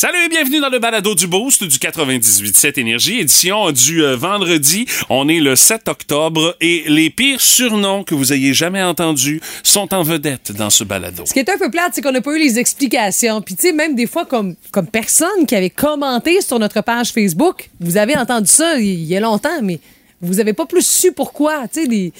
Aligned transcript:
Salut 0.00 0.24
et 0.24 0.30
bienvenue 0.30 0.60
dans 0.60 0.70
le 0.70 0.78
balado 0.78 1.14
du 1.14 1.26
Boost 1.26 1.62
du 1.62 1.76
98.7 1.76 2.80
Énergie, 2.80 3.20
édition 3.20 3.70
du 3.70 4.02
euh, 4.02 4.16
vendredi. 4.16 4.86
On 5.10 5.28
est 5.28 5.40
le 5.40 5.54
7 5.54 5.88
octobre 5.88 6.56
et 6.62 6.84
les 6.86 7.10
pires 7.10 7.42
surnoms 7.42 8.02
que 8.02 8.14
vous 8.14 8.32
ayez 8.32 8.54
jamais 8.54 8.82
entendus 8.82 9.42
sont 9.62 9.92
en 9.92 10.02
vedette 10.02 10.52
dans 10.52 10.70
ce 10.70 10.84
balado. 10.84 11.24
Ce 11.26 11.34
qui 11.34 11.40
est 11.40 11.50
un 11.50 11.58
peu 11.58 11.70
plate, 11.70 11.92
c'est 11.94 12.00
qu'on 12.00 12.12
n'a 12.12 12.22
pas 12.22 12.34
eu 12.34 12.38
les 12.38 12.58
explications. 12.58 13.42
Puis, 13.42 13.56
tu 13.56 13.66
sais, 13.66 13.72
même 13.74 13.94
des 13.94 14.06
fois, 14.06 14.24
comme, 14.24 14.54
comme 14.70 14.86
personne 14.86 15.44
qui 15.46 15.54
avait 15.54 15.68
commenté 15.68 16.40
sur 16.40 16.58
notre 16.58 16.80
page 16.80 17.12
Facebook, 17.12 17.68
vous 17.78 17.98
avez 17.98 18.16
entendu 18.16 18.50
ça 18.50 18.78
il 18.78 19.04
y 19.04 19.14
a 19.14 19.20
longtemps, 19.20 19.60
mais 19.62 19.80
vous 20.22 20.40
avez 20.40 20.54
pas 20.54 20.64
plus 20.64 20.86
su 20.86 21.12
pourquoi. 21.12 21.68
Tu 21.68 21.82
sais, 21.82 21.86
des 21.86 22.14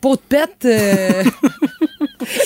pots 0.00 0.16
de 0.16 0.22
pète. 0.28 0.64
euh, 0.64 1.22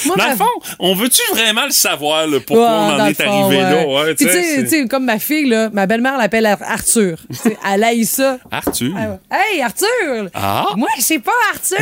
Moi, 0.06 0.16
Dans 0.16 0.24
ma- 0.24 0.30
le 0.30 0.36
fond, 0.36 0.44
on 0.78 0.94
veut-tu 0.94 1.22
vraiment 1.32 1.64
le 1.66 1.70
savoir, 1.72 2.26
là, 2.26 2.38
pourquoi 2.44 2.64
Ouais, 2.66 2.94
on 2.96 3.00
en 3.00 3.06
est 3.06 3.14
fond, 3.22 3.44
arrivé 3.44 3.56
ouais. 3.56 3.62
là? 3.62 3.86
Ouais, 3.86 4.14
tu 4.14 4.24
sais, 4.26 4.42
sais, 4.42 4.66
sais, 4.66 4.86
comme 4.88 5.04
ma 5.04 5.18
fille, 5.18 5.46
là, 5.48 5.70
ma 5.72 5.86
belle-mère 5.86 6.16
l'appelle 6.18 6.46
Ar- 6.46 6.62
Arthur. 6.62 7.18
Sais, 7.30 7.56
Elle 7.72 7.84
haït 7.84 8.04
ça. 8.06 8.38
Arthur? 8.50 8.94
Hey, 9.30 9.62
Arthur! 9.62 10.28
Ah. 10.34 10.66
Moi, 10.76 10.88
c'est 10.98 11.18
pas 11.18 11.30
Arthur! 11.52 11.78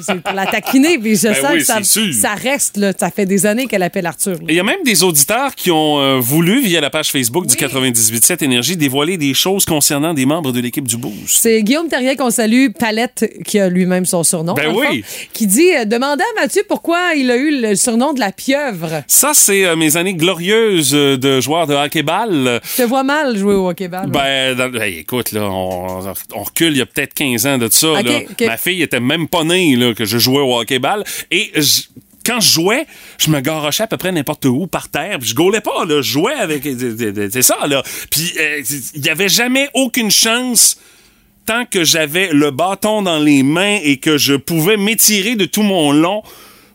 c'est 0.00 0.20
pour 0.22 0.32
la 0.34 0.46
taquiner, 0.46 0.98
puis 0.98 1.16
je 1.16 1.28
Ben 1.28 1.34
sens 1.34 1.50
oui, 1.52 1.58
que 1.58 1.64
ça, 1.64 1.78
ça 1.82 2.34
reste, 2.34 2.76
là. 2.76 2.92
Ça 2.98 3.10
fait 3.10 3.26
des 3.26 3.46
années 3.46 3.66
qu'elle 3.66 3.82
appelle 3.82 4.06
Arthur. 4.06 4.36
Il 4.48 4.54
y 4.54 4.60
a 4.60 4.64
même 4.64 4.82
des 4.84 5.02
auditeurs 5.02 5.54
qui 5.54 5.70
ont 5.70 5.98
euh, 6.00 6.18
voulu, 6.20 6.62
via 6.62 6.80
la 6.80 6.90
page 6.90 7.10
Facebook 7.10 7.46
du 7.46 7.54
98.7 7.56 8.44
Énergie, 8.44 8.76
dévoiler 8.76 9.16
des 9.16 9.34
choses 9.34 9.64
concernant 9.64 10.14
des 10.14 10.26
membres 10.26 10.52
de 10.52 10.60
l'équipe 10.60 10.86
du 10.86 10.96
Boost. 10.96 11.14
C'est 11.28 11.62
Guillaume 11.62 11.88
Terrien 11.88 12.14
qu'on 12.16 12.30
salue, 12.30 12.68
Palette, 12.78 13.30
qui 13.44 13.58
a 13.58 13.68
lui-même 13.68 14.06
son 14.06 14.22
surnom. 14.24 14.54
Ben 14.54 14.72
oui. 14.74 15.02
fond, 15.02 15.08
qui 15.32 15.46
dit 15.46 15.70
euh, 15.74 15.84
Demandez 15.84 16.22
à 16.36 16.40
Mathieu 16.40 16.62
pourquoi 16.68 17.05
il 17.14 17.30
a 17.30 17.36
eu 17.36 17.60
le 17.60 17.74
surnom 17.76 18.12
de 18.12 18.20
la 18.20 18.32
pieuvre. 18.32 19.02
Ça, 19.06 19.32
c'est 19.34 19.64
euh, 19.64 19.76
mes 19.76 19.96
années 19.96 20.14
glorieuses 20.14 20.94
euh, 20.94 21.16
de 21.16 21.40
joueur 21.40 21.66
de 21.66 21.74
hockey-ball. 21.74 22.60
Je 22.76 22.82
te 22.82 22.86
vois 22.88 23.02
mal 23.04 23.36
jouer 23.36 23.54
au 23.54 23.68
hockey-ball. 23.68 24.10
Ben, 24.10 24.54
dans- 24.56 24.72
hey, 24.80 24.98
écoute, 24.98 25.32
là, 25.32 25.42
on, 25.50 26.00
on 26.34 26.42
recule 26.42 26.72
il 26.72 26.78
y 26.78 26.82
a 26.82 26.86
peut-être 26.86 27.14
15 27.14 27.46
ans 27.46 27.58
de 27.58 27.68
ça. 27.70 27.92
Ok, 27.92 28.04
là. 28.04 28.18
ok. 28.30 28.46
Ma 28.46 28.56
fille 28.56 28.82
était 28.82 29.00
même 29.00 29.28
pas 29.28 29.44
née 29.44 29.76
là, 29.76 29.94
que 29.94 30.04
je 30.04 30.18
jouais 30.18 30.40
au 30.40 30.58
hockey-ball. 30.58 31.04
Et 31.30 31.50
je- 31.54 31.82
quand 32.24 32.40
je 32.40 32.50
jouais, 32.54 32.86
je 33.18 33.30
me 33.30 33.38
garochais 33.40 33.84
à 33.84 33.86
peu 33.86 33.96
près 33.98 34.10
n'importe 34.10 34.46
où, 34.46 34.66
par 34.66 34.88
terre. 34.88 35.18
Puis 35.20 35.28
je 35.28 35.34
gaulais 35.36 35.60
pas, 35.60 35.84
là. 35.84 36.02
Je 36.02 36.10
jouais 36.10 36.34
avec... 36.34 36.64
C'est 37.30 37.42
ça, 37.42 37.56
là. 37.68 37.84
Puis 38.10 38.32
euh, 38.40 38.62
il 38.94 39.06
y 39.06 39.08
avait 39.10 39.28
jamais 39.28 39.68
aucune 39.74 40.10
chance 40.10 40.76
tant 41.46 41.64
que 41.64 41.84
j'avais 41.84 42.30
le 42.32 42.50
bâton 42.50 43.02
dans 43.02 43.20
les 43.20 43.44
mains 43.44 43.78
et 43.80 43.98
que 43.98 44.18
je 44.18 44.34
pouvais 44.34 44.76
m'étirer 44.76 45.36
de 45.36 45.44
tout 45.44 45.62
mon 45.62 45.92
long, 45.92 46.24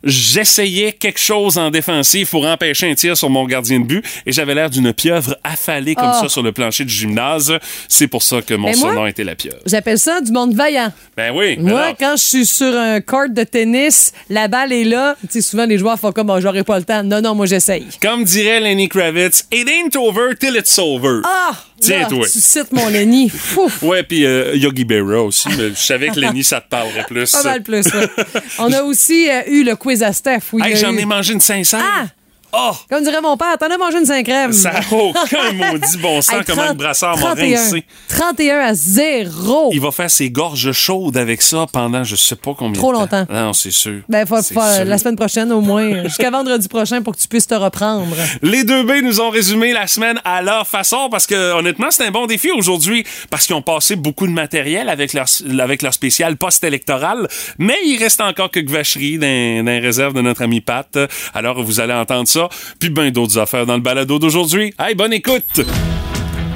j'essayais 0.04 0.92
quelque 0.94 1.20
chose 1.20 1.58
en 1.58 1.70
défensif 1.72 2.30
pour 2.32 2.46
empêcher 2.46 2.90
un 2.90 2.96
tir 2.96 3.16
sur 3.18 3.30
mon 3.30 3.46
gardien 3.46 3.80
de 3.80 3.86
but 3.86 4.04
et 4.26 4.32
j'avais 4.32 4.54
l'air 4.56 4.70
d'une 4.70 4.94
pieuvre 4.94 5.38
affalée 5.44 5.96
comme 5.96 6.12
Oh. 6.14 6.22
ça 6.24 6.30
sur 6.30 6.44
le 6.44 6.52
plancher 6.52 6.84
du 6.86 6.94
gymnase. 6.94 7.54
C'est 7.88 8.08
pour 8.08 8.24
ça 8.24 8.42
que 8.42 8.54
mon 8.54 8.74
surnom 8.74 9.06
était 9.08 9.24
la 9.24 9.36
pieuvre. 9.36 9.58
J'appelle 9.66 10.00
ça 10.00 10.20
du 10.22 10.32
monde 10.32 10.54
vaillant. 10.54 10.92
Ben 11.16 11.32
oui. 11.36 11.58
Moi, 11.60 11.80
alors. 11.80 11.96
quand 11.98 12.14
je 12.18 12.24
suis 12.24 12.46
sur 12.46 12.76
un 12.76 13.00
court 13.02 13.30
de 13.30 13.44
tennis, 13.44 14.12
la 14.30 14.48
balle 14.48 14.74
est 14.74 14.84
là. 14.84 15.16
Tu 15.22 15.28
sais, 15.30 15.42
souvent, 15.42 15.66
les 15.66 15.78
joueurs 15.78 16.00
font 16.00 16.12
comme, 16.12 16.30
oh, 16.30 16.40
j'aurai 16.42 16.64
pas 16.64 16.78
le 16.80 16.86
temps. 16.86 17.04
Non, 17.04 17.22
non, 17.22 17.36
moi, 17.36 17.46
j'essaye. 17.46 17.86
Comme 18.02 18.24
dirait 18.24 18.60
Lenny 18.60 18.90
Kravitz, 18.90 19.46
it 19.52 19.68
ain't 19.70 19.96
over 19.96 20.36
till 20.38 20.56
it's 20.58 20.78
over. 20.80 21.22
Ah! 21.24 21.56
Tiens, 21.80 22.08
toi. 22.08 22.28
Tu 22.32 22.40
cites 22.40 22.72
mon 22.72 22.88
Lenny. 22.90 23.32
Ouais, 23.82 24.04
puis 24.04 24.26
euh, 24.26 24.56
Yogi 24.56 24.86
Berra 24.86 25.22
aussi, 25.24 25.50
mais 25.58 25.70
je 25.70 25.76
savais 25.80 26.10
que 26.10 26.20
Lenny, 26.20 26.44
ça 26.44 26.62
te 26.62 26.70
parlerait 26.70 27.06
plus. 27.08 27.32
Pas 27.32 27.44
mal 27.44 27.64
plus, 27.64 27.86
ouais. 27.86 28.08
On 28.60 28.72
a 28.72 28.84
aussi 28.84 29.28
euh, 29.30 29.42
eu 29.48 29.64
le 29.64 29.76
quiz 29.76 29.91
à 30.00 30.14
Steph. 30.14 30.54
Hey, 30.62 30.74
a 30.74 30.76
j'en 30.76 30.96
ai 30.96 31.06
mangé 31.06 31.34
une 31.34 31.42
sincère. 31.42 31.82
Ah! 31.84 32.06
Oh! 32.54 32.72
Comme 32.90 33.04
dirait 33.04 33.22
mon 33.22 33.38
père, 33.38 33.58
t'en 33.58 33.68
as 33.68 33.78
mangé 33.78 34.00
une 34.00 34.06
5 34.06 34.26
crème. 34.26 34.52
Ça 34.54 34.72
n'a 34.74 34.80
aucun 34.92 35.52
maudit 35.54 35.98
bon 35.98 36.22
sens 36.22 36.36
Hey, 36.36 36.44
comment 36.46 36.62
le 36.64 36.68
30 36.70 36.78
brassard 36.78 37.16
m'a 37.18 37.22
31. 37.36 37.58
rincé. 37.58 37.84
31 38.10 38.60
à 38.60 38.74
0. 38.74 39.70
Il 39.74 39.80
va 39.82 39.92
faire 39.92 40.12
ses 40.12 40.30
gorges 40.30 40.72
chaudes 40.74 41.16
avec 41.18 41.42
ça 41.42 41.66
pendant 41.72 42.04
je 42.04 42.16
sais 42.16 42.36
pas 42.36 42.54
combien 42.58 42.80
Trop 42.80 42.92
de 42.92 42.98
temps. 42.98 43.02
longtemps. 43.20 43.26
Non, 43.30 43.54
c'est 43.54 43.72
sûr. 43.72 44.02
Ben, 44.10 44.26
faut, 44.26 44.42
C'est 44.42 44.54
faut, 44.54 44.62
sûr. 44.62 44.86
la 44.86 44.98
semaine 44.98 45.16
prochaine 45.16 45.52
au 45.52 45.62
moins, 45.62 46.04
jusqu'à 46.08 46.30
vendredi 46.30 46.68
prochain 46.68 47.02
pour 47.02 47.16
que 47.16 47.22
tu 47.22 47.28
puisses 47.28 47.48
te 47.48 47.56
reprendre. 47.56 48.16
Les 48.42 48.64
deux 48.64 48.84
B 48.84 49.02
nous 49.04 49.22
ont 49.22 49.30
résumé 49.30 49.72
la 49.74 49.88
semaine 49.88 50.20
à 50.26 50.42
leur 50.42 50.68
façon 50.68 51.08
parce 51.10 51.28
que 51.28 51.54
honnêtement, 51.54 51.88
c'est 51.90 52.06
un 52.06 52.12
bon 52.12 52.26
défi 52.28 52.52
aujourd'hui 52.52 53.06
parce 53.30 53.46
qu'ils 53.46 53.56
ont 53.56 53.62
passé 53.62 53.96
beaucoup 53.96 54.28
de 54.28 54.32
matériel 54.34 54.90
avec 54.90 55.14
leur 55.14 55.26
avec 55.60 55.82
leur 55.82 55.94
spécial 55.94 56.36
post-électoral, 56.38 57.28
mais 57.58 57.78
il 57.86 57.98
reste 57.98 58.20
encore 58.22 58.52
quelques 58.52 58.70
vacheries 58.70 59.18
dans, 59.18 59.64
dans 59.66 59.72
les 59.72 59.80
réserves 59.80 60.14
de 60.14 60.22
notre 60.22 60.42
ami 60.42 60.62
Pat. 60.62 60.98
Alors 61.34 61.62
vous 61.64 61.80
allez 61.80 61.94
entendre 61.94 62.28
ça, 62.28 62.41
puis 62.80 62.90
ben 62.90 63.12
d'autres 63.12 63.38
affaires 63.38 63.66
dans 63.66 63.76
le 63.76 63.82
balado 63.82 64.20
d'aujourd'hui. 64.20 64.74
Hey, 64.80 64.96
bonne 64.96 65.14
écoute. 65.14 65.62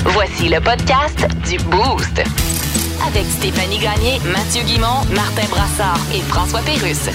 Voici 0.06 0.50
le 0.50 0.60
podcast 0.60 1.28
du 1.50 1.58
Boost. 1.66 2.24
Avec 3.08 3.26
Stéphanie 3.26 3.80
Gagné, 3.80 4.20
Mathieu 4.32 4.64
Guimont, 4.64 5.04
Martin 5.14 5.48
Brassard 5.50 6.00
et 6.14 6.22
François 6.22 6.62
Pérusse. 6.62 7.10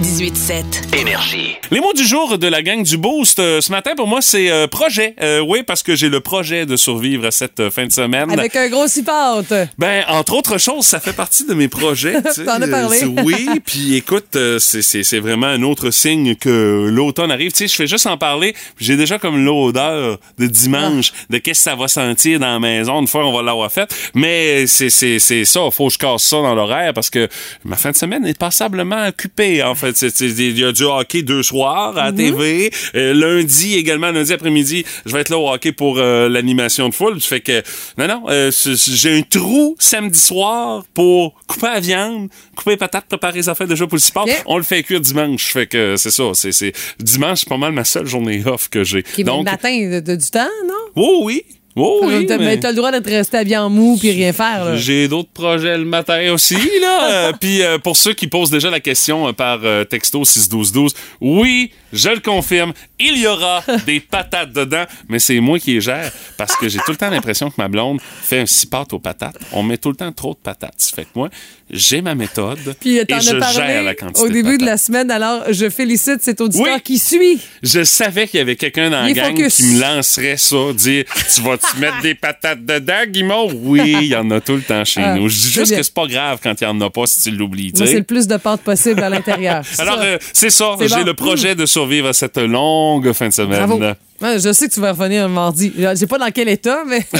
98.7. 0.00 0.94
Énergie. 1.00 1.56
Les 1.70 1.80
mots 1.80 1.94
du 1.94 2.04
jour 2.06 2.36
de 2.36 2.46
la 2.46 2.60
gang 2.62 2.82
du 2.82 2.98
Boost 2.98 3.38
euh, 3.38 3.62
ce 3.62 3.72
matin 3.72 3.92
pour 3.96 4.06
moi 4.06 4.20
c'est 4.20 4.50
euh, 4.50 4.66
projet. 4.66 5.14
Euh, 5.22 5.40
oui, 5.40 5.62
parce 5.62 5.82
que 5.82 5.96
j'ai 5.96 6.10
le 6.10 6.20
projet 6.20 6.66
de 6.66 6.76
survivre 6.76 7.24
à 7.26 7.30
cette 7.30 7.60
euh, 7.60 7.70
fin 7.70 7.86
de 7.86 7.92
semaine. 7.92 8.30
Avec 8.30 8.54
un 8.56 8.68
gros 8.68 8.86
cipote. 8.88 9.54
Ben, 9.78 10.04
entre 10.08 10.34
autres 10.34 10.58
choses, 10.58 10.84
ça 10.84 11.00
fait 11.00 11.14
partie 11.14 11.46
de 11.46 11.54
mes 11.54 11.68
projets. 11.68 12.20
tu 12.26 12.30
sais. 12.32 12.44
T'en 12.44 12.60
as 12.60 12.68
parlé. 12.68 13.04
Euh, 13.04 13.22
oui, 13.24 13.48
puis 13.64 13.94
écoute, 13.96 14.36
euh, 14.36 14.58
c'est- 14.58 14.82
c'est 14.82 15.02
c'est 15.02 15.18
vraiment 15.18 15.46
un 15.46 15.62
autre 15.62 15.90
signe 15.90 16.34
que 16.34 16.88
l'automne 16.92 17.30
arrive. 17.30 17.52
Tu 17.52 17.58
sais, 17.60 17.68
je 17.68 17.74
fais 17.74 17.86
juste 17.86 18.06
en 18.06 18.18
parler. 18.18 18.54
J'ai 18.78 18.96
déjà 18.98 19.18
comme 19.18 19.42
l'odeur 19.46 20.18
de 20.38 20.46
dimanche, 20.46 21.12
Ah. 21.14 21.26
de 21.30 21.38
qu'est-ce 21.38 21.60
que 21.64 21.70
ça 21.70 21.74
va 21.74 21.88
sentir 21.88 22.38
dans 22.38 22.52
la 22.52 22.60
maison 22.60 23.00
une 23.00 23.08
fois 23.08 23.26
on 23.26 23.32
va 23.34 23.42
l'avoir 23.42 23.72
fait. 23.72 23.90
Mais 24.14 24.66
c'est 24.66 24.90
c'est- 24.90 25.18
c'est 25.20 25.46
ça, 25.46 25.60
faut 25.72 25.86
que 25.86 25.94
je 25.94 25.98
casse 25.98 26.22
ça 26.22 26.36
dans 26.42 26.54
l'horaire 26.54 26.92
parce 26.92 27.08
que 27.08 27.28
ma 27.64 27.76
fin 27.76 27.92
de 27.92 27.96
semaine 27.96 28.26
est 28.26 28.38
passablement 28.38 29.06
occupée, 29.06 29.62
en 29.62 29.74
fait. 29.74 29.85
C'est- 29.94 30.20
Il 30.20 30.58
y 30.58 30.64
a 30.64 30.72
du 30.72 30.84
hockey 30.84 31.22
deux 31.22 31.42
soirs 31.42 31.96
à 31.96 32.06
la 32.06 32.12
Mm-hmm. 32.12 32.16
TV. 32.16 32.70
Euh, 32.94 33.12
lundi 33.14 33.74
également, 33.76 34.10
lundi 34.10 34.32
après-midi, 34.32 34.84
je 35.04 35.12
vais 35.12 35.20
être 35.20 35.28
là 35.30 35.38
au 35.38 35.50
hockey 35.50 35.72
pour 35.72 35.98
euh, 35.98 36.28
l'animation 36.28 36.88
de 36.88 36.94
foule. 36.94 37.20
Fait 37.20 37.40
que, 37.40 37.62
non, 37.98 38.06
non, 38.08 38.22
euh, 38.28 38.50
j'ai 38.74 39.18
un 39.18 39.22
trou 39.22 39.76
samedi 39.78 40.18
soir 40.18 40.84
pour 40.94 41.34
couper 41.46 41.66
la 41.66 41.80
viande, 41.80 42.28
couper 42.56 42.70
les 42.72 42.76
patates, 42.76 43.06
préparer 43.06 43.38
les 43.38 43.48
affaires 43.48 43.66
déjà 43.66 43.86
pour 43.86 43.96
le 43.96 44.00
support. 44.00 44.26
On 44.46 44.56
le 44.56 44.62
fait 44.62 44.82
cuire 44.82 45.00
dimanche. 45.00 45.52
Fait 45.52 45.66
que 45.66 45.96
c'est 45.96 46.10
ça. 46.10 46.24
C'est, 46.34 46.52
c'est, 46.52 46.72
dimanche, 47.00 47.40
c'est 47.40 47.48
pas 47.48 47.56
mal 47.56 47.72
ma 47.72 47.84
seule 47.84 48.06
journée 48.06 48.42
off 48.46 48.68
que 48.68 48.84
j'ai. 48.84 49.02
Qui 49.02 49.22
est 49.22 49.24
le 49.24 49.42
matin 49.42 49.90
de, 49.90 50.00
de- 50.00 50.16
du 50.16 50.30
temps, 50.30 50.48
non? 50.66 50.74
oh 50.96 51.20
oui. 51.24 51.42
Oh 51.78 52.00
oui. 52.04 52.24
T'as- 52.26 52.38
mais- 52.38 52.58
t'as 52.58 52.70
le 52.70 52.76
droit 52.76 52.90
d'être 52.90 53.08
resté 53.08 53.36
habillé 53.36 53.58
en 53.58 53.68
mou 53.68 53.96
puis 53.98 54.10
rien 54.10 54.32
faire. 54.32 54.64
Là. 54.64 54.76
j'ai 54.76 55.08
d'autres 55.08 55.28
projets 55.30 55.76
le 55.76 55.84
matin 55.84 56.32
aussi, 56.32 56.54
là. 56.80 57.10
Euh, 57.28 57.32
Puis 57.38 57.62
euh, 57.62 57.78
pour 57.78 57.96
ceux 57.96 58.14
qui 58.14 58.26
posent 58.28 58.50
déjà 58.50 58.70
la 58.70 58.80
question 58.80 59.28
euh, 59.28 59.32
par 59.32 59.60
euh, 59.62 59.84
texto 59.84 60.24
61212, 60.24 60.94
oui, 61.20 61.70
je 61.92 62.08
le 62.08 62.20
confirme, 62.20 62.72
il 62.98 63.18
y 63.18 63.26
aura 63.26 63.62
des 63.86 64.00
patates 64.00 64.52
dedans, 64.52 64.84
mais 65.08 65.18
c'est 65.18 65.38
moi 65.40 65.58
qui 65.58 65.74
les 65.74 65.80
gère 65.82 66.10
parce 66.38 66.56
que 66.56 66.68
j'ai 66.68 66.78
tout 66.78 66.92
le 66.92 66.96
temps 66.96 67.10
l'impression 67.10 67.50
que 67.50 67.56
ma 67.58 67.68
blonde 67.68 68.00
fait 68.22 68.40
un 68.40 68.46
six 68.46 68.66
pâtes 68.66 68.94
aux 68.94 68.98
patates. 68.98 69.36
On 69.52 69.62
met 69.62 69.76
tout 69.76 69.90
le 69.90 69.96
temps 69.96 70.12
trop 70.12 70.32
de 70.32 70.38
patates. 70.38 70.74
Ça 70.78 70.96
fait 70.96 71.04
que 71.04 71.10
moi, 71.14 71.28
j'ai 71.70 72.00
ma 72.00 72.14
méthode 72.14 72.58
Puis 72.80 72.96
et 72.96 73.04
je 73.08 73.38
gère 73.54 73.82
la 73.82 73.94
quantité 73.94 74.20
au 74.20 74.28
début 74.30 74.56
de, 74.56 74.64
la 74.64 74.78
semaine. 74.78 75.10
Alors, 75.10 75.42
je 75.50 75.68
félicite 75.68 76.22
cet 76.22 76.40
auditeur 76.40 76.74
Oui. 76.76 76.80
qui 76.82 76.98
suit. 76.98 77.38
Je 77.62 77.84
savais 77.84 78.26
qu'il 78.28 78.38
y 78.38 78.40
avait 78.40 78.56
quelqu'un 78.56 78.88
dans 78.90 79.02
la 79.02 79.12
gang 79.12 79.36
focus. 79.36 79.56
qui 79.56 79.64
me 79.64 79.80
lancerait 79.80 80.36
ça, 80.36 80.72
dire 80.74 81.04
Tu 81.34 81.40
vas-tu 81.74 81.80
mettre 81.80 82.00
des 82.02 82.14
patates 82.14 82.64
dedans, 82.64 83.04
Guimond? 83.08 83.50
Oui, 83.62 83.96
il 84.00 84.06
y 84.08 84.16
en 84.16 84.30
a 84.30 84.40
tout 84.40 84.54
le 84.56 84.62
temps 84.62 84.84
chez 84.84 85.02
Ah, 85.02 85.14
nous. 85.14 85.28
Je 85.28 85.34
dis 85.34 85.40
c'est 85.42 85.50
juste 85.52 85.68
bien. 85.70 85.78
que 85.78 85.82
c'est 85.84 85.94
pas 85.94 86.06
grave 86.06 86.38
quand 86.42 86.60
il 86.60 86.64
y 86.64 86.66
en 86.66 86.80
a 86.80 86.90
pas 86.90 87.06
si 87.06 87.22
tu 87.22 87.30
l'oublies. 87.36 87.72
tu 87.72 87.86
c'est 87.86 87.94
le 87.98 88.02
plus 88.02 88.26
de 88.26 88.36
pâte 88.36 88.60
possible 88.62 89.02
à 89.02 89.08
l'intérieur. 89.08 89.62
Alors, 89.78 89.98
Ça. 89.98 90.04
euh, 90.04 90.18
c'est 90.32 90.50
ça. 90.50 90.74
C'est 90.78 90.88
J'ai 90.88 90.96
bon. 90.96 91.04
le 91.04 91.14
projet 91.14 91.54
de 91.54 91.66
survivre 91.66 92.08
à 92.08 92.12
cette 92.12 92.38
longue 92.38 93.12
fin 93.12 93.28
de 93.28 93.32
semaine. 93.32 93.66
Bravo. 93.66 93.80
Ouais, 94.22 94.38
je 94.38 94.52
sais 94.52 94.68
que 94.68 94.72
tu 94.74 94.80
vas 94.80 94.92
revenir 94.92 95.28
mardi. 95.28 95.72
Je 95.76 95.94
sais 95.94 96.06
pas 96.06 96.18
dans 96.18 96.30
quel 96.30 96.48
état, 96.48 96.82
mais. 96.86 97.06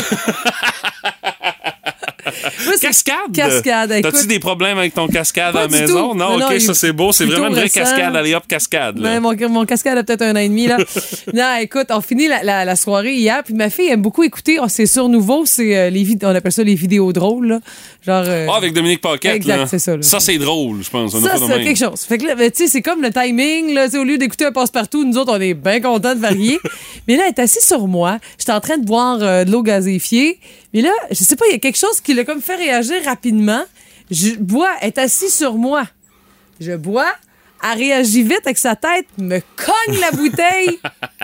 Cascade? 2.80 3.32
Cascade, 3.34 3.92
écoute. 3.92 4.12
T'as-tu 4.12 4.26
des 4.26 4.38
problèmes 4.38 4.78
avec 4.78 4.94
ton 4.94 5.06
cascade 5.08 5.56
à 5.56 5.62
la 5.62 5.68
maison? 5.68 6.14
Non, 6.14 6.30
Non, 6.30 6.38
non, 6.38 6.46
ok, 6.46 6.60
ça 6.60 6.74
c'est 6.74 6.92
beau. 6.92 7.12
C'est 7.12 7.24
vraiment 7.24 7.48
une 7.48 7.52
vraie 7.54 7.62
récent. 7.62 7.80
cascade. 7.80 8.14
Allez 8.16 8.34
hop, 8.34 8.44
cascade. 8.46 8.98
là. 8.98 9.20
Mon, 9.20 9.34
mon 9.48 9.64
cascade 9.64 9.98
a 9.98 10.04
peut-être 10.04 10.22
un 10.22 10.32
an 10.32 10.38
et 10.38 10.48
demi, 10.48 10.66
là. 10.66 10.76
non, 11.34 11.56
écoute, 11.60 11.86
on 11.90 12.00
finit 12.00 12.28
la, 12.28 12.42
la- 12.42 12.64
la 12.64 12.76
soirée 12.76 13.14
hier, 13.14 13.42
puis 13.44 13.54
ma 13.54 13.70
fille 13.70 13.88
aime 13.88 14.02
beaucoup 14.02 14.22
écouter. 14.22 14.58
oh, 14.60 14.66
c'est 14.68 14.86
sur 14.86 15.08
nouveau, 15.08 15.44
c'est 15.46 15.76
euh, 15.76 15.90
les 15.90 16.06
on 16.22 16.34
appelle 16.34 16.52
ça 16.52 16.62
les 16.62 16.74
vidéos 16.74 17.12
drôles, 17.12 17.46
là. 17.48 17.60
Genre. 18.06 18.24
euh, 18.26 18.46
Ah, 18.50 18.56
avec 18.56 18.72
Dominique 18.72 19.00
Paquette. 19.00 19.36
Exact, 19.36 19.66
c'est 19.68 19.78
ça, 19.78 19.96
là. 19.96 20.02
Ça, 20.02 20.20
c'est 20.20 20.38
drôle, 20.38 20.82
je 20.82 20.90
pense. 20.90 21.14
On 21.14 21.20
ça, 21.20 21.34
c'est 21.38 21.62
quelque 21.64 21.78
chose. 21.78 22.00
Fait 22.02 22.18
que 22.18 22.26
là, 22.26 22.34
ben, 22.34 22.50
tu 22.50 22.64
sais, 22.64 22.68
c'est 22.68 22.82
comme 22.82 23.02
le 23.02 23.10
timing, 23.10 23.74
là. 23.74 23.86
Au 23.98 24.04
lieu 24.04 24.18
d'écouter 24.18 24.46
un 24.46 24.52
passe-partout, 24.52 25.04
nous 25.04 25.16
autres, 25.18 25.32
on 25.36 25.40
est 25.40 25.54
bien 25.54 25.80
contents 25.80 26.14
de 26.14 26.20
varier. 26.20 26.58
Mais 27.08 27.16
là, 27.16 27.24
elle 27.26 27.30
est 27.30 27.38
assise 27.42 27.64
sur 27.64 27.86
moi. 27.86 28.18
J'étais 28.38 28.52
en 28.52 28.60
train 28.60 28.78
de 28.78 28.84
boire 28.84 29.18
euh, 29.22 29.44
de 29.44 29.50
l'eau 29.50 29.62
gazéifiée. 29.62 30.38
Mais 30.76 30.82
là, 30.82 30.93
je 31.11 31.25
sais 31.25 31.37
pas, 31.37 31.46
il 31.49 31.52
y 31.52 31.55
a 31.55 31.58
quelque 31.58 31.78
chose 31.78 32.02
qui 32.02 32.12
l'a 32.12 32.23
comme 32.23 32.43
fait 32.43 32.56
réagir 32.56 33.02
rapidement. 33.06 33.64
Je 34.11 34.34
bois, 34.37 34.75
est 34.82 34.99
assise 34.99 35.34
sur 35.34 35.55
moi. 35.55 35.84
Je 36.61 36.73
bois. 36.76 37.14
Elle 37.62 37.78
réagit 37.78 38.22
vite 38.22 38.42
avec 38.44 38.58
sa 38.58 38.76
tête, 38.76 39.06
me 39.18 39.40
cogne 39.56 40.00
la 40.00 40.10
bouteille. 40.12 40.78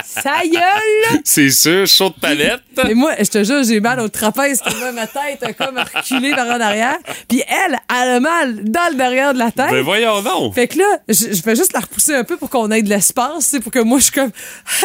sa 0.05 0.43
gueule! 0.44 1.20
C'est 1.25 1.50
sûr, 1.50 1.87
chaud 1.87 2.11
de 2.11 2.20
palette. 2.20 2.61
Et 2.88 2.94
moi, 2.94 3.12
je 3.19 3.29
te 3.29 3.44
jure, 3.44 3.62
j'ai 3.62 3.81
mal 3.81 4.00
au 4.00 4.08
trapèze, 4.08 4.61
ma 4.94 5.06
tête 5.06 5.43
a 5.43 5.52
comme 5.52 5.79
reculé 5.79 6.32
vers 6.32 6.46
en 6.46 6.61
arrière. 6.61 6.99
Puis 7.29 7.43
elle, 7.46 7.79
elle 7.90 8.08
a 8.08 8.20
mal 8.20 8.64
dans 8.64 8.90
le 8.90 8.96
derrière 8.96 9.34
de 9.34 9.38
la 9.38 9.50
tête. 9.50 9.70
Ben 9.70 9.82
voyons 9.82 10.23
donc. 10.23 10.55
Fait 10.55 10.69
que 10.69 10.79
là, 10.79 10.99
je, 11.08 11.32
je 11.32 11.43
fais 11.43 11.55
juste 11.55 11.73
la 11.73 11.81
repousser 11.81 12.14
un 12.14 12.25
peu 12.25 12.37
pour 12.37 12.50
qu'on 12.50 12.70
ait 12.70 12.82
de 12.82 12.88
l'espace, 12.88 13.46
sais, 13.46 13.61
pour 13.61 13.73
que 13.73 13.79
moi, 13.79 13.99
je 13.99 14.05
suis 14.05 14.12
comme, 14.12 14.31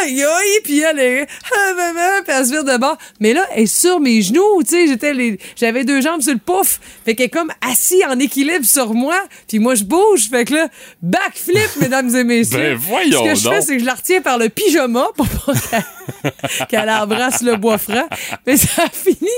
aïe, 0.02 0.24
aïe, 0.24 0.60
puis 0.64 0.80
elle 0.82 1.00
est, 1.00 1.28
ah, 1.54 1.74
maman, 1.76 2.24
puis 2.24 2.34
elle 2.36 2.46
se 2.46 2.52
vire 2.52 2.64
de 2.64 2.78
bord. 2.78 2.98
Mais 3.20 3.34
là, 3.34 3.44
elle 3.54 3.64
est 3.64 3.66
sur 3.66 4.00
mes 4.00 4.22
genoux, 4.22 4.64
tu 4.64 4.72
sais, 4.72 4.88
j'étais 4.88 5.14
les, 5.14 5.40
j'avais 5.56 5.84
deux 5.84 6.02
jambes 6.02 6.22
sur 6.22 6.34
le 6.34 6.40
pouf. 6.40 6.80
Fait 7.06 7.16
qu'elle 7.16 7.28
est 7.28 7.30
comme 7.30 7.52
assise 7.62 8.04
en 8.08 8.20
équilibre 8.20 8.66
sur 8.66 8.94
moi, 8.94 9.18
puis 9.48 9.60
moi, 9.60 9.76
je 9.76 9.84
bouge. 9.84 10.30
Fait 10.30 10.46
que 10.46 10.54
là, 10.54 10.68
backflip, 11.46 11.76
mesdames 11.82 12.16
et 12.16 12.24
messieurs. 12.24 12.58
Ben, 12.60 12.76
voyons 12.76 13.24
Ce 13.26 13.30
que 13.30 13.36
je 13.36 13.44
donc. 13.44 13.54
fais, 13.54 13.62
c'est 13.62 13.74
que 13.76 13.82
je 13.82 13.86
la 13.86 13.94
retiens 13.94 14.22
par 14.22 14.38
le 14.38 14.50
pyjama 14.50 15.08
pour 15.16 15.28
qu'elle, 16.70 16.90
embrasse 16.90 17.42
le 17.42 17.56
bois 17.56 17.78
franc. 17.78 18.08
Mais 18.46 18.58
ça 18.58 18.84
a 18.86 18.90
fini 18.90 19.30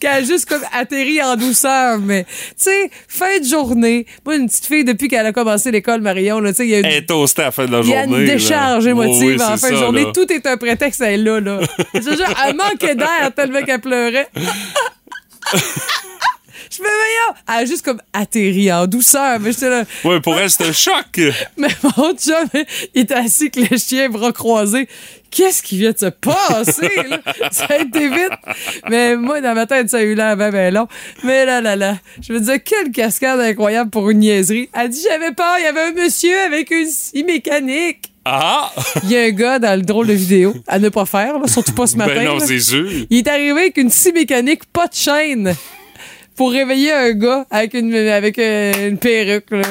qu'elle 0.00 0.10
a 0.10 0.22
juste 0.24 0.46
comme 0.46 0.62
atterri 0.72 1.22
en 1.22 1.36
douceur. 1.36 1.98
Mais, 2.00 2.24
tu 2.24 2.30
sais, 2.56 2.90
fin 3.08 3.38
de 3.38 3.44
journée. 3.44 4.06
Moi, 4.26 4.36
une 4.36 4.48
petite 4.48 4.66
fille, 4.66 4.84
depuis 4.84 5.08
qu'elle 5.08 5.26
a 5.26 5.32
commencé 5.32 5.70
l'école, 5.70 6.00
Marion, 6.00 6.40
là, 6.40 6.50
tu 6.50 6.56
sais, 6.56 6.64
il 6.66 6.70
y 6.70 6.74
a 6.74 6.78
une 6.80 6.86
Elle 6.86 6.94
est 6.94 7.06
toastée 7.06 7.42
à 7.42 7.46
la 7.46 7.50
fin 7.52 7.66
de 7.66 7.72
la 7.72 7.80
il 7.80 7.88
y 7.88 7.94
a 7.94 8.04
une 8.04 8.24
là. 8.26 8.32
décharge 8.32 8.84
Oh, 8.86 8.90
émotive 8.90 9.36
oui, 9.38 9.42
en 9.42 9.56
fin 9.56 9.70
de 9.70 9.76
journée. 9.76 10.04
là. 10.04 10.12
Tout 10.12 10.32
est 10.32 10.46
un 10.46 10.56
prétexte 10.56 11.00
à 11.02 11.10
elle 11.12 11.22
là. 11.24 11.40
là. 11.40 11.60
Je 11.94 12.00
jure, 12.00 12.34
elle 12.46 12.56
manquait 12.56 12.94
d'air 12.94 13.30
tellement 13.36 13.62
qu'elle 13.62 13.80
pleurait. 13.80 14.28
Je 16.70 16.82
me 16.82 16.88
voyais, 16.88 17.38
elle 17.48 17.54
a 17.54 17.64
juste 17.64 17.84
comme 17.84 18.00
atterri 18.12 18.72
en 18.72 18.86
douceur. 18.86 19.38
Mais 19.40 19.52
j'étais 19.52 19.70
là. 19.70 19.84
Ouais, 20.04 20.20
pour 20.20 20.38
elle, 20.38 20.50
c'est 20.50 20.64
un 20.64 20.72
choc. 20.72 21.20
Mais 21.56 21.68
mon 21.82 22.12
chum, 22.14 22.48
il 22.94 23.02
était 23.02 23.14
assis 23.14 23.50
avec 23.54 23.70
le 23.70 23.76
chien, 23.76 24.08
bras 24.08 24.32
croisés. 24.32 24.88
Qu'est-ce 25.30 25.62
qui 25.62 25.78
vient 25.78 25.92
de 25.92 25.98
se 25.98 26.06
passer, 26.06 26.90
là? 27.08 27.20
Ça 27.52 27.66
a 27.68 27.78
été 27.78 28.08
vite. 28.08 28.32
Mais 28.88 29.16
moi, 29.16 29.40
dans 29.40 29.54
ma 29.54 29.64
tête, 29.66 29.88
ça 29.88 29.98
a 29.98 30.02
eu 30.02 30.16
l'air 30.16 30.36
ben, 30.36 30.50
ben 30.50 30.74
long. 30.74 30.88
Mais 31.22 31.44
là, 31.44 31.60
là, 31.60 31.76
là. 31.76 31.98
Je 32.20 32.32
me 32.32 32.40
disais, 32.40 32.58
quelle 32.58 32.90
cascade 32.90 33.38
incroyable 33.38 33.90
pour 33.90 34.10
une 34.10 34.18
niaiserie. 34.18 34.68
Elle 34.74 34.88
dit, 34.88 35.00
j'avais 35.08 35.32
peur, 35.32 35.54
il 35.58 35.64
y 35.64 35.66
avait 35.66 35.82
un 35.82 35.92
monsieur 35.92 36.36
avec 36.40 36.72
une 36.72 36.86
scie 36.86 37.22
mécanique. 37.22 38.10
Ah! 38.24 38.70
Il 39.04 39.10
y 39.10 39.16
a 39.16 39.22
un 39.22 39.30
gars 39.30 39.58
dans 39.58 39.78
le 39.78 39.82
drôle 39.82 40.08
de 40.08 40.12
vidéo 40.12 40.54
à 40.66 40.78
ne 40.78 40.88
pas 40.88 41.06
faire, 41.06 41.38
là, 41.38 41.46
surtout 41.46 41.72
pas 41.72 41.86
ce 41.86 41.96
matin. 41.96 42.14
Ben 42.16 42.24
non, 42.24 42.40
c'est 42.40 42.60
sûr. 42.60 42.86
Il 43.08 43.18
est 43.18 43.28
arrivé 43.28 43.50
avec 43.52 43.76
une 43.76 43.90
scie 43.90 44.12
mécanique, 44.12 44.64
pas 44.72 44.88
de 44.88 44.94
chaîne, 44.94 45.54
pour 46.40 46.52
réveiller 46.52 46.90
un 46.90 47.10
gars 47.10 47.44
avec 47.50 47.74
une, 47.74 47.94
avec 47.94 48.38
une 48.38 48.96
perruque. 48.96 49.50
Là. 49.50 49.62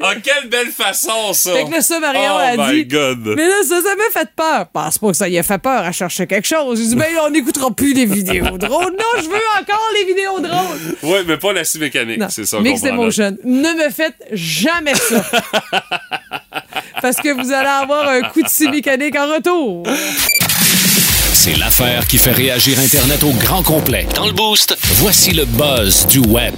Ah, 0.00 0.14
quelle 0.20 0.48
belle 0.48 0.72
façon, 0.72 1.32
ça! 1.32 1.52
Fait 1.52 1.66
que 1.66 1.70
là, 1.70 1.80
ça, 1.82 2.00
Marion 2.00 2.32
oh 2.34 2.38
a 2.38 2.56
my 2.56 2.82
dit. 2.82 2.86
God! 2.86 3.34
Mais 3.36 3.46
là, 3.46 3.62
ça, 3.62 3.80
ça 3.80 3.94
m'a 3.94 4.10
fait 4.12 4.28
peur. 4.34 4.66
Pense 4.72 4.98
pas 4.98 5.06
que 5.06 5.12
ça 5.12 5.28
y 5.28 5.38
a 5.38 5.44
fait 5.44 5.58
peur 5.58 5.84
à 5.84 5.92
chercher 5.92 6.26
quelque 6.26 6.48
chose. 6.48 6.80
J'ai 6.80 6.88
dit, 6.88 6.96
ben 6.96 7.14
là, 7.14 7.26
on 7.28 7.30
n'écoutera 7.30 7.70
plus 7.70 7.92
les 7.92 8.06
vidéos 8.06 8.58
drôles. 8.58 8.92
Non, 8.98 9.22
je 9.22 9.28
veux 9.28 9.60
encore 9.60 9.88
les 9.94 10.04
vidéos 10.04 10.40
drôles. 10.40 11.12
Ouais, 11.12 11.22
mais 11.24 11.36
pas 11.36 11.52
la 11.52 11.62
scie 11.62 11.78
mécanique, 11.78 12.20
c'est 12.30 12.44
ça. 12.44 12.58
Mixed. 12.58 12.84
Emotion. 12.84 13.36
Ne 13.44 13.84
me 13.84 13.90
faites 13.90 14.26
jamais 14.32 14.96
ça. 14.96 15.24
Parce 17.02 17.18
que 17.18 17.28
vous 17.40 17.52
allez 17.52 17.68
avoir 17.68 18.08
un 18.08 18.22
coup 18.22 18.42
de 18.42 18.48
scie 18.48 18.68
mécanique 18.68 19.16
en 19.16 19.32
retour. 19.32 19.86
C'est 21.42 21.56
l'affaire 21.56 22.06
qui 22.06 22.18
fait 22.18 22.32
réagir 22.32 22.78
Internet 22.78 23.22
au 23.22 23.30
grand 23.30 23.62
complet. 23.62 24.06
Dans 24.14 24.26
le 24.26 24.32
boost, 24.32 24.76
voici 24.96 25.30
le 25.30 25.46
buzz 25.46 26.06
du 26.06 26.18
web. 26.18 26.52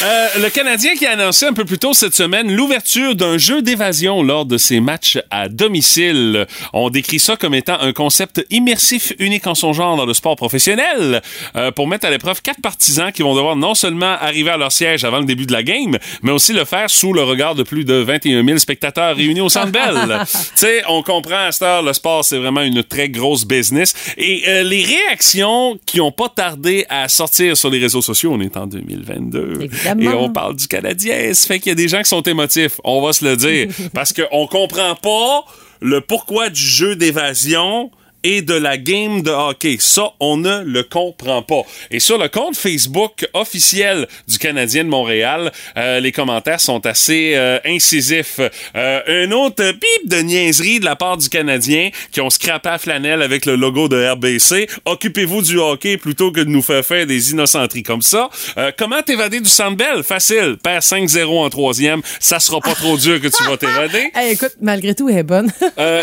Euh, 0.00 0.28
le 0.42 0.48
Canadien 0.48 0.94
qui 0.94 1.06
a 1.06 1.12
annoncé 1.12 1.46
un 1.46 1.52
peu 1.52 1.64
plus 1.64 1.78
tôt 1.78 1.92
cette 1.92 2.14
semaine 2.14 2.54
l'ouverture 2.54 3.16
d'un 3.16 3.36
jeu 3.36 3.62
d'évasion 3.62 4.22
lors 4.22 4.46
de 4.46 4.56
ses 4.56 4.78
matchs 4.78 5.18
à 5.28 5.48
domicile. 5.48 6.46
On 6.72 6.88
décrit 6.88 7.18
ça 7.18 7.36
comme 7.36 7.52
étant 7.52 7.80
un 7.80 7.92
concept 7.92 8.46
immersif 8.50 9.12
unique 9.18 9.48
en 9.48 9.56
son 9.56 9.72
genre 9.72 9.96
dans 9.96 10.06
le 10.06 10.14
sport 10.14 10.36
professionnel 10.36 11.20
euh, 11.56 11.72
pour 11.72 11.88
mettre 11.88 12.06
à 12.06 12.10
l'épreuve 12.10 12.42
quatre 12.42 12.60
partisans 12.60 13.10
qui 13.10 13.22
vont 13.22 13.34
devoir 13.34 13.56
non 13.56 13.74
seulement 13.74 14.12
arriver 14.20 14.50
à 14.50 14.56
leur 14.56 14.70
siège 14.70 15.02
avant 15.02 15.18
le 15.18 15.24
début 15.24 15.46
de 15.46 15.52
la 15.52 15.64
game, 15.64 15.98
mais 16.22 16.30
aussi 16.30 16.52
le 16.52 16.64
faire 16.64 16.88
sous 16.88 17.12
le 17.12 17.24
regard 17.24 17.56
de 17.56 17.64
plus 17.64 17.84
de 17.84 17.94
21 17.94 18.44
000 18.44 18.58
spectateurs 18.58 19.16
réunis 19.16 19.40
au 19.40 19.48
Centre 19.48 19.72
Bell. 19.72 20.20
tu 20.26 20.36
sais, 20.54 20.84
on 20.88 21.02
comprend 21.02 21.46
à 21.46 21.50
cette 21.50 21.62
heure, 21.62 21.82
le 21.82 21.92
sport, 21.92 22.24
c'est 22.24 22.38
vraiment 22.38 22.62
une 22.62 22.84
très 22.84 23.08
grosse 23.08 23.44
business. 23.44 23.94
Et 24.16 24.44
euh, 24.46 24.62
les 24.62 24.84
réactions 24.84 25.76
qui 25.86 26.00
ont 26.00 26.12
pas 26.12 26.28
tardé 26.28 26.86
à 26.88 27.08
sortir 27.08 27.56
sur 27.56 27.68
les 27.68 27.80
réseaux 27.80 28.02
sociaux, 28.02 28.30
on 28.32 28.40
est 28.40 28.56
en 28.56 28.68
2022. 28.68 29.68
Évidemment. 29.96 30.10
Et 30.10 30.24
on 30.24 30.30
parle 30.30 30.56
du 30.56 30.66
Canadien. 30.66 31.32
Ça 31.34 31.46
fait 31.46 31.58
qu'il 31.58 31.70
y 31.70 31.72
a 31.72 31.76
des 31.76 31.88
gens 31.88 31.98
qui 31.98 32.08
sont 32.08 32.22
émotifs. 32.22 32.80
On 32.84 33.00
va 33.02 33.12
se 33.12 33.24
le 33.24 33.36
dire. 33.36 33.68
parce 33.94 34.12
qu'on 34.12 34.46
comprend 34.46 34.94
pas 34.94 35.44
le 35.80 36.00
pourquoi 36.00 36.50
du 36.50 36.60
jeu 36.60 36.96
d'évasion 36.96 37.90
et 38.28 38.42
de 38.42 38.52
la 38.52 38.76
game 38.76 39.22
de 39.22 39.30
hockey. 39.30 39.78
Ça, 39.80 40.10
on 40.20 40.36
ne 40.36 40.62
le 40.62 40.82
comprend 40.82 41.40
pas. 41.40 41.62
Et 41.90 41.98
sur 41.98 42.18
le 42.18 42.28
compte 42.28 42.58
Facebook 42.58 43.26
officiel 43.32 44.06
du 44.28 44.36
Canadien 44.36 44.84
de 44.84 44.90
Montréal, 44.90 45.50
euh, 45.78 45.98
les 45.98 46.12
commentaires 46.12 46.60
sont 46.60 46.84
assez 46.84 47.32
euh, 47.36 47.58
incisifs. 47.64 48.38
Euh, 48.76 49.00
un 49.24 49.32
autre 49.32 49.64
bip 49.72 50.10
de 50.10 50.18
niaiserie 50.18 50.78
de 50.78 50.84
la 50.84 50.94
part 50.94 51.16
du 51.16 51.30
Canadien 51.30 51.88
qui 52.12 52.20
ont 52.20 52.28
scrappé 52.28 52.68
à 52.68 52.76
flanelle 52.76 53.22
avec 53.22 53.46
le 53.46 53.56
logo 53.56 53.88
de 53.88 54.10
RBC. 54.10 54.68
Occupez-vous 54.84 55.40
du 55.40 55.58
hockey 55.58 55.96
plutôt 55.96 56.30
que 56.30 56.40
de 56.40 56.50
nous 56.50 56.60
faire 56.60 56.84
faire 56.84 57.06
des 57.06 57.30
innocenteries 57.30 57.82
comme 57.82 58.02
ça. 58.02 58.28
Euh, 58.58 58.72
comment 58.76 59.00
t'évader 59.00 59.40
du 59.40 59.48
Sandbell? 59.48 60.02
Facile. 60.02 60.58
Perds 60.62 60.82
5-0 60.82 61.24
en 61.28 61.48
troisième. 61.48 62.02
Ça 62.20 62.40
sera 62.40 62.60
pas 62.60 62.74
trop 62.74 62.98
dur 62.98 63.22
que 63.22 63.28
tu 63.28 63.42
vas 63.44 63.56
t'évader. 63.56 64.10
Hey, 64.18 64.32
écoute, 64.32 64.54
malgré 64.60 64.94
tout, 64.96 65.08
elle 65.08 65.18
est 65.18 65.22
bonne. 65.22 65.52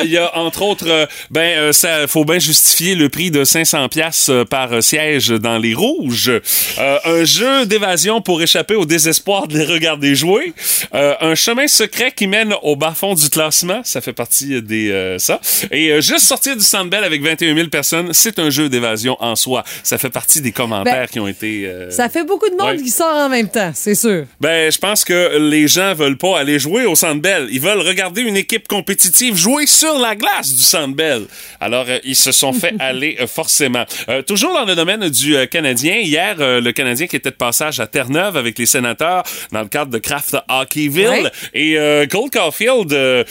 Il 0.04 0.10
y 0.10 0.18
a 0.18 0.38
entre 0.38 0.62
autres, 0.62 1.08
ben 1.32 1.74
ça 1.74 2.08
faut 2.16 2.24
bien 2.24 2.40
justifier 2.40 2.96
le 2.96 3.10
prix 3.10 3.30
de 3.30 3.44
500 3.44 3.90
pièces 3.90 4.32
par 4.50 4.72
euh, 4.72 4.80
siège 4.80 5.28
dans 5.32 5.58
les 5.58 5.74
rouges. 5.74 6.32
Euh, 6.80 6.98
un 7.04 7.26
jeu 7.26 7.66
d'évasion 7.66 8.22
pour 8.22 8.42
échapper 8.42 8.76
au 8.76 8.86
désespoir 8.86 9.50
de 9.50 9.58
les 9.58 9.66
regarder 9.66 10.16
jouer. 10.16 10.54
Euh, 10.94 11.14
un 11.20 11.36
chemin 11.36 11.68
secret 11.68 12.14
qui 12.16 12.28
mène 12.28 12.54
au 12.64 12.78
bas 12.78 12.94
fond 12.96 13.16
du 13.16 13.30
classement, 13.30 13.82
ça 13.84 14.00
fait 14.00 14.14
partie 14.14 14.62
des 14.62 14.92
euh, 14.92 15.20
ça. 15.20 15.42
Et 15.72 16.02
juste 16.02 16.22
sortir 16.26 16.56
du 16.56 16.64
Sandbell 16.64 17.04
avec 17.04 17.22
21 17.22 17.54
000 17.54 17.68
personnes, 17.68 18.14
c'est 18.14 18.40
un 18.40 18.50
jeu 18.50 18.70
d'évasion 18.70 19.18
en 19.20 19.36
soi. 19.36 19.66
Ça 19.84 19.98
fait 19.98 20.10
partie 20.10 20.40
des 20.40 20.54
commentaires 20.54 20.94
Ben, 21.02 21.08
qui 21.10 21.20
ont 21.20 21.28
été. 21.28 21.70
Ça 21.90 22.08
fait 22.08 22.24
beaucoup 22.24 22.48
de 22.50 22.56
monde 22.56 22.78
Ouais. 22.78 22.82
qui 22.82 22.92
sort 22.92 23.14
en 23.14 23.28
même 23.28 23.50
temps, 23.50 23.72
c'est 23.76 23.94
sûr. 23.94 24.24
ben, 24.40 24.72
je 24.72 24.78
pense 24.78 25.04
que 25.04 25.38
les 25.38 25.68
gens 25.68 25.94
veulent 25.94 26.18
pas 26.18 26.40
aller 26.40 26.60
jouer 26.60 26.86
au 26.86 26.96
Centre 26.96 27.22
Bell. 27.22 27.50
Ils 27.52 27.60
veulent 27.60 27.82
regarder 27.82 28.22
une 28.22 28.38
équipe 28.38 28.70
compétitive 28.70 29.36
jouer 29.36 29.68
sur 29.68 30.00
la 30.00 30.16
glace 30.16 30.54
du 30.56 30.62
Centre 30.62 30.96
Bell. 30.96 31.24
Alors, 31.60 31.86
ils 32.04 32.16
se 32.16 32.32
sont 32.32 32.54
fait 32.54 32.74
aller 32.80 33.18
euh, 33.20 33.28
forcément. 33.28 33.86
Euh, 34.10 34.22
toujours 34.22 34.54
dans 34.54 34.66
le 34.66 34.76
domaine 34.76 35.10
du 35.10 35.36
euh, 35.36 35.46
Canadien, 35.46 35.98
hier, 35.98 36.36
euh, 36.40 36.62
le 36.62 36.72
Canadien 36.72 37.08
qui 37.08 37.16
était 37.16 37.32
de 37.32 37.36
passage 37.36 37.80
à 37.80 37.88
Terre-Neuve 37.88 38.38
avec 38.38 38.58
les 38.60 38.66
sénateurs 38.66 39.24
dans 39.52 39.62
le 39.62 39.68
cadre 39.68 39.92
de 39.92 39.98
Kraft 39.98 40.36
Hockeyville. 40.50 41.08
Ouais. 41.08 41.32
Et 41.54 41.78
euh, 41.78 42.06
Cole 42.08 42.30
Caulfield 42.30 42.92
euh, 42.94 43.24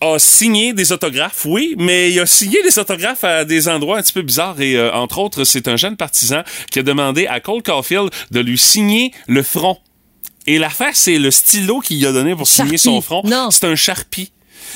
a 0.00 0.18
signé 0.18 0.72
des 0.72 0.92
autographes, 0.92 1.44
oui, 1.46 1.74
mais 1.78 2.10
il 2.12 2.20
a 2.20 2.26
signé 2.26 2.62
des 2.62 2.78
autographes 2.78 3.24
à 3.24 3.44
des 3.44 3.68
endroits 3.68 3.98
un 3.98 4.02
petit 4.02 4.12
peu 4.12 4.22
bizarres. 4.22 4.60
Et 4.60 4.76
euh, 4.76 4.92
entre 4.92 5.18
autres, 5.18 5.44
c'est 5.44 5.68
un 5.68 5.76
jeune 5.76 5.96
partisan 5.96 6.42
qui 6.70 6.78
a 6.78 6.82
demandé 6.82 7.26
à 7.26 7.40
Cole 7.40 7.62
Caulfield 7.62 8.10
de 8.30 8.40
lui 8.40 8.58
signer 8.58 9.12
le 9.26 9.42
front. 9.42 9.78
Et 10.46 10.58
l'affaire, 10.58 10.90
c'est 10.94 11.18
le 11.18 11.30
stylo 11.30 11.80
qu'il 11.80 12.04
a 12.06 12.12
donné 12.12 12.34
pour 12.34 12.46
signer 12.46 12.72
Sharpie. 12.76 12.78
son 12.78 13.00
front. 13.00 13.22
Non. 13.24 13.50
C'est 13.50 13.64
un 13.66 13.76
Sharpie. 13.76 14.30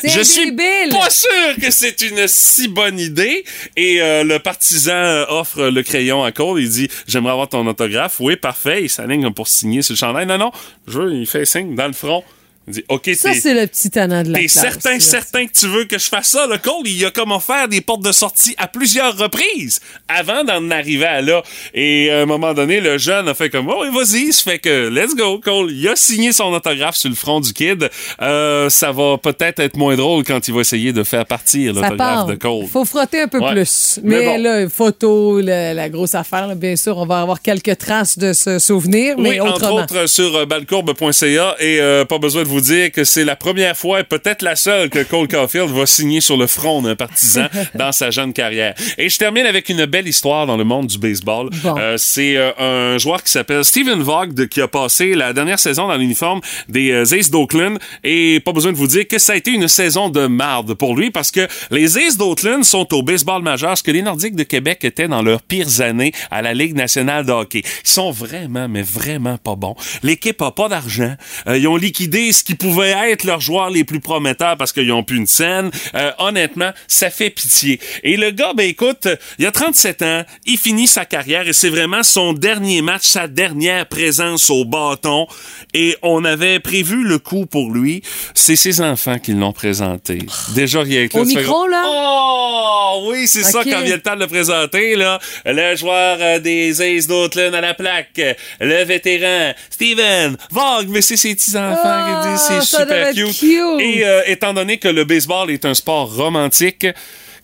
Je 0.04 0.20
suis 0.20 0.52
pas 0.90 1.10
sûr 1.10 1.56
que 1.60 1.70
c'est 1.70 2.00
une 2.02 2.26
si 2.28 2.68
bonne 2.68 2.98
idée. 2.98 3.44
Et 3.76 4.00
euh, 4.00 4.24
le 4.24 4.38
partisan 4.38 4.92
euh, 4.92 5.24
offre 5.28 5.64
le 5.64 5.82
crayon 5.82 6.22
à 6.22 6.32
Cole. 6.32 6.60
Il 6.60 6.68
dit 6.68 6.88
J'aimerais 7.06 7.32
avoir 7.32 7.48
ton 7.48 7.66
autographe. 7.66 8.16
Oui, 8.20 8.36
parfait. 8.36 8.84
Il 8.84 8.88
s'aligne 8.88 9.30
pour 9.32 9.48
signer 9.48 9.82
sur 9.82 9.94
le 9.94 9.98
chandail. 9.98 10.26
Non, 10.26 10.38
non. 10.38 10.52
Je 10.86 10.98
veux, 10.98 11.12
il 11.14 11.26
fait 11.26 11.44
signe 11.44 11.74
dans 11.74 11.86
le 11.86 11.92
front. 11.92 12.24
Dit 12.68 12.84
OK, 12.88 13.10
Ça, 13.16 13.32
c'est 13.34 13.54
le 13.54 13.66
petit 13.66 13.90
tannant 13.90 14.22
de 14.22 14.30
la 14.30 14.38
T'es 14.40 14.48
certain, 14.48 14.98
certain 15.00 15.46
que 15.46 15.52
tu 15.52 15.66
veux 15.66 15.84
que 15.84 15.98
je 15.98 16.04
fasse 16.08 16.28
ça, 16.28 16.46
le 16.46 16.58
Cole? 16.58 16.86
Il 16.86 17.04
a 17.04 17.10
comme 17.10 17.32
offert 17.32 17.68
des 17.68 17.80
portes 17.80 18.02
de 18.04 18.12
sortie 18.12 18.54
à 18.58 18.68
plusieurs 18.68 19.16
reprises 19.16 19.80
avant 20.08 20.44
d'en 20.44 20.70
arriver 20.70 21.06
à 21.06 21.20
là. 21.22 21.42
Et 21.74 22.10
à 22.10 22.20
un 22.20 22.26
moment 22.26 22.54
donné, 22.54 22.80
le 22.80 22.98
jeune 22.98 23.28
a 23.28 23.34
fait 23.34 23.50
comme, 23.50 23.68
oh, 23.68 23.84
vas-y, 23.92 24.32
ça 24.32 24.50
fait 24.50 24.58
que, 24.58 24.88
let's 24.88 25.14
go, 25.16 25.38
Cole. 25.38 25.70
Il 25.72 25.88
a 25.88 25.96
signé 25.96 26.32
son 26.32 26.52
autographe 26.52 26.96
sur 26.96 27.08
le 27.10 27.16
front 27.16 27.40
du 27.40 27.52
kid. 27.52 27.88
Euh, 28.22 28.68
ça 28.68 28.92
va 28.92 29.16
peut-être 29.18 29.60
être 29.60 29.76
moins 29.76 29.96
drôle 29.96 30.24
quand 30.24 30.46
il 30.48 30.54
va 30.54 30.60
essayer 30.60 30.92
de 30.92 31.02
faire 31.04 31.24
partir 31.26 31.72
l'autographe 31.74 32.26
de 32.26 32.34
Cole. 32.34 32.66
Faut 32.66 32.84
frotter 32.84 33.22
un 33.22 33.28
peu 33.28 33.38
Ouais. 33.38 33.52
plus. 33.52 34.00
Mais 34.02 34.18
Mais, 34.18 34.24
bon. 34.24 34.42
là, 34.42 34.68
photo, 34.68 35.40
la, 35.40 35.72
la 35.74 35.88
grosse 35.88 36.14
affaire, 36.14 36.48
là, 36.48 36.54
bien 36.54 36.76
sûr, 36.76 36.96
on 36.98 37.06
va 37.06 37.20
avoir 37.20 37.40
quelques 37.40 37.78
traces 37.78 38.18
de 38.18 38.32
ce 38.32 38.58
souvenir, 38.58 39.16
mais 39.18 39.30
oui, 39.30 39.40
entre 39.40 39.54
autrement. 39.56 39.76
autres 39.82 40.06
sur 40.06 40.34
euh, 40.36 40.44
balcourbe.ca 40.46 41.56
et 41.60 41.80
euh, 41.80 42.04
pas 42.04 42.18
besoin 42.18 42.42
de 42.42 42.48
vous 42.48 42.57
vous 42.58 42.64
dire 42.64 42.90
que 42.90 43.04
c'est 43.04 43.24
la 43.24 43.36
première 43.36 43.76
fois, 43.76 44.00
et 44.00 44.04
peut-être 44.04 44.42
la 44.42 44.56
seule, 44.56 44.90
que 44.90 45.04
Cole 45.04 45.28
Caulfield 45.28 45.70
va 45.70 45.86
signer 45.86 46.20
sur 46.20 46.36
le 46.36 46.48
front 46.48 46.82
d'un 46.82 46.96
partisan 46.96 47.46
dans 47.76 47.92
sa 47.92 48.10
jeune 48.10 48.32
carrière. 48.32 48.74
Et 48.96 49.08
je 49.08 49.16
termine 49.16 49.46
avec 49.46 49.68
une 49.68 49.86
belle 49.86 50.08
histoire 50.08 50.44
dans 50.46 50.56
le 50.56 50.64
monde 50.64 50.88
du 50.88 50.98
baseball. 50.98 51.50
Bon. 51.62 51.76
Euh, 51.78 51.94
c'est 51.98 52.36
euh, 52.36 52.50
un 52.58 52.98
joueur 52.98 53.22
qui 53.22 53.30
s'appelle 53.30 53.64
Steven 53.64 54.00
Vogt 54.02 54.48
qui 54.50 54.60
a 54.60 54.66
passé 54.66 55.14
la 55.14 55.32
dernière 55.32 55.60
saison 55.60 55.86
dans 55.86 55.96
l'uniforme 55.96 56.40
des 56.68 56.90
euh, 56.90 57.02
Aces 57.02 57.30
d'Oakland. 57.30 57.78
Et 58.02 58.40
pas 58.40 58.52
besoin 58.52 58.72
de 58.72 58.76
vous 58.76 58.88
dire 58.88 59.06
que 59.06 59.18
ça 59.18 59.34
a 59.34 59.36
été 59.36 59.52
une 59.52 59.68
saison 59.68 60.08
de 60.08 60.26
marde 60.26 60.74
pour 60.74 60.96
lui 60.96 61.12
parce 61.12 61.30
que 61.30 61.46
les 61.70 61.96
Aces 61.96 62.16
d'Oakland 62.16 62.64
sont 62.64 62.92
au 62.92 63.02
baseball 63.02 63.40
majeur, 63.40 63.78
ce 63.78 63.84
que 63.84 63.92
les 63.92 64.02
Nordiques 64.02 64.34
de 64.34 64.42
Québec 64.42 64.84
étaient 64.84 65.06
dans 65.06 65.22
leurs 65.22 65.42
pires 65.42 65.80
années 65.80 66.12
à 66.32 66.42
la 66.42 66.54
Ligue 66.54 66.74
nationale 66.74 67.24
de 67.24 67.30
hockey. 67.30 67.62
Ils 67.84 67.88
sont 67.88 68.10
vraiment, 68.10 68.68
mais 68.68 68.82
vraiment 68.82 69.38
pas 69.38 69.54
bons. 69.54 69.76
L'équipe 70.02 70.42
a 70.42 70.50
pas 70.50 70.68
d'argent. 70.68 71.14
Euh, 71.46 71.56
ils 71.56 71.68
ont 71.68 71.76
liquidé 71.76 72.32
ce 72.32 72.47
qui 72.48 72.54
pouvait 72.54 72.94
être 73.10 73.24
leurs 73.24 73.42
joueurs 73.42 73.68
les 73.68 73.84
plus 73.84 74.00
prometteurs 74.00 74.56
parce 74.56 74.72
qu'ils 74.72 74.90
ont 74.90 75.02
plus 75.02 75.18
une 75.18 75.26
scène. 75.26 75.70
Euh, 75.94 76.12
honnêtement, 76.16 76.70
ça 76.86 77.10
fait 77.10 77.28
pitié. 77.28 77.78
Et 78.02 78.16
le 78.16 78.30
gars, 78.30 78.54
ben 78.56 78.66
écoute, 78.66 79.06
il 79.38 79.44
a 79.44 79.52
37 79.52 80.00
ans, 80.00 80.24
il 80.46 80.56
finit 80.56 80.86
sa 80.86 81.04
carrière 81.04 81.46
et 81.46 81.52
c'est 81.52 81.68
vraiment 81.68 82.02
son 82.02 82.32
dernier 82.32 82.80
match, 82.80 83.02
sa 83.02 83.28
dernière 83.28 83.84
présence 83.84 84.48
au 84.48 84.64
bâton. 84.64 85.26
Et 85.74 85.98
on 86.00 86.24
avait 86.24 86.58
prévu 86.58 87.04
le 87.04 87.18
coup 87.18 87.44
pour 87.44 87.70
lui. 87.70 88.02
C'est 88.32 88.56
ses 88.56 88.80
enfants 88.80 89.18
qui 89.18 89.34
l'ont 89.34 89.52
présenté. 89.52 90.20
Déjà, 90.54 90.80
rien 90.80 91.06
que 91.06 91.18
là, 91.18 91.22
Au 91.22 91.26
micro, 91.26 91.66
là? 91.66 91.82
Oh, 91.86 93.08
oui, 93.10 93.28
c'est 93.28 93.42
ça 93.42 93.60
quand 93.62 93.82
vient 93.82 93.96
le 93.96 94.00
temps 94.00 94.14
de 94.14 94.20
le 94.20 94.26
présenter, 94.26 94.94
là. 94.96 95.18
Le 95.44 95.76
joueur 95.76 96.16
euh, 96.18 96.38
des 96.38 96.80
Aces 96.80 97.06
d'Oakland 97.08 97.54
à 97.54 97.60
la 97.60 97.74
plaque, 97.74 98.18
le 98.58 98.84
vétéran, 98.84 99.52
Steven, 99.68 100.38
Vogue, 100.50 100.88
mais 100.88 101.02
c'est 101.02 101.18
ses 101.18 101.34
petits-enfants 101.34 101.82
Ah, 101.84 102.22
qui 102.22 102.30
disent, 102.30 102.37
c'est 102.38 102.60
ça 102.62 102.84
doit 102.84 103.12
super 103.12 103.34
cute. 103.34 103.80
Et 103.80 104.04
euh, 104.04 104.22
étant 104.26 104.54
donné 104.54 104.78
que 104.78 104.88
le 104.88 105.04
baseball 105.04 105.50
est 105.50 105.64
un 105.64 105.74
sport 105.74 106.14
romantique, 106.14 106.86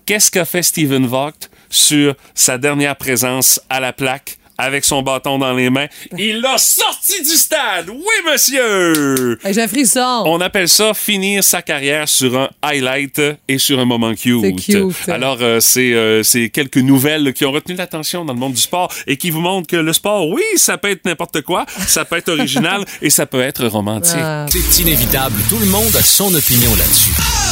qu'est-ce 0.05 0.31
qu'a 0.31 0.45
fait 0.45 0.63
Steven 0.63 1.05
Vogt 1.05 1.49
sur 1.69 2.15
sa 2.33 2.57
dernière 2.57 2.95
présence 2.95 3.59
à 3.69 3.79
la 3.79 3.93
plaque? 3.93 4.37
Avec 4.57 4.85
son 4.85 5.01
bâton 5.01 5.37
dans 5.37 5.53
les 5.53 5.69
mains, 5.69 5.87
il 6.17 6.39
l'a 6.39 6.57
sorti 6.57 7.21
du 7.21 7.35
stade. 7.35 7.89
Oui, 7.89 8.31
monsieur. 8.31 9.37
Hey, 9.43 9.53
J'ai 9.53 9.67
frisson. 9.67 10.23
On 10.25 10.39
appelle 10.39 10.69
ça 10.69 10.93
finir 10.93 11.43
sa 11.43 11.61
carrière 11.61 12.07
sur 12.07 12.37
un 12.39 12.49
highlight 12.61 13.21
et 13.47 13.57
sur 13.57 13.79
un 13.79 13.85
moment 13.85 14.13
cute. 14.13 14.41
C'est 14.41 14.53
cute. 14.53 15.09
Alors, 15.09 15.37
euh, 15.41 15.59
c'est 15.59 15.93
euh, 15.93 16.23
c'est 16.23 16.49
quelques 16.49 16.77
nouvelles 16.77 17.33
qui 17.33 17.45
ont 17.45 17.51
retenu 17.51 17.75
l'attention 17.75 18.23
dans 18.23 18.33
le 18.33 18.39
monde 18.39 18.53
du 18.53 18.61
sport 18.61 18.91
et 19.07 19.17
qui 19.17 19.29
vous 19.29 19.41
montrent 19.41 19.67
que 19.67 19.75
le 19.75 19.93
sport, 19.93 20.29
oui, 20.29 20.43
ça 20.55 20.77
peut 20.77 20.91
être 20.91 21.05
n'importe 21.05 21.41
quoi, 21.41 21.65
ça 21.87 22.05
peut 22.05 22.17
être 22.17 22.29
original 22.29 22.85
et 23.01 23.09
ça 23.09 23.25
peut 23.25 23.41
être 23.41 23.67
romantique. 23.67 24.15
Ah. 24.17 24.45
C'est 24.49 24.81
inévitable. 24.81 25.35
Tout 25.49 25.59
le 25.59 25.65
monde 25.67 25.95
a 25.95 26.01
son 26.01 26.33
opinion 26.33 26.71
là-dessus. 26.75 27.44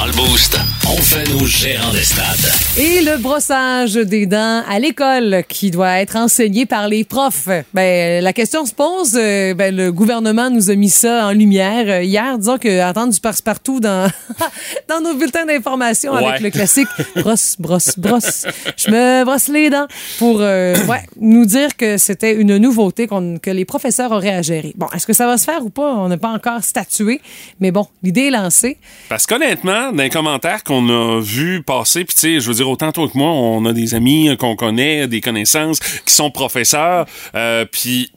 Dans 0.00 0.06
le 0.06 0.12
Boost, 0.12 0.56
on 0.88 0.96
fait 0.96 1.28
nos 1.30 1.44
gérants 1.44 1.92
des 1.92 2.02
stades. 2.04 2.50
Et 2.78 3.02
le 3.02 3.18
brossage 3.18 3.92
des 3.96 4.24
dents 4.24 4.62
à 4.66 4.78
l'école 4.78 5.42
qui 5.46 5.70
doit 5.70 5.98
être 5.98 6.16
enseigné 6.16 6.64
par 6.64 6.88
les 6.88 7.04
profs. 7.04 7.50
Ben, 7.74 8.24
la 8.24 8.32
question 8.32 8.64
se 8.64 8.72
pose. 8.72 9.12
euh, 9.14 9.52
ben, 9.52 9.76
le 9.76 9.92
gouvernement 9.92 10.48
nous 10.48 10.70
a 10.70 10.74
mis 10.74 10.88
ça 10.88 11.26
en 11.26 11.32
lumière 11.32 11.84
euh, 11.86 12.02
hier. 12.02 12.38
Disons 12.38 12.56
que 12.56 12.82
entendre 12.88 13.12
du 13.12 13.20
passe-partout 13.20 13.78
dans, 13.80 14.10
dans 14.88 15.02
nos 15.02 15.14
bulletins 15.16 15.44
d'information 15.44 16.14
Ouais. 16.14 16.24
avec 16.24 16.40
le 16.40 16.48
classique 16.50 16.88
brosse, 17.16 17.56
brosse, 17.58 17.98
brosse. 17.98 18.46
Je 18.78 18.90
me 18.90 19.24
brosse 19.24 19.48
les 19.48 19.68
dents 19.68 19.86
pour 20.18 20.38
euh, 20.40 20.74
ouais, 20.86 21.02
nous 21.20 21.44
dire 21.44 21.76
que 21.76 21.98
c'était 21.98 22.32
une 22.32 22.56
nouveauté 22.56 23.06
qu'on- 23.06 23.36
que 23.38 23.50
les 23.50 23.66
professeurs 23.66 24.12
auraient 24.12 24.34
à 24.34 24.40
gérer. 24.40 24.72
Bon, 24.76 24.86
est-ce 24.94 25.06
que 25.06 25.12
ça 25.12 25.26
va 25.26 25.36
se 25.36 25.44
faire 25.44 25.62
ou 25.62 25.68
pas? 25.68 25.92
On 25.94 26.08
n'a 26.08 26.16
pas 26.16 26.30
encore 26.30 26.64
statué. 26.64 27.20
Mais 27.60 27.70
bon, 27.70 27.86
l'idée 28.02 28.28
est 28.28 28.30
lancée. 28.30 28.78
Parce 29.10 29.26
qu'honnêtement, 29.26 29.89
dans 29.92 30.02
les 30.02 30.10
commentaires 30.10 30.64
qu'on 30.64 30.88
a 30.88 31.20
vu 31.20 31.62
passer, 31.62 32.04
puis 32.04 32.14
tu 32.14 32.20
sais, 32.20 32.40
je 32.40 32.48
veux 32.48 32.54
dire, 32.54 32.68
autant 32.68 32.92
toi 32.92 33.08
que 33.08 33.16
moi, 33.18 33.30
on 33.30 33.64
a 33.66 33.72
des 33.72 33.94
amis 33.94 34.36
qu'on 34.38 34.56
connaît, 34.56 35.06
des 35.08 35.20
connaissances 35.20 35.78
qui 36.04 36.14
sont 36.14 36.30
professeurs, 36.30 37.06
euh, 37.34 37.64
puis 37.70 38.10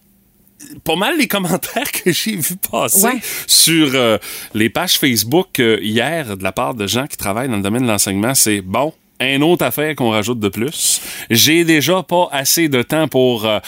pas 0.84 0.96
mal 0.96 1.18
les 1.18 1.27
commentaires 1.27 1.92
que 1.92 2.12
j'ai 2.12 2.36
vu 2.36 2.56
passer 2.72 3.06
Ouais. 3.06 3.20
sur 3.48 3.89
euh, 3.94 4.18
les 4.53 4.70
pages 4.70 4.98
Facebook 4.98 5.60
euh, 5.60 5.77
hier 5.82 6.38
de 6.38 6.44
la 6.44 6.51
part 6.51 6.74
de 6.74 6.88
gens 6.88 7.06
qui 7.08 7.18
travaillent 7.18 7.50
dans 7.50 7.58
le 7.58 7.62
domaine 7.63 7.84
de 7.84 7.88
l'enseignement, 7.88 8.34
c'est 8.34 8.62
bon. 8.62 8.94
Un 9.20 9.42
autre 9.42 9.63
affaire 9.63 9.96
qu'on 9.96 10.10
rajoute 10.10 10.39
de 10.39 10.50
plus. 10.50 11.00
J'ai 11.30 11.63
déjà 11.63 12.01
pas 12.03 12.27
assez 12.32 12.68
de 12.68 12.82
temps 12.82 13.08
pour 13.08 13.46
euh, 13.46 13.60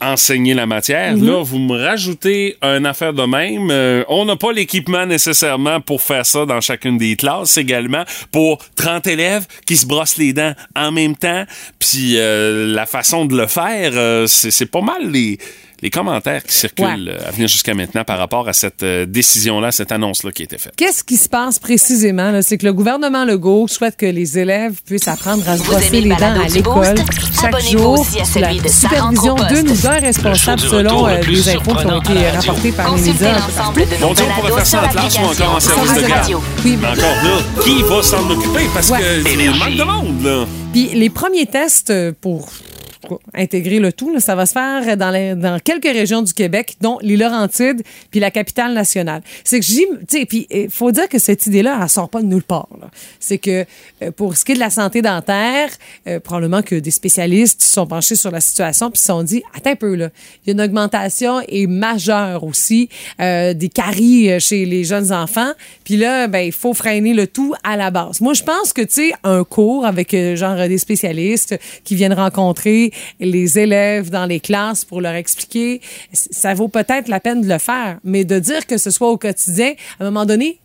enseigner 0.00 0.54
la 0.54 0.66
matière. 0.66 1.16
Là, 1.16 1.42
vous 1.42 1.58
me 1.58 1.76
rajoutez 1.76 2.56
une 2.62 2.86
affaire 2.86 3.12
de 3.12 3.22
même. 3.22 3.70
Euh, 3.70 4.04
on 4.08 4.24
n'a 4.24 4.36
pas 4.36 4.52
l'équipement 4.52 5.06
nécessairement 5.06 5.80
pour 5.80 6.02
faire 6.02 6.24
ça 6.24 6.46
dans 6.46 6.60
chacune 6.60 6.98
des 6.98 7.16
classes 7.16 7.56
également. 7.56 8.04
Pour 8.30 8.58
30 8.76 9.06
élèves 9.08 9.46
qui 9.66 9.76
se 9.76 9.86
brossent 9.86 10.16
les 10.16 10.32
dents 10.32 10.54
en 10.76 10.92
même 10.92 11.16
temps. 11.16 11.44
Puis 11.78 12.14
euh, 12.16 12.66
la 12.66 12.86
façon 12.86 13.24
de 13.24 13.36
le 13.36 13.46
faire, 13.46 13.92
euh, 13.94 14.26
c'est 14.26 14.50
c'est 14.50 14.66
pas 14.66 14.80
mal 14.80 15.10
les, 15.10 15.38
les 15.80 15.90
commentaires 15.90 16.42
qui 16.42 16.54
circulent 16.54 17.08
euh, 17.08 17.28
à 17.28 17.30
venir 17.30 17.48
jusqu'à 17.48 17.74
maintenant 17.74 18.02
par 18.04 18.18
rapport 18.18 18.48
à 18.48 18.52
cette 18.52 18.82
euh, 18.82 19.06
décision-là, 19.06 19.70
cette 19.70 19.92
annonce-là 19.92 20.32
qui 20.32 20.42
a 20.42 20.44
été 20.44 20.58
faite. 20.58 20.72
Qu'est-ce 20.76 21.04
qui 21.04 21.16
se 21.16 21.28
passe 21.28 21.58
précisément? 21.58 22.40
C'est 22.42 22.58
que 22.58 22.66
le 22.66 22.72
gouvernement 22.72 23.24
Legault 23.24 23.68
souhaite 23.68 23.96
que 23.96 24.06
les 24.06 24.38
élèves 24.38 24.80
puissent 24.84 25.08
apprendre 25.08 25.48
à 25.48 25.56
se 25.56 25.62
brosser 25.62 26.00
les 26.00 26.08
le 26.08 26.16
dents 26.16 26.40
à 26.44 26.48
l'école 26.48 26.94
chaque 27.40 27.60
jour 27.60 28.00
aussi 28.00 28.20
à 28.20 28.24
sous 28.24 28.38
la 28.40 28.48
celui 28.48 28.60
de 28.60 28.68
supervision 28.68 29.36
rentre 29.36 29.44
au 29.44 29.54
d'un 29.54 29.62
ou 29.62 29.66
poste. 29.68 29.82
d'un 29.82 29.90
responsable 30.00 30.60
selon 30.60 31.06
euh, 31.08 31.20
les 31.28 31.48
infos 31.50 31.74
qui 31.74 31.86
ont 31.86 32.00
été 32.00 32.30
rapportées 32.30 32.72
par 32.72 32.96
les 32.96 33.02
médias. 33.02 33.38
nos 34.00 34.14
Dieu, 34.14 34.24
on 34.28 34.40
pourrait 34.40 34.52
faire 34.52 34.66
ça 34.66 34.82
en 34.84 34.88
classe 34.88 35.16
ou 35.18 35.24
encore 35.26 35.54
en 35.56 35.60
service 35.60 35.94
de 35.94 36.08
garde? 36.08 36.32
Oui, 36.64 36.78
Mais 36.80 36.86
encore 36.88 37.00
là, 37.02 37.38
qui 37.64 37.82
va 37.82 38.02
s'en 38.02 38.28
occuper? 38.30 38.66
Parce 38.74 38.90
Ouais. 38.90 38.98
que 38.98 39.28
il 39.40 39.50
manque 39.50 39.76
de 39.76 39.82
monde, 39.84 40.24
là? 40.24 40.46
Puis 40.72 40.90
les 40.94 41.10
premiers 41.10 41.46
tests 41.46 41.92
pour 42.20 42.48
intégrer 43.34 43.78
le 43.78 43.92
tout, 43.92 44.12
là, 44.12 44.20
ça 44.20 44.34
va 44.34 44.46
se 44.46 44.52
faire 44.52 44.96
dans, 44.96 45.10
les- 45.10 45.34
dans 45.34 45.58
quelques 45.58 45.84
régions 45.92 46.22
du 46.22 46.32
Québec, 46.32 46.76
dont 46.80 46.98
les 47.02 47.16
Laurentides 47.16 47.82
puis 48.10 48.20
la 48.20 48.30
capitale 48.30 48.72
nationale. 48.74 49.22
C'est 49.44 49.60
que 49.60 49.66
j'y, 49.66 49.86
puis 50.26 50.46
il 50.50 50.70
faut 50.70 50.90
dire 50.92 51.08
que 51.08 51.18
cette 51.18 51.46
idée-là, 51.46 51.78
elle 51.82 51.88
sort 51.88 52.08
pas 52.08 52.20
de 52.22 52.26
nulle 52.26 52.42
part. 52.42 52.68
C'est 53.20 53.38
que 53.38 53.64
euh, 54.02 54.10
pour 54.10 54.36
ce 54.36 54.44
qui 54.44 54.52
est 54.52 54.54
de 54.56 54.60
la 54.60 54.70
santé 54.70 55.02
dentaire, 55.02 55.70
euh, 56.06 56.20
probablement 56.20 56.62
que 56.62 56.74
des 56.74 56.90
spécialistes 56.90 57.62
se 57.62 57.72
sont 57.72 57.86
penchés 57.86 58.14
sur 58.16 58.30
la 58.30 58.40
situation 58.40 58.90
puis 58.90 58.98
se 59.00 59.06
sont 59.06 59.22
dit, 59.22 59.42
attends 59.54 59.70
un 59.70 59.76
peu 59.76 59.94
là, 59.94 60.08
il 60.44 60.48
y 60.48 60.50
a 60.50 60.52
une 60.54 60.60
augmentation 60.60 61.40
et 61.48 61.66
majeure 61.66 62.44
aussi 62.44 62.88
euh, 63.20 63.54
des 63.54 63.68
caries 63.68 64.30
euh, 64.32 64.38
chez 64.38 64.64
les 64.64 64.84
jeunes 64.84 65.12
enfants. 65.12 65.52
Puis 65.84 65.96
là, 65.96 66.26
ben 66.28 66.40
il 66.40 66.52
faut 66.52 66.74
freiner 66.74 67.14
le 67.14 67.26
tout 67.26 67.54
à 67.64 67.76
la 67.76 67.90
base. 67.90 68.20
Moi, 68.20 68.34
je 68.34 68.42
pense 68.42 68.72
que 68.72 68.82
tu 68.82 68.92
sais 68.92 69.12
un 69.24 69.44
cours 69.44 69.86
avec 69.86 70.14
euh, 70.14 70.36
genre 70.36 70.56
des 70.68 70.78
spécialistes 70.78 71.58
qui 71.84 71.94
viennent 71.94 72.12
rencontrer 72.12 72.92
les 73.20 73.58
élèves 73.58 74.10
dans 74.10 74.26
les 74.26 74.40
classes 74.40 74.84
pour 74.84 75.00
leur 75.00 75.14
expliquer, 75.14 75.80
ça 76.12 76.54
vaut 76.54 76.68
peut-être 76.68 77.08
la 77.08 77.20
peine 77.20 77.42
de 77.42 77.48
le 77.48 77.58
faire, 77.58 77.98
mais 78.04 78.24
de 78.24 78.38
dire 78.38 78.66
que 78.66 78.78
ce 78.78 78.90
soit 78.90 79.08
au 79.10 79.16
quotidien, 79.16 79.74
à 79.98 80.04
un 80.04 80.10
moment 80.10 80.26
donné, 80.26 80.58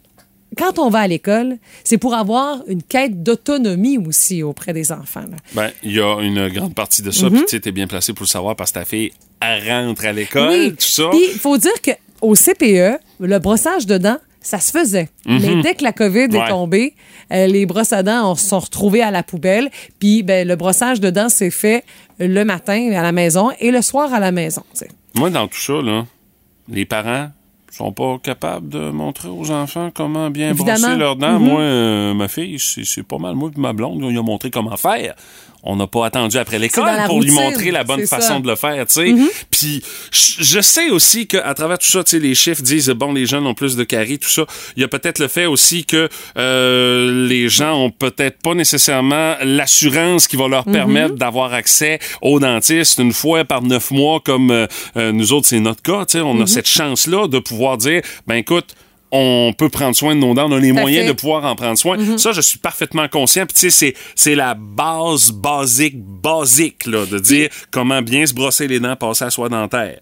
quand 0.57 0.77
on 0.77 0.89
va 0.89 0.99
à 0.99 1.07
l'école, 1.07 1.57
c'est 1.83 1.97
pour 1.97 2.13
avoir 2.13 2.61
une 2.67 2.83
quête 2.83 3.23
d'autonomie 3.23 3.97
aussi 3.97 4.43
auprès 4.43 4.71
des 4.71 4.91
enfants. 4.91 5.25
Ben, 5.55 5.71
il 5.81 5.93
y 5.93 5.99
a 5.99 6.19
une 6.21 6.47
grande 6.49 6.75
partie 6.75 7.01
de 7.01 7.09
ça, 7.09 7.27
puis 7.29 7.39
tu 7.41 7.47
sais, 7.47 7.59
t'es 7.59 7.71
bien 7.71 7.87
placé 7.87 8.13
pour 8.13 8.23
le 8.25 8.29
savoir 8.29 8.55
parce 8.55 8.71
que 8.71 8.79
ta 8.79 8.85
fille, 8.85 9.11
elle 9.41 9.67
rentre 9.67 10.05
à 10.05 10.11
l'école, 10.11 10.49
Oui. 10.49 10.69
tout 10.71 10.75
ça. 10.79 11.09
Il 11.13 11.39
faut 11.39 11.57
dire 11.57 11.71
qu'au 11.83 12.35
CPE, 12.35 12.99
le 13.19 13.39
brossage 13.39 13.87
de 13.87 13.97
dents, 13.97 14.19
ça 14.43 14.59
se 14.59 14.71
faisait. 14.71 15.09
Mais 15.25 15.61
dès 15.63 15.73
que 15.73 15.83
la 15.83 15.91
COVID 15.93 16.27
Mhm. 16.27 16.35
Ouais. 16.35 16.45
est 16.45 16.49
tombée, 16.49 16.93
euh, 17.31 17.47
les 17.47 17.65
brosses 17.65 17.93
à 17.93 18.03
dents 18.03 18.31
on- 18.31 18.35
se 18.35 18.47
sont 18.49 18.59
retrouvées 18.59 19.01
à 19.01 19.09
la 19.09 19.23
poubelle. 19.23 19.71
Puis 19.99 20.21
ben, 20.21 20.47
le 20.47 20.55
brossage 20.55 20.99
de 20.99 21.09
dents 21.09 21.29
s'est 21.29 21.49
fait 21.49 21.83
le 22.19 22.43
matin 22.43 22.91
à 22.95 23.01
la 23.01 23.11
maison 23.11 23.49
et 23.59 23.71
le 23.71 23.81
soir 23.81 24.13
à 24.13 24.19
la 24.19 24.31
maison. 24.31 24.61
Moi, 25.15 25.29
dans 25.31 25.47
tout 25.47 25.57
ça, 25.59 25.73
là, 25.81 26.05
les 26.69 26.85
parents 26.85 27.29
sont 27.71 27.91
pas 27.91 28.19
capables 28.21 28.69
de 28.69 28.91
montrer 28.91 29.29
aux 29.29 29.49
enfants 29.49 29.89
comment 29.91 30.29
bien 30.29 30.51
Évidemment. 30.51 30.79
brosser 30.79 30.95
leurs 30.95 31.15
dents. 31.15 31.39
Mhm. 31.39 31.47
Moi, 31.49 31.61
euh, 31.61 32.13
ma 32.13 32.27
fille, 32.27 32.59
c'est 32.59 32.85
c'est 32.85 33.01
pas 33.03 33.17
mal. 33.17 33.33
Moi 33.33 33.49
et 33.55 33.59
ma 33.59 33.73
blonde, 33.73 34.03
on 34.03 34.09
lui 34.09 34.17
a 34.19 34.21
montré 34.21 34.51
comment 34.51 34.77
faire. 34.77 35.15
On 35.65 35.77
n'a 35.77 35.87
pas 35.87 36.05
attendu 36.07 36.37
après 36.37 36.59
l'école 36.59 36.89
pour 37.07 37.21
lui 37.21 37.31
montrer 37.31 37.71
la 37.71 37.83
bonne 37.85 38.05
façon 38.05 38.33
ça. 38.35 38.39
De 38.39 38.47
le 38.47 38.55
faire, 38.57 38.85
tu 38.85 38.93
sais. 38.93 39.15
Puis 39.49 39.81
je 40.11 40.59
sais 40.59 40.89
aussi 40.89 41.25
qu'à 41.25 41.53
travers 41.53 41.77
tout 41.77 41.87
ça, 41.87 42.03
tu 42.03 42.11
sais, 42.11 42.19
les 42.19 42.35
chiffres 42.35 42.61
disent 42.61 42.89
bon, 42.89 43.13
les 43.13 43.25
jeunes 43.25 43.47
ont 43.47 43.53
plus 43.53 43.75
de 43.77 43.83
caries, 43.85 44.19
tout 44.19 44.29
ça. 44.29 44.45
Il 44.75 44.81
y 44.81 44.83
a 44.83 44.87
peut-être 44.89 45.19
le 45.19 45.27
fait 45.29 45.45
aussi 45.45 45.85
que 45.85 46.09
euh, 46.37 47.27
les 47.27 47.47
gens 47.49 47.75
ont 47.75 47.91
peut-être 47.91 48.39
pas 48.41 48.53
nécessairement 48.53 49.35
l'assurance 49.41 50.27
qui 50.27 50.35
va 50.35 50.47
leur 50.47 50.67
Mhm. 50.67 50.73
permettre 50.73 51.15
d'avoir 51.15 51.53
accès 51.53 51.99
au 52.21 52.39
dentiste 52.39 52.99
une 52.99 53.13
fois 53.13 53.45
par 53.45 53.61
neuf 53.61 53.91
mois, 53.91 54.19
comme 54.19 54.51
euh, 54.51 54.67
euh, 54.97 55.11
nous 55.11 55.31
autres, 55.33 55.47
c'est 55.47 55.59
notre 55.59 55.81
cas. 55.81 56.05
Tu 56.05 56.17
sais, 56.17 56.21
on 56.21 56.41
a 56.41 56.47
cette 56.47 56.67
chance-là 56.67 57.27
de 57.27 57.39
pouvoir 57.39 57.77
dire 57.77 58.01
ben 58.27 58.35
écoute 58.35 58.75
on 59.15 59.53
peut 59.53 59.69
prendre 59.69 59.95
soin 59.95 60.15
de 60.15 60.19
nos 60.19 60.33
dents, 60.33 60.51
on 60.51 60.55
a 60.55 60.59
les 60.59 60.71
moyens. 60.71 61.05
Mhm. 61.05 61.13
de 61.13 61.15
pouvoir 61.15 61.45
en 61.45 61.55
prendre 61.55 61.77
soin. 61.77 62.17
Ça, 62.17 62.31
je 62.31 62.41
suis 62.41 62.57
parfaitement 62.57 63.07
conscient. 63.07 63.45
Puis, 63.45 63.53
tu 63.53 63.59
sais, 63.59 63.69
c'est, 63.69 63.93
c'est 64.15 64.33
la 64.35 64.55
base 64.55 65.31
basique, 65.31 65.95
basique, 66.03 66.87
là, 66.87 67.05
de 67.05 67.19
dire 67.19 67.49
comment 67.69 68.01
bien 68.01 68.25
se 68.25 68.33
brosser 68.33 68.67
les 68.67 68.79
dents, 68.79 68.95
passer 68.95 69.25
à 69.25 69.29
soie 69.29 69.49
dentaire. 69.49 69.99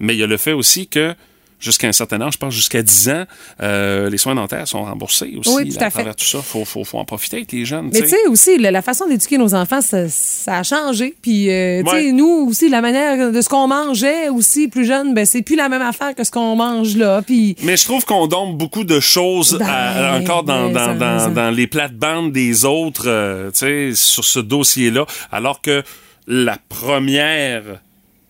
Mais 0.00 0.14
il 0.14 0.18
y 0.18 0.22
a 0.24 0.26
le 0.26 0.36
fait 0.36 0.52
aussi 0.52 0.88
que 0.88 1.14
jusqu'à 1.58 1.88
un 1.88 1.92
certain 1.92 2.20
âge, 2.20 2.34
je 2.34 2.38
pense 2.38 2.54
jusqu'à 2.54 2.82
10 2.82 3.08
ans, 3.08 3.24
euh, 3.62 4.10
les 4.10 4.18
soins 4.18 4.34
dentaires 4.34 4.68
sont 4.68 4.82
remboursés 4.84 5.34
aussi. 5.38 5.50
Oui, 5.54 5.68
tout 5.70 5.80
là, 5.80 5.86
à 5.86 5.90
fait. 5.90 5.94
travers 5.98 6.16
tout 6.16 6.24
ça, 6.24 6.40
faut, 6.42 6.64
faut, 6.64 6.84
faut 6.84 6.98
en 6.98 7.04
profiter 7.04 7.38
avec 7.38 7.52
les 7.52 7.64
jeunes. 7.64 7.90
Mais 7.92 8.02
tu 8.02 8.08
sais. 8.08 8.26
aussi, 8.28 8.58
la, 8.58 8.70
la 8.70 8.82
façon 8.82 9.06
d'éduquer 9.08 9.38
nos 9.38 9.54
enfants, 9.54 9.80
ça, 9.80 10.08
ça 10.08 10.58
a 10.58 10.62
changé. 10.62 11.14
Puis, 11.22 11.50
euh, 11.50 11.82
tu 11.82 11.90
sais, 11.90 11.96
Ouais. 11.96 12.12
nous 12.12 12.46
aussi, 12.48 12.68
la 12.68 12.80
manière 12.82 13.32
de 13.32 13.40
ce 13.40 13.48
qu'on 13.48 13.66
mangeait 13.68 14.28
aussi 14.28 14.68
plus 14.68 14.84
jeune, 14.84 15.14
ben 15.14 15.24
c'est 15.24 15.42
plus 15.42 15.56
la 15.56 15.68
même 15.68 15.82
affaire 15.82 16.14
que 16.14 16.24
ce 16.24 16.30
qu'on 16.30 16.56
mange 16.56 16.96
là. 16.96 17.22
Puis, 17.22 17.56
Mais 17.62 17.76
je 17.76 17.84
trouve 17.84 18.04
qu'on 18.04 18.26
donne 18.26 18.56
beaucoup 18.56 18.84
de 18.84 19.00
choses 19.00 19.58
à- 19.60 19.94
Ben, 20.18 20.22
encore 20.22 20.42
dans, 20.42 20.68
mais 20.68 20.72
dans, 20.74 20.94
dans, 20.94 21.30
dans 21.32 21.50
les 21.50 21.66
plates-bandes 21.66 22.32
des 22.32 22.64
autres, 22.64 23.04
euh, 23.08 23.50
tu 23.50 23.58
sais, 23.60 23.90
sur 23.94 24.24
ce 24.24 24.40
dossier-là, 24.40 25.06
alors 25.32 25.60
que 25.62 25.82
la 26.28 26.58
première 26.68 27.62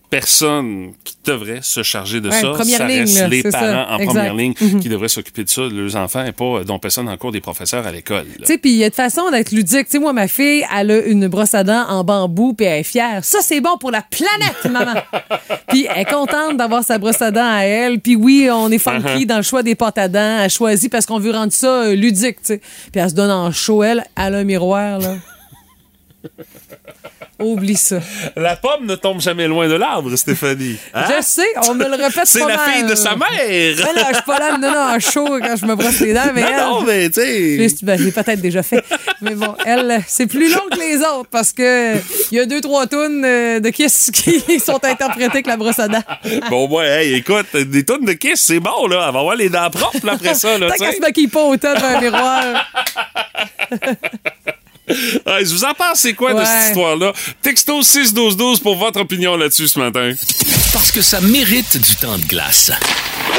personne 0.09 0.93
qui 1.03 1.15
devrait 1.25 1.59
se 1.61 1.83
charger 1.83 2.21
de 2.21 2.29
Ouais, 2.29 2.35
ça, 2.41 2.63
ça 2.63 2.87
ligne, 2.87 2.99
reste 3.01 3.19
là, 3.19 3.27
les 3.27 3.41
ça. 3.41 3.51
parents 3.51 3.91
en 3.93 3.97
Exact. 3.97 4.05
première 4.13 4.33
ligne 4.33 4.53
Mhm. 4.61 4.79
qui 4.79 4.87
devraient 4.89 5.07
s'occuper 5.09 5.43
de 5.43 5.49
ça, 5.49 5.61
de 5.63 5.69
leurs 5.79 5.95
enfants, 5.97 6.23
et 6.25 6.31
pas 6.31 6.45
euh, 6.45 6.63
dont 6.63 6.79
personne 6.79 7.09
en 7.09 7.17
cours 7.17 7.31
des 7.33 7.41
professeurs 7.41 7.85
à 7.85 7.91
l'école. 7.91 8.25
tu 8.39 8.45
sais, 8.45 8.57
puis 8.57 8.71
il 8.71 8.77
y 8.77 8.83
a 8.85 8.89
de 8.89 8.95
façon 8.95 9.29
d'être 9.31 9.51
ludique. 9.51 9.85
Tu 9.85 9.91
sais, 9.91 9.99
moi, 9.99 10.13
ma 10.13 10.27
fille, 10.29 10.63
elle 10.75 10.91
a 10.91 10.99
une 11.05 11.27
brosse 11.27 11.53
à 11.53 11.63
dents 11.65 11.85
en 11.89 12.03
bambou, 12.05 12.53
puis 12.53 12.65
elle 12.65 12.79
est 12.79 12.83
fière. 12.83 13.23
Ça, 13.25 13.39
c'est 13.41 13.59
bon 13.59 13.77
pour 13.77 13.91
la 13.91 14.01
planète, 14.01 14.63
maman. 14.71 14.93
puis 15.67 15.87
elle 15.93 16.01
est 16.01 16.05
contente 16.05 16.55
d'avoir 16.57 16.83
sa 16.83 16.97
brosse 16.97 17.21
à 17.21 17.31
dents 17.31 17.41
à 17.49 17.63
elle. 17.63 17.99
Puis 17.99 18.15
oui, 18.15 18.47
on 18.51 18.71
est 18.71 18.77
funky 18.79 18.97
Uh-huh. 19.07 19.25
dans 19.25 19.37
le 19.37 19.43
choix 19.43 19.63
des 19.63 19.75
pâtes 19.75 19.97
à 19.97 20.07
dents. 20.07 20.39
Elle 20.41 20.49
choisit 20.49 20.89
parce 20.91 21.05
qu'on 21.05 21.19
veut 21.19 21.31
rendre 21.31 21.51
ça 21.51 21.83
euh, 21.83 21.95
ludique. 21.95 22.37
Puis 22.45 22.59
elle 22.95 23.09
se 23.09 23.15
donne 23.15 23.31
en 23.31 23.51
chaud, 23.51 23.83
elle. 23.83 24.05
Elle 24.15 24.35
a 24.35 24.37
un 24.37 24.43
miroir, 24.45 24.99
là. 24.99 25.15
Oublie 27.39 27.75
ça. 27.75 27.99
La 28.35 28.55
pomme 28.55 28.85
ne 28.85 28.95
tombe 28.95 29.21
jamais 29.21 29.47
loin 29.47 29.67
de 29.67 29.75
l'arbre, 29.75 30.15
Stéphanie. 30.15 30.77
Hein? 30.93 31.03
Je 31.07 31.23
sais, 31.23 31.45
on 31.69 31.75
me 31.75 31.85
le 31.85 32.03
répète 32.03 32.25
C'est 32.25 32.39
la 32.39 32.57
mal. 32.57 32.59
fille 32.71 32.83
de 32.83 32.95
sa 32.95 33.15
mère. 33.15 33.27
Elle, 33.39 33.75
suis 33.77 34.23
pas 34.25 34.39
là 34.39 34.57
me 34.57 34.61
donner 34.61 34.77
en 34.77 34.99
chaud 34.99 35.37
quand 35.41 35.55
je 35.55 35.65
me 35.65 35.75
brosse 35.75 35.99
les 35.99 36.13
dents, 36.13 36.31
mais 36.33 36.41
non, 36.41 36.47
elle... 36.49 36.57
non, 36.57 36.81
mais 36.81 37.09
tu 37.09 37.21
sais. 37.21 37.75
Ben, 37.83 37.99
j'ai 38.01 38.11
peut-être 38.11 38.41
déjà 38.41 38.63
fait. 38.63 38.83
Mais 39.21 39.35
bon, 39.35 39.55
elle, 39.65 40.01
c'est 40.07 40.27
plus 40.27 40.51
long 40.51 40.63
que 40.71 40.79
les 40.79 40.97
autres 40.97 41.29
parce 41.29 41.51
que 41.51 41.95
il 42.31 42.37
y 42.37 42.39
a 42.39 42.45
deux, 42.45 42.61
trois 42.61 42.87
tonnes 42.87 43.21
de 43.21 43.69
Kiss 43.69 44.09
qui 44.13 44.59
sont 44.59 44.83
interprétées 44.83 45.25
avec 45.25 45.47
la 45.47 45.57
brosse 45.57 45.79
à 45.79 45.87
dents. 45.87 46.03
Bon, 46.49 46.67
ouais, 46.69 47.05
hey, 47.05 47.13
écoute, 47.15 47.55
des 47.55 47.83
tonnes 47.83 48.05
de 48.05 48.13
kiss, 48.13 48.41
c'est 48.41 48.59
bon, 48.59 48.87
là. 48.87 49.05
Elle 49.07 49.13
va 49.13 49.19
avoir 49.19 49.35
les 49.35 49.49
dents 49.49 49.69
propres, 49.69 50.05
là, 50.05 50.13
après 50.13 50.33
ça, 50.33 50.57
là, 50.57 50.69
Tant 50.69 50.75
qu'elle 50.75 50.95
se 50.95 51.01
maquille 51.01 51.27
pas 51.27 51.43
autant 51.43 51.73
devant 51.73 51.87
un 51.87 52.01
miroir. 52.01 52.43
Je 54.87 55.53
vous 55.53 55.65
en 55.65 55.73
pense, 55.73 55.99
c'est 55.99 56.13
quoi 56.13 56.33
de 56.33 56.43
cette 56.43 56.69
histoire-là? 56.69 57.13
Texto 57.41 57.81
61212 57.81 58.59
pour 58.61 58.77
votre 58.77 59.01
opinion 59.01 59.35
là-dessus 59.35 59.67
ce 59.67 59.79
matin. 59.79 60.13
Parce 60.73 60.91
que 60.91 61.01
ça 61.01 61.19
mérite 61.21 61.77
du 61.77 61.95
temps 61.95 62.17
de 62.17 62.25
glace. 62.25 62.71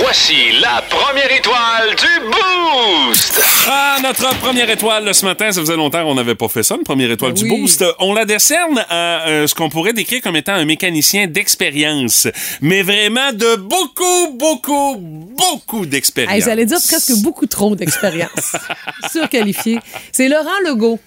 Voici 0.01 0.53
la 0.61 0.83
première 0.89 1.31
étoile 1.33 1.95
du 1.97 2.31
Boost! 2.31 3.43
Ah, 3.69 3.99
notre 4.03 4.37
première 4.39 4.69
étoile 4.71 5.13
ce 5.15 5.25
matin, 5.25 5.51
ça 5.51 5.61
faisait 5.61 5.77
longtemps 5.77 6.05
qu'on 6.05 6.15
n'avait 6.15 6.35
pas 6.35 6.49
fait 6.49 6.63
ça, 6.63 6.77
une 6.77 6.85
première 6.85 7.11
étoile 7.11 7.33
du. 7.33 7.49
Boost. 7.49 7.85
On 7.99 8.13
la 8.13 8.25
décerne 8.25 8.85
à 8.89 9.29
euh, 9.29 9.47
ce 9.47 9.55
qu'on 9.55 9.69
pourrait 9.69 9.93
décrire 9.93 10.23
comme 10.23 10.37
étant 10.37 10.55
un 10.55 10.65
mécanicien 10.65 11.27
d'expérience, 11.27 12.29
mais 12.61 12.83
vraiment 12.83 13.33
de 13.33 13.57
beaucoup, 13.57 14.33
beaucoup, 14.35 14.97
beaucoup 14.97 15.87
d'expérience. 15.87 16.35
Hey, 16.35 16.43
J'allais 16.43 16.67
dire 16.67 16.79
presque 16.87 17.13
beaucoup 17.23 17.47
trop 17.47 17.75
d'expérience. 17.75 18.57
Surqualifié. 19.13 19.81
C'est 20.13 20.29
Laurent 20.29 20.61
Legault 20.65 21.01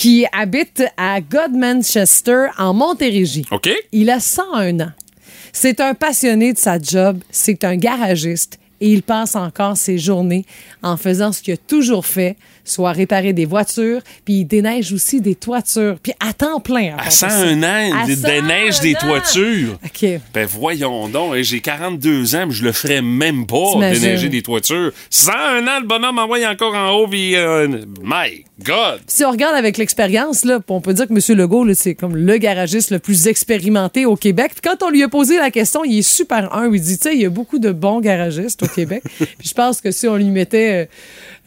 qui 0.00 0.24
habite 0.32 0.82
à 0.96 1.20
Godmanchester, 1.20 2.46
en 2.56 2.72
Montérégie. 2.72 3.44
OK? 3.50 3.68
Il 3.92 4.08
a 4.08 4.18
101 4.18 4.80
ans. 4.80 4.92
C'est 5.52 5.78
un 5.78 5.92
passionné 5.92 6.54
de 6.54 6.58
sa 6.58 6.78
job, 6.78 7.18
c'est 7.30 7.64
un 7.64 7.76
garagiste 7.76 8.58
et 8.80 8.90
il 8.90 9.02
passe 9.02 9.36
encore 9.36 9.76
ses 9.76 9.98
journées 9.98 10.46
en 10.82 10.96
faisant 10.96 11.32
ce 11.32 11.42
qu'il 11.42 11.52
a 11.52 11.58
toujours 11.58 12.06
fait, 12.06 12.38
soit 12.70 12.92
réparer 12.92 13.32
des 13.32 13.44
voitures, 13.44 14.00
puis 14.24 14.40
il 14.40 14.44
déneige 14.44 14.92
aussi 14.92 15.20
des 15.20 15.34
toitures, 15.34 15.96
puis 16.02 16.12
à 16.20 16.32
temps 16.32 16.60
plein. 16.60 16.96
À 16.98 17.10
101 17.10 17.62
ans, 17.62 18.04
il 18.08 18.20
déneige 18.20 18.74
101 18.74 18.82
des 18.82 18.94
toitures. 18.94 19.78
OK. 19.84 20.06
Ben 20.34 20.46
voyons 20.46 21.08
donc, 21.08 21.36
j'ai 21.36 21.60
42 21.60 22.34
ans, 22.36 22.46
mais 22.46 22.54
je 22.54 22.64
le 22.64 22.72
ferais 22.72 23.02
même 23.02 23.46
pas, 23.46 23.74
déneiger 23.92 24.28
des 24.28 24.42
toitures. 24.42 24.92
101 25.10 25.66
ans, 25.66 25.80
le 25.80 25.86
bonhomme 25.86 26.18
envoie 26.18 26.38
encore 26.48 26.74
en 26.74 26.90
haut, 26.90 27.08
puis 27.08 27.36
euh, 27.36 27.68
my 28.02 28.44
God! 28.64 29.00
Si 29.06 29.24
on 29.24 29.30
regarde 29.30 29.54
avec 29.54 29.78
l'expérience, 29.78 30.44
là, 30.44 30.60
on 30.68 30.80
peut 30.80 30.92
dire 30.92 31.06
que 31.06 31.12
M. 31.12 31.38
Legault, 31.38 31.72
c'est 31.74 31.94
comme 31.94 32.16
le 32.16 32.36
garagiste 32.36 32.90
le 32.90 32.98
plus 32.98 33.26
expérimenté 33.26 34.06
au 34.06 34.16
Québec. 34.16 34.52
Puis 34.52 34.60
quand 34.62 34.86
on 34.86 34.90
lui 34.90 35.02
a 35.02 35.08
posé 35.08 35.38
la 35.38 35.50
question, 35.50 35.84
il 35.84 35.98
est 35.98 36.02
super 36.02 36.54
humble. 36.54 36.76
Il 36.76 36.82
dit, 36.82 36.98
tu 36.98 37.04
sais, 37.04 37.14
il 37.14 37.22
y 37.22 37.26
a 37.26 37.30
beaucoup 37.30 37.58
de 37.58 37.72
bons 37.72 38.00
garagistes 38.00 38.62
au 38.62 38.66
Québec. 38.66 39.02
Puis 39.18 39.48
je 39.48 39.54
pense 39.54 39.80
que 39.80 39.90
si 39.90 40.06
on 40.08 40.16
lui 40.16 40.26
mettait 40.26 40.82
euh, 40.82 40.86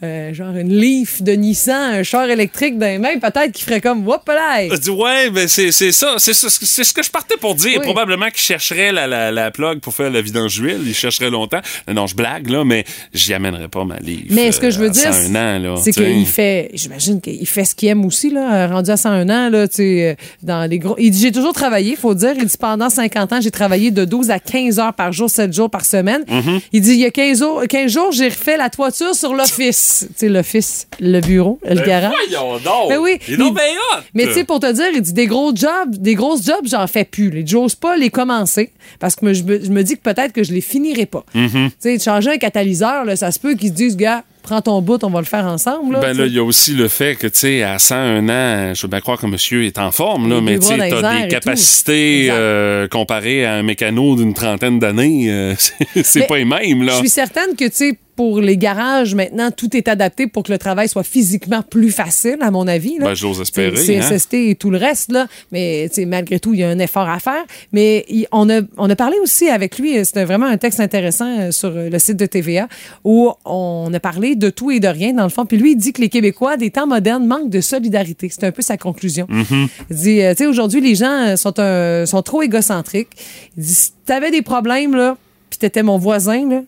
euh, 0.04 0.34
genre 0.34 0.54
une 0.56 0.72
Leaf 0.72 1.22
de 1.22 1.32
Nissan, 1.32 1.94
un 1.94 2.02
char 2.02 2.28
électrique 2.28 2.78
dans 2.78 2.86
les 2.86 2.98
mains, 2.98 3.18
peut-être 3.18 3.52
qu'il 3.52 3.64
ferait 3.64 3.80
comme, 3.80 4.06
whoop 4.06 4.28
là. 4.28 4.68
Je 4.68 4.76
dis, 4.76 4.90
ouais, 4.90 5.30
ben 5.30 5.48
c'est 5.48 5.72
c'est 5.72 5.92
ça, 5.92 6.16
c'est 6.18 6.34
ce 6.34 6.92
que 6.92 7.02
je 7.02 7.10
partais 7.10 7.36
pour 7.36 7.54
dire. 7.54 7.78
Oui. 7.78 7.84
Probablement 7.84 8.26
qu'il 8.26 8.40
chercherait 8.40 8.92
la, 8.92 9.06
la, 9.06 9.30
la 9.30 9.50
plug 9.50 9.80
pour 9.80 9.94
faire 9.94 10.10
la 10.10 10.20
vidange 10.20 10.60
d'huile, 10.60 10.82
il 10.86 10.94
chercherait 10.94 11.30
longtemps. 11.30 11.60
Non, 11.92 12.06
je 12.06 12.14
blague, 12.14 12.48
là, 12.48 12.64
mais 12.64 12.84
j'y 13.12 13.34
amènerai 13.34 13.68
pas 13.68 13.84
ma 13.84 13.98
livre. 13.98 14.26
Mais 14.30 14.52
ce 14.52 14.60
que 14.60 14.70
je 14.70 14.78
veux 14.78 14.88
à 14.88 14.90
dire, 14.90 15.14
101 15.14 15.34
ans, 15.34 15.58
là, 15.58 15.76
c'est 15.82 15.92
qu'il 15.92 16.26
fait, 16.26 16.70
j'imagine 16.74 17.20
qu'il 17.20 17.46
fait 17.46 17.64
ce 17.64 17.74
qu'il 17.74 17.88
aime 17.88 18.04
aussi, 18.04 18.30
là, 18.30 18.66
rendu 18.66 18.90
à 18.90 18.96
101 18.96 19.28
ans, 19.30 19.50
là, 19.50 19.68
tu 19.68 19.82
euh, 19.82 20.14
dans 20.42 20.68
les 20.68 20.78
gros. 20.78 20.96
Il 20.98 21.10
dit, 21.10 21.20
j'ai 21.20 21.32
toujours 21.32 21.52
travaillé, 21.52 21.96
faut 21.96 22.14
dire. 22.14 22.34
Il 22.36 22.46
dit, 22.46 22.56
pendant 22.58 22.90
50 22.90 23.32
ans, 23.32 23.40
j'ai 23.40 23.50
travaillé 23.50 23.90
de 23.90 24.04
12 24.04 24.30
à 24.30 24.38
15 24.38 24.78
heures 24.78 24.94
par 24.94 25.12
jour, 25.12 25.30
7 25.30 25.52
jours 25.52 25.70
par 25.70 25.84
semaine. 25.84 26.22
Mm-hmm. 26.28 26.60
Il 26.72 26.80
dit, 26.80 26.92
il 26.92 27.00
y 27.00 27.06
a 27.06 27.10
15 27.10 27.38
jours, 27.38 27.62
15 27.68 27.92
jours, 27.92 28.12
j'ai 28.12 28.28
refait 28.28 28.56
la 28.56 28.70
toiture 28.70 29.14
sur 29.14 29.34
l'office. 29.34 29.93
Tu 30.00 30.06
sais, 30.16 30.28
l'office, 30.28 30.86
le 31.00 31.20
bureau, 31.20 31.58
le 31.68 31.74
Ben 31.76 31.84
garage. 31.86 32.12
Voyons 32.28 32.58
donc! 32.58 32.88
Ben 32.88 32.98
oui. 32.98 33.18
Il 33.28 33.36
bien 33.36 33.46
hot! 33.52 34.00
Mais 34.14 34.26
tu 34.26 34.34
sais, 34.34 34.44
pour 34.44 34.60
te 34.60 34.70
dire, 34.72 34.86
il 34.94 35.00
dit 35.02 35.12
des 35.12 35.26
gros 35.26 35.54
jobs, 35.54 35.90
des 35.96 36.14
grosses 36.14 36.44
jobs, 36.44 36.66
j'en 36.68 36.86
fais 36.86 37.04
plus. 37.04 37.30
Les 37.30 37.46
j'ose 37.46 37.74
pas 37.74 37.96
les 37.96 38.10
commencer 38.10 38.70
parce 39.00 39.14
que 39.16 39.32
je 39.32 39.42
me, 39.42 39.62
je 39.64 39.70
me 39.70 39.82
dis 39.82 39.94
que 39.96 40.02
peut-être 40.02 40.32
que 40.32 40.42
je 40.44 40.52
les 40.52 40.60
finirai 40.60 41.06
pas. 41.06 41.24
Tu 41.32 41.48
sais, 41.78 41.96
de 41.96 42.02
changer 42.02 42.30
un 42.32 42.38
catalyseur, 42.38 43.04
là, 43.04 43.16
ça 43.16 43.30
se 43.30 43.38
peut 43.38 43.54
qu'ils 43.54 43.68
se 43.70 43.74
disent, 43.74 43.96
gars, 43.96 44.24
prends 44.42 44.60
ton 44.60 44.82
bout, 44.82 45.02
on 45.04 45.08
va 45.10 45.20
le 45.20 45.26
faire 45.26 45.46
ensemble. 45.46 45.94
Là, 45.94 46.00
Ben 46.00 46.16
là, 46.16 46.26
il 46.26 46.34
y 46.34 46.38
a 46.38 46.42
aussi 46.44 46.72
le 46.72 46.88
fait 46.88 47.14
que, 47.16 47.26
tu 47.26 47.38
sais, 47.38 47.62
à 47.62 47.78
101 47.78 48.28
ans, 48.28 48.74
je 48.74 48.82
veux 48.82 48.88
bien 48.88 49.00
croire 49.00 49.18
que 49.18 49.26
monsieur 49.26 49.64
est 49.64 49.78
en 49.78 49.90
forme, 49.90 50.28
là, 50.28 50.40
mais 50.42 50.58
tu 50.58 50.66
airs 50.72 50.78
des 51.22 51.28
capacités 51.28 52.28
euh, 52.30 52.86
comparées 52.88 53.46
à 53.46 53.54
un 53.54 53.62
mécano 53.62 54.16
d'une 54.16 54.34
trentaine 54.34 54.78
d'années, 54.78 55.30
euh, 55.30 55.54
c'est- 56.02 56.20
Mais 56.20 56.26
pas 56.26 56.36
les 56.38 56.44
mêmes, 56.44 56.82
là. 56.82 56.92
Je 56.94 56.98
suis 56.98 57.08
certaine 57.08 57.56
que, 57.56 57.64
tu 57.64 57.70
sais, 57.74 57.98
pour 58.16 58.40
les 58.40 58.56
garages, 58.56 59.14
maintenant, 59.14 59.50
tout 59.50 59.76
est 59.76 59.88
adapté 59.88 60.26
pour 60.26 60.42
que 60.44 60.52
le 60.52 60.58
travail 60.58 60.88
soit 60.88 61.02
physiquement 61.02 61.62
plus 61.62 61.90
facile, 61.90 62.36
à 62.40 62.50
mon 62.50 62.66
avis. 62.66 62.98
Là. 62.98 63.06
Ben, 63.06 63.14
j'ose 63.14 63.40
espérer, 63.40 63.76
C'est 63.76 63.96
hein. 63.98 64.08
CSST 64.08 64.34
et 64.34 64.54
tout 64.54 64.70
le 64.70 64.78
reste, 64.78 65.10
là. 65.12 65.26
Mais, 65.52 65.90
malgré 66.06 66.38
tout, 66.38 66.54
il 66.54 66.60
y 66.60 66.62
a 66.64 66.68
un 66.68 66.78
effort 66.78 67.08
à 67.08 67.18
faire. 67.18 67.44
Mais 67.72 68.04
il- 68.08 68.26
on, 68.32 68.48
a, 68.50 68.60
on 68.78 68.88
a 68.88 68.96
parlé 68.96 69.16
aussi 69.22 69.48
avec 69.48 69.78
lui, 69.78 69.98
euh, 69.98 70.04
c'était 70.04 70.24
vraiment 70.24 70.46
un 70.46 70.56
texte 70.56 70.80
intéressant 70.80 71.38
euh, 71.40 71.50
sur 71.50 71.70
euh, 71.70 71.88
le 71.90 71.98
site 71.98 72.16
de 72.16 72.26
TVA, 72.26 72.68
où 73.04 73.30
on 73.44 73.90
a 73.92 74.00
parlé 74.00 74.36
de 74.36 74.50
tout 74.50 74.70
et 74.70 74.80
de 74.80 74.88
rien, 74.88 75.12
dans 75.12 75.24
le 75.24 75.28
fond. 75.28 75.44
Puis 75.46 75.56
lui, 75.56 75.72
il 75.72 75.76
dit 75.76 75.92
que 75.92 76.00
les 76.00 76.08
Québécois, 76.08 76.56
des 76.56 76.70
temps 76.70 76.86
modernes, 76.86 77.26
manquent 77.26 77.50
de 77.50 77.60
solidarité. 77.60 78.28
C'est 78.30 78.44
un 78.44 78.52
peu 78.52 78.62
sa 78.62 78.76
conclusion. 78.76 79.26
Mm-hmm. 79.30 79.68
Il 79.90 79.96
dit, 79.96 80.20
tu 80.30 80.36
sais, 80.36 80.46
aujourd'hui, 80.46 80.80
les 80.80 80.94
gens 80.94 81.36
sont, 81.36 81.58
un- 81.58 82.06
sont 82.06 82.22
trop 82.22 82.42
égocentriques. 82.42 83.08
Il 83.56 83.64
dit, 83.64 83.74
si 83.74 83.90
t'avais 84.06 84.30
des 84.30 84.42
problèmes, 84.42 84.94
là, 84.94 85.16
puis 85.50 85.58
t'étais 85.58 85.82
mon 85.82 85.98
voisin, 85.98 86.48
là, 86.48 86.62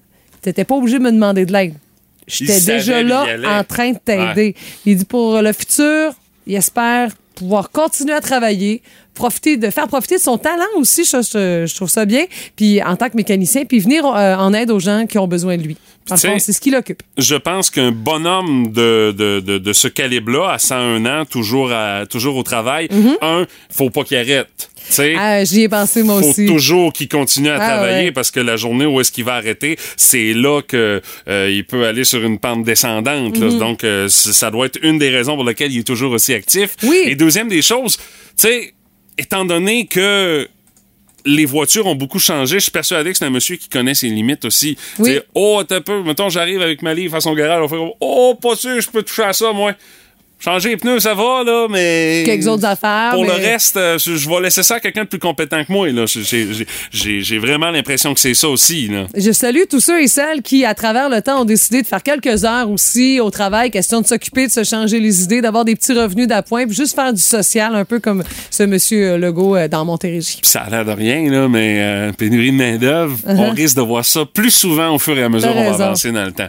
t'étais 0.46 0.64
pas 0.64 0.74
obligé 0.76 0.98
de 0.98 1.02
me 1.04 1.11
demander 1.12 1.44
de 1.46 1.52
l'aide. 1.52 1.74
J'étais 2.26 2.54
déjà 2.76 3.02
là 3.02 3.24
en 3.61 3.64
train 3.64 3.90
de 3.92 3.98
t'aider. 3.98 4.54
Il 4.85 4.96
dit, 4.96 5.04
pour 5.04 5.40
le 5.42 5.52
futur, 5.52 6.12
il 6.46 6.54
espère 6.54 7.11
pouvoir 7.35 7.70
continuer 7.70 8.14
à 8.14 8.20
travailler, 8.20 8.80
profiter 9.14 9.56
de 9.59 9.68
faire 9.70 9.87
profiter 9.88 10.16
de 10.16 10.20
son 10.22 10.38
talent 10.38 10.64
aussi, 10.76 11.04
je, 11.04 11.18
je- 11.20 11.64
je 11.66 11.74
trouve 11.74 11.90
ça 11.90 12.06
bien, 12.06 12.24
puis 12.56 12.82
en 12.82 12.96
tant 12.96 13.11
que 13.11 13.16
mécanicien, 13.16 13.64
puis 13.66 13.78
venir 13.78 14.06
euh, 14.06 14.35
en 14.37 14.54
aide 14.54 14.70
aux 14.70 14.78
gens 14.80 15.04
qui 15.06 15.18
ont 15.18 15.28
besoin 15.28 15.56
de 15.59 15.62
lui. 15.62 15.76
C'est 16.38 16.52
ce 16.52 16.61
qui 16.61 16.70
l'occupe. 16.70 17.02
je 17.18 17.35
pense 17.35 17.68
qu'un 17.68 17.90
bonhomme 17.92 18.72
de, 18.72 19.12
de, 19.16 19.40
de, 19.40 19.59
de 19.59 19.72
ce 19.72 19.88
calibre-là, 19.88 20.52
à 20.52 20.59
101 20.59 21.04
ans, 21.04 21.24
toujours, 21.26 21.70
à, 21.72 22.06
toujours 22.06 22.37
au 22.37 22.42
travail, 22.42 22.88
un, 23.20 23.46
faut 23.70 23.90
pas 23.90 24.04
qu'il 24.04 24.16
arrête. 24.16 24.70
Ah, 25.18 25.44
J'y 25.44 25.62
ai 25.62 25.68
pensé 25.68 26.03
moi 26.03 26.20
faut 26.22 26.29
aussi. 26.29 26.46
toujours 26.46 26.92
qu'il 26.92 27.09
continue 27.09 27.49
à 27.49 27.57
Ah, 27.61 27.68
travailler 27.68 28.05
ouais. 28.07 28.12
parce 28.12 28.31
que 28.31 28.40
la 28.40 28.57
journée 28.57 28.87
où 28.87 29.01
est-ce 29.01 29.11
qu'il 29.12 29.25
va 29.25 29.35
arrêter, 29.35 29.77
c'est 29.96 30.33
là 30.33 30.62
que 30.62 31.01
euh, 31.29 31.51
il 31.53 31.64
peut 31.64 31.87
aller 31.87 32.05
sur 32.05 32.22
une 32.25 32.38
pente 32.38 32.64
descendante. 32.64 33.37
là. 33.38 33.46
Mm-hmm. 33.49 33.59
Donc, 33.59 33.85
euh, 33.85 34.09
ça 34.09 34.51
doit 34.51 34.66
être 34.66 34.79
une 34.83 34.99
des 34.99 35.11
raisons 35.11 35.35
pour 35.35 35.44
lesquelles 35.44 35.72
il 35.72 35.81
est 35.81 35.87
toujours 35.87 36.12
aussi 36.12 36.33
actif. 36.35 36.77
Oui. 36.83 37.01
Et 37.07 37.14
deuxième 37.16 37.49
des 37.49 37.62
choses, 37.62 37.96
tu 37.96 38.03
sais, 38.37 38.75
étant 39.18 39.44
donné 39.44 39.87
que 39.87 40.49
les 41.25 41.44
voitures 41.44 41.87
ont 41.87 41.96
beaucoup 41.96 42.20
changé. 42.20 42.57
Je 42.59 42.62
suis 42.64 42.70
persuadé 42.70 43.11
que 43.11 43.18
c'est 43.18 43.25
un 43.25 43.31
monsieur 43.31 43.57
qui 43.57 43.68
connaît 43.68 43.94
ses 43.94 44.07
limites 44.09 44.44
aussi. 44.44 44.77
Oui. 45.01 45.11
Tu 45.11 45.16
sais, 45.16 45.25
oh, 45.35 45.62
t'as 45.66 45.81
peu. 45.81 46.03
Mettons, 46.05 46.29
j'arrive 46.29 46.62
avec 46.62 46.83
ma 46.83 46.94
livre 46.94 47.16
à 47.16 47.20
son 47.20 47.35
garage, 47.35 47.61
on 47.64 47.68
fait, 47.68 47.94
oh, 48.01 48.38
pas 48.40 48.55
sûr, 48.55 48.81
je 48.81 48.88
peux 48.88 49.03
toucher 49.03 49.25
à 49.25 49.33
ça, 49.33 49.53
moi. 49.53 49.72
Changer 50.46 50.68
les 50.70 50.76
pneus, 50.76 51.00
ça 51.00 51.14
va, 51.14 51.42
là, 51.44 51.66
mais. 51.68 52.22
Quelques 52.24 52.46
autres 52.46 52.64
affaires, 52.64 53.11
Pour 53.12 53.24
le 53.24 53.32
reste, 53.32 53.76
euh, 53.76 53.98
je, 53.98 54.14
je 54.16 54.28
vais 54.28 54.40
laisser 54.40 54.62
ça 54.62 54.76
à 54.76 54.80
quelqu'un 54.80 55.02
de 55.02 55.09
plus 55.09 55.18
compétent 55.18 55.64
que 55.64 55.72
moi, 55.72 55.88
là. 55.90 56.04
J'ai- 56.06 57.38
vraiment 57.38 57.70
l'impression 57.70 58.14
que 58.14 58.20
c'est 58.20 58.35
ça 58.35 58.48
aussi, 58.48 58.88
là. 58.88 59.06
Je 59.16 59.32
salue 59.32 59.62
tous 59.68 59.80
ceux 59.80 60.02
et 60.02 60.09
celles 60.09 60.42
qui, 60.42 60.64
à 60.64 60.74
travers 60.74 61.09
le 61.09 61.20
temps, 61.20 61.40
ont 61.42 61.44
décidé 61.44 61.82
de 61.82 61.87
faire 61.87 62.02
quelques 62.02 62.44
heures 62.44 62.70
aussi 62.70 63.18
au 63.20 63.30
travail, 63.30 63.70
question 63.70 64.00
de 64.00 64.06
s'occuper, 64.06 64.46
de 64.46 64.52
se 64.52 64.62
changer 64.64 65.00
les 65.00 65.22
idées, 65.24 65.40
d'avoir 65.40 65.64
des 65.64 65.74
petits 65.76 65.92
revenus 65.92 66.26
d'appoint, 66.28 66.66
puis 66.66 66.76
juste 66.76 66.94
faire 66.94 67.12
du 67.12 67.20
social, 67.20 67.74
un 67.74 67.85
peu 67.85 67.98
comme 68.00 68.22
ce 68.50 68.62
monsieur 68.62 69.16
Legault 69.16 69.56
euh, 69.56 69.68
dans 69.68 69.85
Montérégie. 69.85 70.38
Ça 70.42 70.61
a 70.62 70.70
l'air 70.70 70.85
de 70.85 70.92
rien, 70.92 71.28
là, 71.30 71.48
mais 71.48 71.78
euh, 71.80 72.12
pénurie 72.12 72.52
de 72.52 72.56
main-d'œuvre, 72.56 73.16
on 73.26 73.50
risque 73.50 73.76
de 73.76 73.82
voir 73.82 74.04
ça 74.04 74.24
plus 74.24 74.50
souvent 74.50 74.94
au 74.94 74.98
fur 74.98 75.16
et 75.18 75.22
à 75.22 75.28
mesure 75.28 75.46
Uh-huh. 75.46 75.54
Qu'on 75.54 75.72
va 75.72 75.85
avancer 75.87 76.11
dans 76.12 76.24
le 76.24 76.32
temps. 76.32 76.48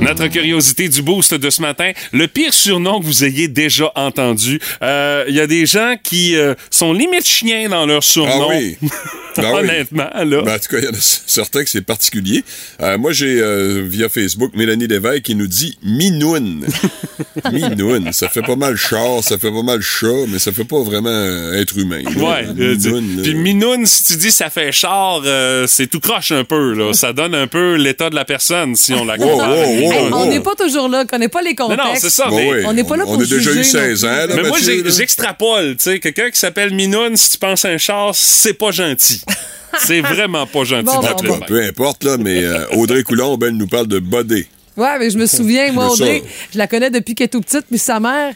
Notre 0.00 0.26
curiosité 0.28 0.88
du 0.88 1.02
boost 1.02 1.34
de 1.34 1.50
ce 1.50 1.60
matin, 1.60 1.92
le 2.12 2.26
pire 2.28 2.54
surnom 2.54 3.00
que 3.00 3.04
vous 3.06 3.24
ayez 3.24 3.48
déjà 3.48 3.90
entendu. 3.94 4.60
Euh, 4.82 5.24
Il 5.28 5.34
y 5.34 5.40
a 5.40 5.46
des 5.46 5.66
gens 5.66 5.94
qui 6.02 6.36
euh, 6.36 6.54
sont 6.70 6.92
limite 6.92 7.26
chiens 7.26 7.68
dans 7.68 7.84
leur 7.86 7.98
Ah 7.98 8.00
surnom. 8.02 8.48
oui. 8.50 8.76
Ben 9.36 9.52
oui. 9.52 9.60
Honnêtement, 9.60 10.08
là. 10.24 10.42
Ben, 10.42 10.54
en 10.56 10.58
tout 10.58 10.68
cas, 10.68 10.78
il 10.78 10.84
y 10.86 10.88
en 10.88 10.92
a 10.94 10.96
certains 11.00 11.62
que 11.62 11.70
c'est 11.70 11.82
particulier. 11.82 12.42
Euh, 12.82 12.98
moi, 12.98 13.12
j'ai 13.12 13.40
euh, 13.40 13.84
via 13.86 14.08
Facebook 14.08 14.50
Mélanie 14.56 14.88
Lévesque 14.88 15.22
qui 15.22 15.36
nous 15.36 15.46
dit 15.46 15.78
Minoune. 15.84 16.66
Minoune. 17.52 18.12
Ça 18.12 18.28
fait 18.28 18.42
pas 18.42 18.56
mal 18.56 18.74
char, 18.76 19.22
ça 19.22 19.38
fait 19.38 19.52
pas 19.52 19.62
mal 19.62 19.80
chat, 19.80 20.26
mais 20.28 20.40
ça 20.40 20.50
fait 20.50 20.64
pas 20.64 20.80
vraiment 20.82 21.10
euh, 21.10 21.60
être 21.60 21.78
humain. 21.78 22.02
là. 22.02 22.10
Ouais. 22.20 22.46
euh, 22.58 22.74
Minoune. 22.74 23.20
Puis 23.22 23.30
euh, 23.32 23.36
minoune, 23.36 23.86
si 23.86 24.02
tu 24.04 24.16
dis 24.16 24.32
ça 24.32 24.50
fait 24.50 24.72
char, 24.72 25.22
euh, 25.24 25.68
c'est 25.68 25.86
tout 25.86 26.00
croche 26.00 26.32
un 26.32 26.42
peu. 26.42 26.72
Là. 26.74 26.92
Ça 26.92 27.12
donne 27.12 27.36
un 27.36 27.46
peu 27.46 27.74
l'état 27.76 28.10
de 28.10 28.16
la 28.16 28.24
personne 28.24 28.74
si 28.74 28.92
on 28.92 29.04
la 29.04 29.14
Wow, 29.18 29.28
compare. 29.30 29.50
wow, 29.50 29.80
wow, 29.82 29.87
Hey, 29.92 30.12
on 30.12 30.26
n'est 30.26 30.40
pas 30.40 30.54
toujours 30.54 30.88
là, 30.88 31.04
connaît 31.04 31.28
pas 31.28 31.42
les 31.42 31.54
Non, 31.58 31.68
contextes. 31.68 31.84
non, 31.86 31.94
c'est 32.00 32.10
ça. 32.10 32.26
Mais 32.30 32.50
oui. 32.50 32.62
on 32.66 32.72
n'est 32.72 32.84
pas 32.84 32.96
là 32.96 33.04
On 33.06 33.12
pour 33.12 33.22
a 33.22 33.24
déjà 33.24 33.36
eu 33.36 33.40
juger 33.40 33.58
non 33.58 33.64
16 33.64 34.04
ans, 34.04 34.08
là, 34.08 34.26
mais 34.28 34.42
moi, 34.42 34.58
Mathieu, 34.58 34.84
j'extrapole. 34.90 35.76
Tu 35.76 35.84
sais, 35.84 36.00
quelqu'un 36.00 36.30
qui 36.30 36.38
s'appelle 36.38 36.74
Minoune, 36.74 37.16
si 37.16 37.30
tu 37.30 37.38
penses 37.38 37.64
à 37.64 37.68
un 37.68 37.78
char, 37.78 38.10
c'est 38.14 38.54
pas 38.54 38.70
gentil. 38.70 39.20
C'est 39.80 40.00
vraiment 40.00 40.46
pas 40.46 40.64
gentil. 40.64 40.84
Bon, 40.86 41.00
bon, 41.00 41.28
bon. 41.28 41.40
Peu 41.46 41.62
importe, 41.62 42.02
là, 42.02 42.16
mais 42.18 42.42
euh, 42.42 42.64
Audrey 42.72 43.02
Coulomb, 43.02 43.38
elle 43.42 43.50
nous 43.50 43.66
parle 43.66 43.86
de 43.86 43.98
bodé. 43.98 44.46
Ouais, 44.78 44.98
mais 44.98 45.10
je 45.10 45.18
me 45.18 45.26
souviens, 45.26 45.70
moi, 45.72 45.88
Audrey, 45.90 46.22
je 46.52 46.58
la 46.58 46.66
connais 46.66 46.88
depuis 46.90 47.14
qu'elle 47.14 47.26
est 47.26 47.28
tout 47.28 47.42
petite, 47.42 47.66
puis 47.68 47.78
sa 47.78 48.00
mère, 48.00 48.32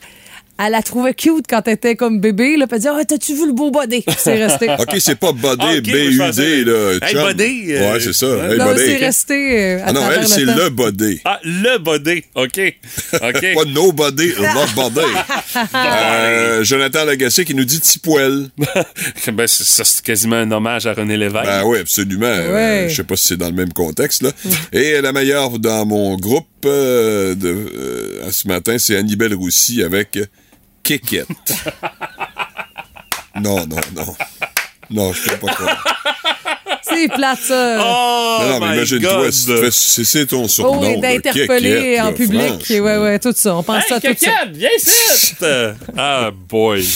elle 0.65 0.73
la 0.73 0.83
trouvait 0.83 1.15
cute 1.15 1.47
quand 1.49 1.63
elle 1.67 1.75
était 1.75 1.97
comme 1.97 2.21
bébé, 2.21 2.57
là, 2.57 2.67
puis 2.67 2.75
elle 2.77 2.79
disait, 2.79 2.91
ah, 2.95 3.05
t'as-tu 3.05 3.35
vu 3.35 3.47
le 3.47 3.53
beau 3.53 3.71
body? 3.71 4.05
C'est 4.17 4.45
resté. 4.45 4.69
OK, 4.79 4.97
c'est 4.99 5.15
pas 5.19 5.33
Ah, 5.33 5.57
pensais- 5.57 5.81
B-U-D, 5.81 6.65
là. 6.65 6.93
Hey, 7.03 7.13
chum. 7.15 7.23
bodé, 7.23 7.65
euh, 7.71 7.93
Ouais, 7.93 8.01
c'est 8.01 8.13
ça. 8.13 8.27
Hey, 8.27 8.59
Non, 8.59 8.67
c'est 8.77 8.97
resté 8.97 9.59
euh, 9.61 9.79
à 9.81 9.85
Ah 9.87 9.93
non, 9.93 10.01
elle, 10.15 10.27
c'est 10.29 10.45
le 10.45 10.69
bodé. 10.71 11.21
Ah, 11.25 11.41
le 11.45 11.79
body. 11.79 12.23
OK. 12.35 12.75
OK. 13.15 13.21
Pas 13.55 13.65
nobody, 13.67 14.33
not 14.41 14.67
body. 14.75 15.07
euh, 15.75 16.65
Jonathan 16.65 17.05
Lagacé 17.05 17.45
qui 17.45 17.55
nous 17.55 17.65
dit 17.65 17.81
Tipoel. 17.81 18.49
ben, 19.33 19.47
c'est- 19.47 19.65
ça, 19.65 19.85
c'est 19.85 20.03
quasiment 20.05 20.37
un 20.37 20.51
hommage 20.51 20.87
à 20.87 20.93
René 20.95 21.17
Lévesque. 21.17 21.45
Ben 21.45 21.63
oui, 21.65 21.79
absolument. 21.79 22.27
Euh, 22.27 22.53
Ouais. 22.85 22.89
je 22.89 22.97
sais 22.97 23.05
pas 23.05 23.17
si 23.17 23.27
c'est 23.27 23.37
dans 23.37 23.47
le 23.49 23.53
même 23.55 23.73
contexte. 23.73 24.23
Là. 24.23 24.31
Et 24.73 25.01
la 25.01 25.13
meilleure 25.13 25.59
dans 25.59 25.87
mon 25.87 26.17
groupe 26.17 26.47
de, 26.63 26.69
euh, 27.45 28.31
ce 28.31 28.47
matin, 28.49 28.77
c'est 28.79 28.97
Annibelle 28.97 29.35
Roussy 29.35 29.83
avec 29.83 30.19
Kékette. 30.83 31.29
non, 33.41 33.67
non, 33.67 33.77
non. 33.95 34.17
Non, 34.91 35.13
je 35.13 35.23
peux 35.31 35.37
pas 35.47 35.53
croire. 35.55 35.85
C'est 36.83 37.09
plate, 37.09 37.39
ça. 37.41 37.79
Oh, 37.81 38.39
non, 38.43 38.49
non, 38.49 38.61
mais 38.61 38.67
my 38.69 38.75
imagine-toi, 38.77 39.23
God. 39.25 39.31
si 39.33 39.95
tu 39.95 40.05
fais- 40.05 40.27
ton 40.27 40.47
surnom. 40.49 40.81
Oh, 40.81 40.85
et 40.85 40.97
d'interpeller 41.01 42.01
en 42.01 42.07
là, 42.07 42.13
public. 42.13 42.41
franchement. 42.43 42.77
Ouais, 42.85 42.99
ouais, 42.99 43.19
tout 43.19 43.33
ça. 43.35 43.57
On 43.57 43.63
pense 43.63 43.85
ça 43.89 43.97
Hey, 43.97 44.01
tout 44.01 44.07
ça. 44.25 44.31
Kékette, 44.31 44.57
viens 44.57 44.69
ici! 44.77 45.35
ah, 45.97 46.31
boy. 46.49 46.87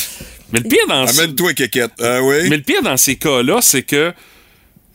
Mais 0.53 0.61
le 0.61 0.69
pire 0.69 0.87
dans 0.89 1.07
Amène-toi, 1.07 1.55
Kékette. 1.55 1.93
Ah 2.01 2.21
oui? 2.23 2.49
Mais 2.51 2.57
le 2.57 2.63
pire 2.63 2.83
dans 2.83 2.97
ces 2.97 3.17
cas-là, 3.17 3.59
c'est 3.63 3.83
que 3.83 4.13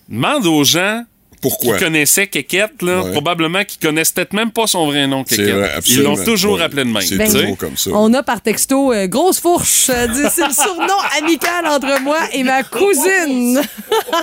demande 0.08 0.46
aux 0.46 0.64
gens 0.64 1.04
Pourquoi? 1.42 1.78
qui 1.78 1.84
connaissaient 1.84 2.28
Kékette, 2.28 2.82
là, 2.82 3.02
Ouais. 3.02 3.12
probablement 3.12 3.64
qu'ils 3.66 3.80
connaissent 3.80 4.12
peut-être 4.12 4.34
même 4.34 4.52
pas 4.52 4.68
son 4.68 4.86
vrai 4.86 5.08
nom, 5.08 5.24
vrai, 5.28 5.70
Ils 5.88 6.02
l'ont 6.04 6.16
toujours 6.24 6.56
Ouais. 6.58 6.62
appelé 6.64 6.84
de 6.84 6.90
même. 6.90 7.02
C'est 7.02 7.18
toujours 7.18 7.58
comme 7.58 7.76
ça. 7.78 7.90
On 7.94 8.14
a 8.14 8.22
par 8.24 8.42
texto 8.42 8.94
euh, 8.94 9.08
grosse 9.08 9.40
fourche. 9.40 9.90
euh, 9.90 10.08
dit, 10.08 10.22
C'est 10.32 10.46
le 10.48 10.54
surnom 10.54 10.94
amical 11.20 11.66
entre 11.68 12.00
moi 12.02 12.20
et 12.34 12.44
ma 12.44 12.64
cousine. 12.64 13.62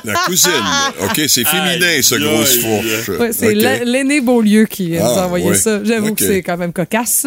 La 0.04 0.14
cousine. 0.26 0.50
OK, 1.02 1.20
c'est 1.28 1.44
féminin, 1.46 2.00
ce 2.02 2.14
grosse 2.14 2.58
fourche. 2.58 3.18
Ouais, 3.18 3.32
c'est 3.32 3.48
OK. 3.48 3.54
l'ai- 3.54 3.84
l'aîné 3.84 4.20
Beaulieu 4.20 4.66
qui 4.66 4.96
euh, 4.96 5.00
nous 5.00 5.06
a 5.06 5.22
Ah, 5.22 5.26
envoyé 5.26 5.46
ouais. 5.50 5.54
ça. 5.56 5.82
J'avoue 5.84 6.14
que 6.14 6.24
c'est 6.24 6.42
quand 6.42 6.56
même 6.56 6.72
cocasse. 6.72 7.26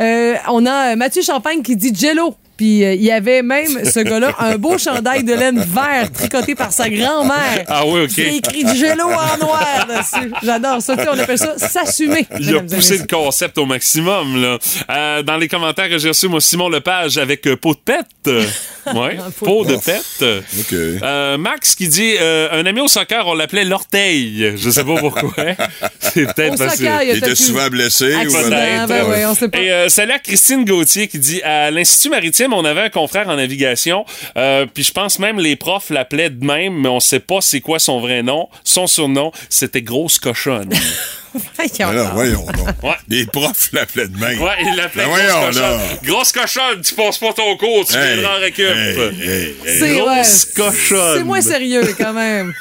Euh, 0.00 0.34
on 0.48 0.66
a 0.66 0.96
Mathieu 0.96 1.22
Champagne 1.22 1.62
qui 1.62 1.76
dit 1.76 1.92
Jello. 1.98 2.34
Puis 2.60 2.84
euh, 2.84 2.92
il 2.92 3.02
y 3.02 3.10
avait 3.10 3.40
même, 3.40 3.86
ce 3.90 4.00
gars-là, 4.00 4.34
un 4.38 4.58
beau 4.58 4.76
chandail 4.76 5.24
de 5.24 5.32
laine 5.32 5.60
vert 5.66 6.12
tricoté 6.12 6.54
par 6.54 6.70
sa 6.72 6.90
grand-mère. 6.90 7.64
Ah 7.68 7.86
oui, 7.86 8.02
OK. 8.02 8.10
C'est 8.14 8.36
écrit 8.36 8.66
Jello 8.76 9.06
en 9.06 9.38
noir 9.42 9.86
dessus. 9.88 10.30
J'adore 10.42 10.82
ça. 10.82 10.94
Tu 10.94 11.02
sais, 11.04 11.08
on 11.08 11.18
appelle 11.18 11.38
ça 11.38 11.56
s'assumer. 11.56 12.26
Il 12.38 12.54
a 12.54 12.60
poussé 12.60 12.98
le 12.98 13.06
concept 13.06 13.56
au 13.56 13.64
maximum. 13.64 14.42
Là. 14.42 14.58
Euh, 14.90 15.22
dans 15.22 15.38
les 15.38 15.48
commentaires 15.48 15.88
que 15.88 15.96
j'ai 15.96 16.08
reçus, 16.08 16.28
moi, 16.28 16.42
Simon 16.42 16.68
Lepage 16.68 17.16
avec 17.16 17.46
euh, 17.46 17.56
peau 17.56 17.72
de 17.72 17.78
pète. 17.82 18.06
Ouais, 18.94 19.18
peau 19.38 19.64
de 19.66 19.76
pète. 19.76 20.24
OK. 20.58 20.72
Euh, 20.72 21.36
Max 21.36 21.74
qui 21.76 21.86
dit 21.86 22.14
euh, 22.18 22.48
un 22.50 22.64
ami 22.64 22.80
au 22.80 22.88
soccer, 22.88 23.24
on 23.26 23.34
l'appelait 23.34 23.64
l'orteil. 23.66 24.54
Je 24.56 24.70
sais 24.70 24.82
pas 24.82 24.96
pourquoi. 24.96 25.30
C'est 26.00 26.24
peut-être 26.34 26.54
Au 26.54 26.56
parce 26.56 26.72
que- 26.72 26.78
soccer, 26.84 27.02
il 27.02 27.08
y 27.08 27.10
a 27.10 27.14
Il 27.14 27.18
était 27.18 27.34
souvent 27.34 27.68
blessé. 27.68 28.14
ou 28.14 28.18
Accident, 28.18 28.48
ben 28.50 28.88
ouais. 28.88 29.02
ouais, 29.02 29.24
on 29.26 29.34
sait 29.34 29.48
pas. 29.48 29.58
Et 29.60 29.70
euh, 29.70 29.88
salut 29.90 30.12
à 30.12 30.18
Christine 30.18 30.64
Gauthier 30.64 31.08
qui 31.08 31.18
dit 31.18 31.42
à 31.42 31.70
l'Institut 31.70 32.08
maritime, 32.08 32.49
on 32.52 32.64
avait 32.64 32.82
un 32.82 32.90
confrère 32.90 33.28
en 33.28 33.36
navigation, 33.36 34.04
euh, 34.36 34.66
puis 34.66 34.82
je 34.82 34.92
pense 34.92 35.18
même 35.18 35.38
les 35.38 35.56
profs 35.56 35.90
l'appelaient 35.90 36.30
de 36.30 36.44
même, 36.44 36.74
mais 36.74 36.88
on 36.88 37.00
sait 37.00 37.20
pas 37.20 37.40
c'est 37.40 37.60
quoi 37.60 37.78
son 37.78 38.00
vrai 38.00 38.22
nom. 38.22 38.48
Son 38.64 38.86
surnom, 38.86 39.32
c'était 39.48 39.82
Grosse 39.82 40.18
Cochonne. 40.18 40.72
Alors, 41.80 42.14
voyons 42.14 42.44
donc. 42.46 42.82
Ouais. 42.82 42.96
Les 43.08 43.26
profs 43.26 43.70
l'appelaient 43.72 44.08
de 44.08 44.16
même. 44.18 44.40
Ouais, 44.40 44.50
il 44.62 44.76
l'appelait 44.76 45.04
Ben 45.04 45.08
Grosse 45.10 45.20
voyons, 45.22 45.46
Cochonne. 45.46 45.62
là. 45.62 45.78
Grosse 46.02 46.32
Cochonne, 46.32 46.80
tu 46.82 46.94
passes 46.94 47.18
pas 47.18 47.32
ton 47.32 47.56
cours, 47.56 47.86
tu 47.86 47.96
Hey, 47.96 48.14
viendras 48.14 48.36
en 48.36 48.40
récup. 48.40 48.64
hey, 48.64 48.96
hey, 48.98 49.54
hey. 49.64 49.78
C'est 49.78 49.96
Grosse 49.96 50.46
ouais, 50.56 50.64
cochonne. 50.64 51.18
C'est 51.18 51.24
moins 51.24 51.40
sérieux 51.40 51.94
quand 51.98 52.12
même. 52.12 52.52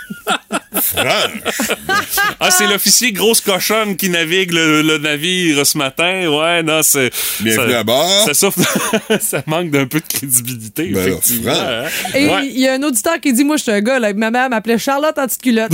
Franche. 0.82 1.32
Ah, 2.41 2.51
c'est 2.51 2.67
l'officier 2.67 3.12
Grosse 3.12 3.41
Cochonne 3.41 3.97
qui 3.97 4.10
navigue 4.10 4.51
le, 4.53 4.82
le 4.82 4.97
navire 4.97 5.65
ce 5.65 5.77
matin. 5.77 6.27
Ouais, 6.29 6.63
non, 6.63 6.82
c'est... 6.84 7.10
Bienvenue 7.41 7.73
ça- 7.73 7.79
à 7.79 7.84
bord. 7.84 8.25
Ça, 8.25 8.34
souffre- 8.34 8.91
ça 9.21 9.43
manque 9.45 9.71
d'un 9.71 9.86
peu 9.88 9.99
de 9.99 10.05
crédibilité, 10.08 10.86
Ben 10.93 11.08
effectivement. 11.08 11.51
Et 12.15 12.23
il 12.23 12.29
Ouais. 12.29 12.47
y 12.47 12.67
a 12.67 12.73
un 12.75 12.84
auditeur 12.84 13.19
qui 13.19 13.34
dit 13.34 13.43
Moi, 13.43 13.58
je 13.58 13.63
suis 13.63 13.71
un 13.71 13.82
gars, 13.82 13.99
là, 13.99 14.13
ma 14.13 14.32
mère 14.32 14.49
m'appelait 14.49 14.77
Charlotte 14.77 15.17
en 15.17 15.25
petite 15.27 15.41
culotte. 15.41 15.71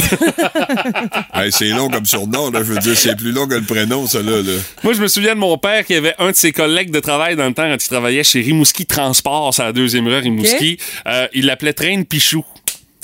Hey, 1.34 1.52
c'est 1.52 1.66
long 1.70 1.90
comme 1.90 2.06
surnom, 2.06 2.50
là. 2.50 2.60
Je 2.60 2.74
veux 2.74 2.80
dire, 2.80 2.85
c'est 2.94 3.16
plus 3.16 3.32
long 3.32 3.48
que 3.48 3.56
le 3.56 3.62
prénom, 3.62 4.06
ça, 4.08 4.22
là. 4.22 4.42
là. 4.42 4.54
Moi, 4.84 4.94
je 4.94 5.02
me 5.02 5.08
souviens 5.08 5.34
de 5.34 5.40
mon 5.40 5.58
père 5.58 5.86
qui 5.86 5.96
avait 5.96 6.14
un 6.20 6.32
de 6.32 6.36
ses 6.36 6.52
collègues 6.52 6.92
de 6.92 7.00
travail 7.00 7.36
dans 7.36 7.48
le 7.48 7.54
temps 7.54 7.64
quand 7.70 7.84
il 7.84 7.88
travaillait 7.88 8.24
chez 8.24 8.42
Rimouski 8.42 8.86
Transport, 8.86 9.54
c'est 9.54 9.64
la 9.64 9.72
deuxième 9.72 10.08
rue 10.08 10.16
à 10.16 10.20
Rimouski. 10.20 10.78
Euh, 11.08 11.28
il 11.34 11.46
l'appelait 11.46 11.74
Train 11.74 12.04
Pichou. 12.04 12.44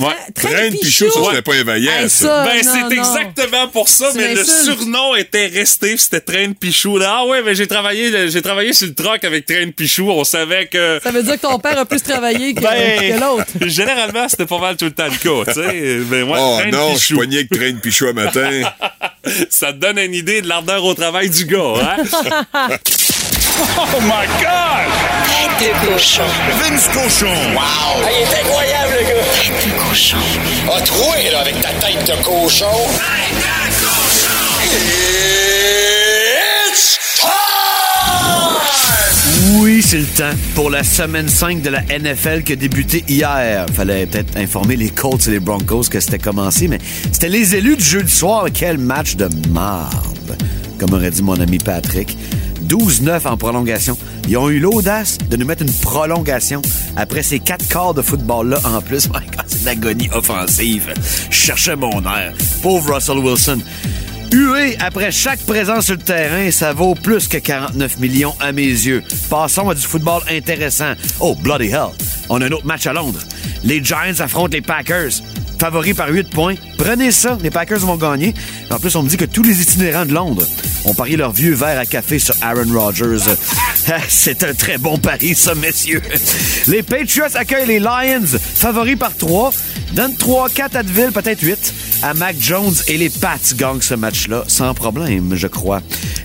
Ouais. 0.02 0.16
Train 0.36 0.72
Pichot, 0.82 1.12
ça, 1.12 1.20
c'était 1.30 1.42
pas 1.42 1.56
éveillant, 1.56 1.92
Hey, 1.92 2.10
ça. 2.10 2.26
ça, 2.26 2.46
Ben, 2.46 2.66
non, 2.66 2.72
c'est 2.74 2.82
non. 2.82 2.90
exactement 3.04 3.68
pour 3.68 3.90
ça, 3.90 4.10
mais 4.16 4.34
le 4.36 4.44
surnom 4.44 5.16
était 5.16 5.48
resté, 5.48 5.96
c'était 5.98 6.20
Train 6.22 6.54
Pichou. 6.54 6.98
Là, 6.98 7.18
ah 7.20 7.26
ouais, 7.26 7.42
mais 7.44 7.56
j'ai 7.56 7.68
travaillé, 7.68 8.30
j'ai 8.30 8.42
travaillé 8.42 8.74
sur 8.74 8.88
le 8.88 8.94
troc 8.94 9.24
avec 9.24 9.46
Train 9.46 9.70
Pichou. 9.76 10.10
On 10.10 10.24
savait 10.24 10.68
que. 10.68 11.00
Ça 11.04 11.12
veut 11.12 11.24
dire 11.24 11.36
que 11.36 11.42
ton 11.42 11.60
père 11.60 11.78
a 11.78 11.86
plus 11.86 12.02
travaillé 12.02 12.54
que, 12.54 12.62
Ben, 12.62 13.00
que 13.16 13.20
l'autre. 13.20 13.46
généralement, 13.68 14.28
c'était 14.30 14.46
pas 14.46 14.60
mal 14.60 14.76
tout 14.78 14.86
le 14.86 14.92
temps 14.92 15.06
le 15.08 15.12
cas, 15.46 15.52
tu 15.54 15.60
sais. 15.62 15.98
Ben, 16.10 16.24
ouais, 16.24 16.38
Oh 16.40 16.58
Train 16.60 16.72
non, 16.72 16.88
je 16.90 16.94
Pichou. 16.94 17.00
suis 17.06 17.16
poigné 17.16 17.38
avec 17.38 17.50
Train 17.50 17.74
Pichot 17.82 18.08
un 18.10 18.14
matin. 18.14 18.62
Ça 19.50 19.72
te 19.74 19.78
donne 19.78 20.00
une 20.00 20.16
idée 20.16 20.42
de 20.42 20.48
l'ardeur 20.48 20.84
au 20.84 20.94
travail 20.96 21.30
du 21.30 21.46
gars, 21.46 21.74
hein? 22.54 22.70
Oh 23.94 24.00
my 24.02 24.26
God! 24.42 25.41
Tête 25.62 25.76
de 25.84 25.94
cochon. 25.94 26.24
Vince 26.60 26.88
Cochon. 26.88 27.28
Wow! 27.54 28.02
il 28.02 28.24
est 28.24 28.34
incroyable, 28.42 28.94
le 29.00 29.04
gars! 29.06 29.22
Tête 29.32 29.68
de 29.68 29.72
cochon. 29.88 30.18
A 30.76 30.82
troué, 30.82 31.30
là, 31.32 31.42
avec 31.42 31.62
ta 31.62 31.70
tête 31.74 32.04
de 32.04 32.24
cochon. 32.24 32.66
Tête 32.96 33.38
de 33.38 33.86
cochon. 33.86 34.34
It's 36.72 36.98
time! 37.16 37.30
Oui, 39.60 39.84
c'est 39.84 40.00
le 40.00 40.06
temps 40.06 40.36
pour 40.56 40.72
la 40.72 40.84
semaine 40.84 41.30
5 41.30 41.62
de 41.62 41.70
la 41.70 41.84
NFL 41.84 42.42
qui 42.42 42.54
a 42.54 42.56
débuté 42.56 43.04
hier. 43.08 43.68
Fallait 43.72 44.08
peut-être 44.08 44.36
informer 44.38 44.76
les 44.76 44.90
Colts 44.90 45.28
et 45.28 45.32
les 45.32 45.40
Broncos 45.40 45.84
que 45.92 46.00
c'était 46.00 46.18
commencé, 46.18 46.70
mais 46.70 46.80
c'était 47.12 47.30
les 47.30 47.56
élus 47.56 47.78
du 47.78 47.84
jeudi 47.84 48.12
soir. 48.12 48.48
Quel 48.52 48.80
match 48.80 49.16
de 49.16 49.30
marde, 49.50 50.38
comme 50.80 50.94
aurait 50.94 51.12
dit 51.12 51.22
mon 51.22 51.40
ami 51.40 51.60
Patrick. 51.60 52.18
12-9 52.68 53.28
en 53.28 53.38
prolongation. 53.38 53.96
Ils 54.28 54.38
ont 54.38 54.50
eu 54.50 54.60
l'audace 54.60 55.18
de 55.30 55.36
nous 55.38 55.46
mettre 55.46 55.64
une 55.64 55.74
prolongation 55.74 56.62
après 56.96 57.24
ces 57.24 57.40
quatre 57.40 57.68
quarts 57.68 57.94
de 57.94 58.02
football-là 58.02 58.60
en 58.64 58.82
plus. 58.82 59.10
C'est 59.48 59.68
en 59.68 59.72
agonie 59.72 60.10
offensive. 60.14 60.94
Je 61.30 61.72
mon 61.74 62.02
air. 62.04 62.34
Pauvre 62.62 62.96
Russell 62.96 63.18
Wilson. 63.18 63.60
Hué 64.32 64.78
après 64.80 65.12
chaque 65.12 65.42
présence 65.42 65.86
sur 65.86 65.96
le 65.96 66.02
terrain, 66.02 66.52
ça 66.52 66.72
vaut 66.72 66.96
plus 66.96 67.28
que 67.28 67.38
49 67.38 68.00
millions 68.00 68.34
à 68.40 68.54
mes 68.54 68.64
yeux. 68.64 69.04
Passons 69.30 69.70
à 69.70 69.76
du 69.76 69.82
football 69.82 70.22
intéressant. 70.30 70.94
Oh, 71.20 71.36
bloody 71.36 71.68
hell. 71.68 71.90
On 72.30 72.42
a 72.42 72.46
un 72.46 72.52
autre 72.52 72.66
match 72.66 72.88
à 72.88 72.94
Londres. 72.94 73.20
Les 73.66 73.84
Giants 73.84 74.20
affrontent 74.20 74.54
les 74.54 74.62
Packers. 74.62 75.22
Favoris 75.62 75.94
par 75.94 76.10
8 76.10 76.32
points. 76.32 76.56
Prenez 76.76 77.12
ça, 77.12 77.38
les 77.44 77.52
Packers 77.52 77.82
vont 77.82 77.96
gagner. 77.96 78.34
En 78.72 78.80
plus, 78.80 78.96
on 78.96 79.04
me 79.04 79.08
dit 79.08 79.16
que 79.16 79.26
tous 79.26 79.44
les 79.44 79.62
itinérants 79.62 80.08
de 80.08 80.12
Londres 80.12 80.44
ont 80.86 80.96
parié 80.96 81.18
leur 81.18 81.32
vieux 81.32 81.54
verre 81.54 81.78
à 81.78 81.86
café 81.86 82.18
sur 82.18 82.34
Aaron 82.42 82.66
Rodgers. 82.74 83.36
C'est 84.10 84.44
un 84.44 84.56
très 84.56 84.80
bon 84.80 84.98
pari, 84.98 85.36
ça, 85.36 85.54
messieurs. 85.54 86.02
Les 86.66 86.82
Patriots 86.82 87.36
accueillent 87.36 87.68
les 87.68 87.80
Lions, 87.80 88.26
favoris 88.56 88.98
par 88.98 89.16
3. 89.16 89.54
Donne 89.94 90.14
3-4 90.14 90.78
à 90.78 90.82
Deville, 90.82 91.12
peut-être 91.12 91.44
8 91.44 91.91
à 92.04 92.14
Mac 92.14 92.36
Jones 92.40 92.74
et 92.88 92.98
les 92.98 93.10
Pats 93.10 93.38
gagnent 93.56 93.82
ce 93.82 93.94
match-là 93.94 94.44
sans 94.48 94.74
problème, 94.74 95.36
je 95.36 95.48
crois. 95.48 95.82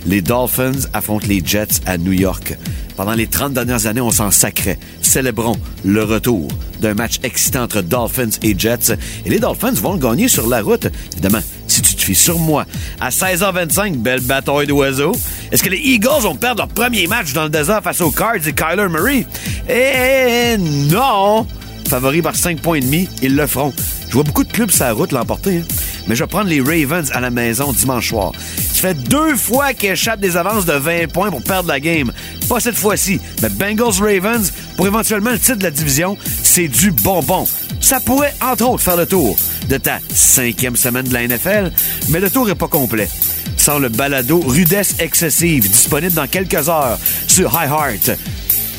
Les 0.07 0.21
Dolphins 0.21 0.89
affrontent 0.93 1.27
les 1.29 1.43
Jets 1.45 1.81
à 1.87 1.99
New 1.99 2.13
York. 2.13 2.57
Pendant 2.97 3.13
les 3.13 3.27
30 3.27 3.53
dernières 3.53 3.87
années, 3.87 4.01
on 4.01 4.11
s'en 4.11 4.31
sacrait. 4.31 4.79
Célébrons 5.03 5.57
le 5.85 6.03
retour 6.03 6.49
d'un 6.81 6.95
match 6.95 7.19
excitant 7.23 7.63
entre 7.63 7.83
Dolphins 7.83 8.31
et 8.43 8.59
Jets. 8.59 8.97
Et 9.25 9.31
les 9.31 9.39
Dolphins 9.39 9.73
vont 9.73 9.93
le 9.93 9.99
gagner 9.99 10.29
sur 10.29 10.49
la 10.49 10.63
route. 10.63 10.89
Évidemment, 11.13 11.43
si 11.67 11.83
tu 11.83 11.95
te 11.95 12.01
fies 12.01 12.15
sur 12.15 12.39
moi. 12.39 12.65
À 13.01 13.11
16h25, 13.11 13.97
belle 13.97 14.21
bataille 14.21 14.67
d'oiseaux. 14.67 15.17
Est-ce 15.53 15.63
que 15.63 15.71
les 15.71 15.79
Eagles 15.79 16.23
vont 16.23 16.37
perdre 16.37 16.63
leur 16.63 16.69
premier 16.69 17.07
match 17.07 17.33
dans 17.33 17.45
le 17.45 17.51
désert 17.51 17.83
face 17.83 18.01
aux 18.01 18.11
Cards 18.11 18.47
et 18.47 18.53
Kyler 18.53 18.89
Murray? 18.89 19.27
Eh 19.69 20.57
non! 20.59 21.47
Favoris 21.89 22.23
par 22.23 22.35
5 22.35 22.61
points 22.61 22.77
et 22.77 22.81
demi, 22.81 23.09
ils 23.23 23.37
le 23.37 23.47
feront. 23.47 23.73
Je 24.09 24.13
vois 24.15 24.23
beaucoup 24.23 24.45
de 24.45 24.53
clubs 24.53 24.71
sur 24.71 24.85
la 24.85 24.93
route 24.93 25.13
l'emporter. 25.13 25.59
hein. 25.59 25.63
Mais 26.07 26.15
je 26.15 26.23
vais 26.23 26.29
prendre 26.29 26.49
les 26.49 26.61
Ravens 26.61 27.11
à 27.13 27.21
la 27.21 27.31
maison 27.31 27.73
dimanche 27.73 28.09
soir. 28.11 28.33
Ça 28.59 28.81
fait 28.89 28.95
deux 28.95 29.37
fois 29.37 29.75
qu'ils 29.75 29.91
échappent 29.91 30.21
des 30.21 30.37
avances 30.37 30.65
de 30.65 30.73
20 30.75 31.11
points 31.13 31.31
pour 31.31 31.43
perdre 31.43 31.69
la 31.69 31.81
game. 31.81 32.13
Pas 32.49 32.61
cette 32.61 32.77
fois-ci, 32.77 33.21
mais 33.43 33.49
Bengals-Ravens, 33.49 34.53
pour 34.77 34.87
éventuellement 34.87 35.31
le 35.33 35.39
titre 35.39 35.57
de 35.59 35.65
la 35.65 35.71
division, 35.73 36.17
c'est 36.45 36.69
du 36.69 36.93
bonbon. 36.93 37.47
Ça 37.81 37.99
pourrait, 38.01 38.35
entre 38.41 38.69
autres, 38.69 38.83
faire 38.85 38.97
le 38.97 39.07
tour 39.07 39.37
de 39.69 39.77
ta 39.79 39.99
cinquième 40.15 40.77
semaine 40.77 41.07
de 41.09 41.13
la 41.13 41.27
NFL, 41.27 41.73
mais 42.11 42.21
le 42.21 42.31
tour 42.31 42.49
est 42.49 42.55
pas 42.55 42.69
complet. 42.69 43.09
Sans 43.57 43.79
le 43.81 43.89
balado 43.89 44.39
Rudesse 44.47 44.95
excessive, 45.01 45.69
disponible 45.69 46.13
dans 46.13 46.29
quelques 46.29 46.69
heures 46.69 46.99
sur 47.27 47.51
iHeart. 47.53 48.17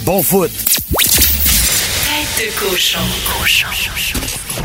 Bon 0.05 0.23
foot! 0.23 0.51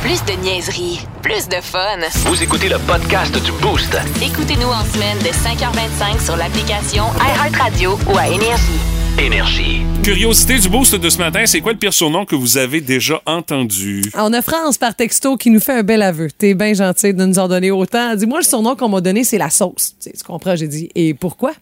Plus 0.00 0.24
de 0.24 0.40
niaiserie, 0.42 1.00
plus 1.22 1.48
de 1.48 1.60
fun. 1.60 1.98
Vous 2.26 2.42
écoutez 2.42 2.68
le 2.68 2.78
podcast 2.78 3.32
du 3.44 3.52
Boost. 3.60 3.96
Écoutez-nous 4.22 4.68
en 4.68 4.84
semaine 4.84 5.18
de 5.18 5.28
5h25 5.28 6.24
sur 6.24 6.36
l'application 6.36 7.04
iHeartRadio 7.20 7.98
ou 8.12 8.16
à 8.16 8.26
Énergie. 8.28 8.80
Énergie. 9.18 9.82
Curiosité 10.02 10.58
du 10.58 10.68
boost 10.68 10.94
de 10.94 11.08
ce 11.10 11.18
matin, 11.18 11.44
c'est 11.46 11.60
quoi 11.60 11.72
le 11.72 11.78
pire 11.78 11.92
surnom 11.92 12.24
que 12.24 12.34
vous 12.34 12.56
avez 12.56 12.80
déjà 12.80 13.20
entendu? 13.26 14.02
On 14.14 14.32
a 14.32 14.40
France 14.42 14.78
par 14.78 14.94
texto 14.96 15.36
qui 15.36 15.50
nous 15.50 15.60
fait 15.60 15.74
un 15.74 15.82
bel 15.82 16.02
aveu. 16.02 16.28
T'es 16.36 16.54
bien 16.54 16.72
gentil 16.72 17.12
de 17.12 17.24
nous 17.24 17.38
en 17.38 17.46
donner 17.46 17.70
autant. 17.70 18.14
Dis-moi, 18.16 18.38
le 18.38 18.44
surnom 18.44 18.74
qu'on 18.74 18.88
m'a 18.88 19.00
donné, 19.00 19.22
c'est 19.24 19.38
la 19.38 19.50
sauce. 19.50 19.94
Tu 20.00 20.10
sais, 20.10 20.12
tu 20.16 20.24
comprends, 20.24 20.56
j'ai 20.56 20.68
dit. 20.68 20.88
Et 20.94 21.14
pourquoi? 21.14 21.52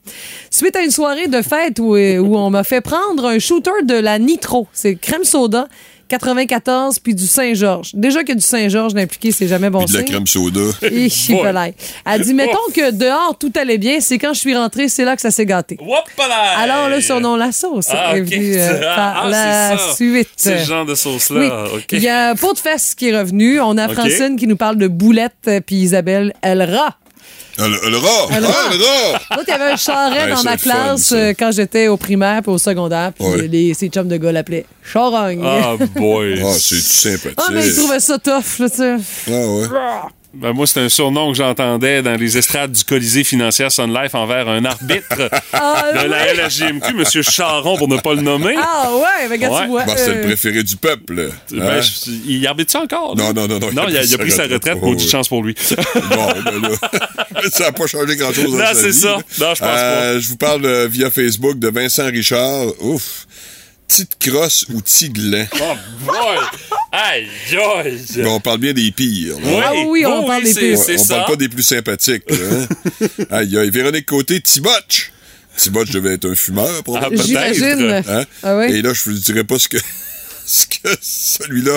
Suite 0.51 0.77
à 0.77 0.83
une 0.83 0.91
soirée 0.93 1.27
de 1.29 1.43
fête 1.43 1.79
où, 1.81 1.97
euh, 1.97 2.19
où 2.19 2.37
on 2.37 2.51
m'a 2.51 2.65
fait 2.65 2.81
prendre 2.81 3.27
un 3.27 3.39
shooter 3.39 3.83
de 3.85 3.95
la 3.95 4.19
Nitro. 4.19 4.69
C'est 4.73 4.95
crème 4.95 5.25
soda. 5.25 5.67
94 6.11 6.99
puis 6.99 7.15
du 7.15 7.27
Saint-Georges. 7.27 7.93
Déjà 7.95 8.23
que 8.25 8.33
du 8.33 8.41
Saint-Georges 8.43 8.95
d'impliqué, 8.95 9.33
c'est 9.33 9.49
jamais 9.49 9.71
bon 9.71 9.85
Puis 9.85 9.93
de 9.93 9.93
la 9.95 9.99
signe. 10.01 10.09
crème 10.15 10.27
soda. 10.27 10.61
Et 10.83 11.09
chipolaille. 11.09 11.75
Elle 12.05 12.23
dit, 12.23 12.35
mettons 12.35 12.59
que 12.75 12.91
dehors, 12.91 13.37
tout 13.39 13.53
allait 13.59 13.79
bien, 13.79 14.01
c'est 14.01 14.19
quand 14.19 14.35
je 14.35 14.41
suis 14.41 14.57
rentrée, 14.57 14.89
c'est 14.89 15.05
là 15.05 15.15
que 15.17 15.23
ça 15.23 15.31
s'est 15.31 15.47
gâté. 15.47 15.79
Whoopala! 15.81 16.59
Alors, 16.59 16.89
le 16.89 17.01
surnom 17.01 17.37
La 17.37 17.53
Sauce 17.53 17.87
Ah, 17.91 18.17
est 18.17 18.23
venu 18.23 18.55
euh, 18.57 18.81
Ah, 18.91 18.95
par 18.97 19.23
ah, 19.25 19.29
la 19.31 19.79
ça. 19.79 19.95
suite. 19.95 20.29
C'est 20.37 20.59
ce 20.59 20.65
genre 20.69 20.85
de 20.85 20.95
sauce-là. 20.95 21.41
Oui. 21.73 21.77
OK. 21.79 21.87
Il 21.93 22.03
y 22.03 22.09
a 22.09 22.35
Pot 22.35 22.55
de 22.55 22.59
Fesse 22.59 22.95
qui 22.95 23.09
est 23.09 23.19
revenu. 23.19 23.61
On 23.61 23.79
a. 23.79 23.89
Francine 23.89 24.37
qui 24.37 24.47
nous 24.47 24.57
parle 24.57 24.77
de 24.77 24.89
boulettes, 24.89 25.33
euh, 25.49 25.61
puis 25.65 25.77
Isabelle, 25.77 26.33
elle 26.43 26.63
rat. 26.63 26.97
Ah, 27.59 27.69
le, 27.69 27.91
le 27.91 27.97
rat! 27.99 28.09
Le 28.31 28.47
Ah, 28.47 28.49
rat. 28.49 28.75
le 28.75 28.85
rat! 28.85 29.43
Il 29.47 29.49
y 29.49 29.53
avait 29.53 29.73
un 29.73 29.77
charret 29.77 30.25
Ouais, 30.25 30.31
dans 30.31 30.43
ma 30.45 30.57
fun, 30.57 30.71
classe 30.71 31.13
euh, 31.13 31.35
quand 31.39 31.51
j'étais 31.53 31.89
au 31.89 31.97
primaire 31.99 32.41
puis 32.43 32.53
au 32.53 32.59
secondaire. 32.59 33.13
Puis 33.13 33.27
Ouais. 33.27 33.49
les, 33.49 33.75
ses 33.75 33.89
chums 33.89 34.09
de 34.09 34.17
gars 34.17 34.33
l'appelaient 34.33 34.65
Charogne. 34.83 35.43
Ah, 35.45 35.75
boy. 35.97 36.41
Ah, 36.43 36.53
c'est 36.59 36.81
sympathique. 36.81 37.39
Ah, 37.39 37.49
mais 37.53 37.67
ils 37.67 37.75
trouvaient 37.75 38.01
ça 38.01 38.19
tough, 38.19 38.59
là, 38.61 38.71
tu 38.71 38.77
sais. 38.77 38.97
Ah, 39.29 39.31
ouais. 39.31 39.67
Ben, 40.33 40.53
moi, 40.53 40.65
c'est 40.65 40.79
un 40.79 40.89
surnom 40.89 41.33
que 41.33 41.37
j'entendais 41.39 42.03
dans 42.03 42.15
les 42.15 42.39
estrades 42.39 42.71
du 42.71 42.85
Colisée 42.85 43.25
financière 43.25 43.73
Sun 43.73 43.93
Life 43.93 44.15
envers 44.15 44.49
un 44.49 44.65
arbitre 44.65 45.29
Ah, 45.53 45.87
de 45.93 46.07
la. 46.09 46.33
LHJMQ, 46.47 46.91
M. 47.01 47.23
Charon, 47.23 47.77
pour 47.77 47.89
ne 47.89 47.97
pas 47.99 48.15
le 48.15 48.23
nommer. 48.23 48.55
Ah, 48.57 48.91
ouais, 48.95 49.27
mais 49.29 49.35
regarde, 49.35 49.55
Ouais. 49.55 49.63
tu 49.63 49.69
vois. 49.71 49.85
Bah, 49.87 49.95
c'est 49.97 50.11
euh, 50.11 50.15
le 50.15 50.21
préféré 50.23 50.63
du 50.63 50.77
peuple. 50.77 51.31
Ben, 51.51 51.61
Hein? 51.63 51.81
je- 51.81 52.11
il 52.29 52.47
arbitre 52.47 52.71
ça 52.71 52.81
encore? 52.83 53.17
là? 53.17 53.25
Non, 53.25 53.33
non, 53.33 53.49
non, 53.49 53.59
non. 53.59 53.73
Non, 53.73 53.83
il 53.89 53.97
a, 53.97 54.05
il 54.05 54.15
a 54.15 54.19
pris 54.19 54.31
sa 54.31 54.45
retraite. 54.45 54.79
Oh, 54.81 54.87
Maudite 54.87 55.07
oui. 55.07 55.11
chance 55.11 55.27
pour 55.29 55.43
lui. 55.43 55.55
Bon, 55.95 56.27
ben 56.45 56.63
là, 56.63 56.69
ça 57.53 57.65
n'a 57.65 57.73
pas 57.73 57.87
changé 57.89 58.15
grand-chose 58.15 58.53
dans 58.53 58.59
Non, 58.59 58.65
c'est 58.75 58.93
ça. 58.93 59.17
Non, 59.41 59.55
je 59.55 59.61
pense 59.61 59.61
Euh, 59.63 60.21
Je 60.21 60.29
vous 60.29 60.37
parle 60.37 60.65
euh, 60.65 60.87
via 60.89 61.11
Facebook 61.11 61.59
de 61.59 61.69
Vincent 61.71 62.07
Richard. 62.07 62.67
Ouf. 62.81 63.27
Petite 63.91 64.19
crosse 64.21 64.67
ou 64.73 64.81
tiglan. 64.81 65.47
Oh, 65.61 65.75
boy! 66.07 66.39
Aïe, 66.93 67.27
aïe! 67.57 68.01
Mais 68.19 68.27
on 68.29 68.39
parle 68.39 68.59
bien 68.59 68.73
des 68.73 68.93
pires. 68.93 69.35
là. 69.41 69.63
Ah 69.65 69.73
oui, 69.75 69.85
oui, 69.89 70.07
on 70.07 70.25
parle 70.29 70.45
des 70.45 70.55
pires. 70.55 70.79
On 70.79 70.99
ça. 70.99 71.15
parle 71.17 71.31
pas 71.33 71.37
des 71.37 71.49
plus 71.49 71.65
sympathiques. 71.65 72.23
là, 72.31 72.37
hein. 72.37 73.25
aïe, 73.31 73.59
aïe. 73.59 73.71
Véronique 73.71 74.07
Côté, 74.07 74.41
Tibotch. 74.41 75.11
Tibotch 75.57 75.91
devait 75.91 76.15
être 76.15 76.31
un 76.31 76.37
fumeur, 76.37 76.85
probablement. 76.85 77.21
peut-être. 77.21 77.53
J'imagine. 77.57 78.03
Hein? 78.07 78.25
Ah 78.45 78.59
oui? 78.59 78.67
Et 78.67 78.81
là, 78.81 78.93
je 78.95 79.03
vous 79.11 79.13
dirais 79.19 79.43
pas 79.43 79.59
ce 79.59 79.69
que 79.69 79.79
ce 80.47 80.67
que 80.67 80.97
celui-là 81.01 81.77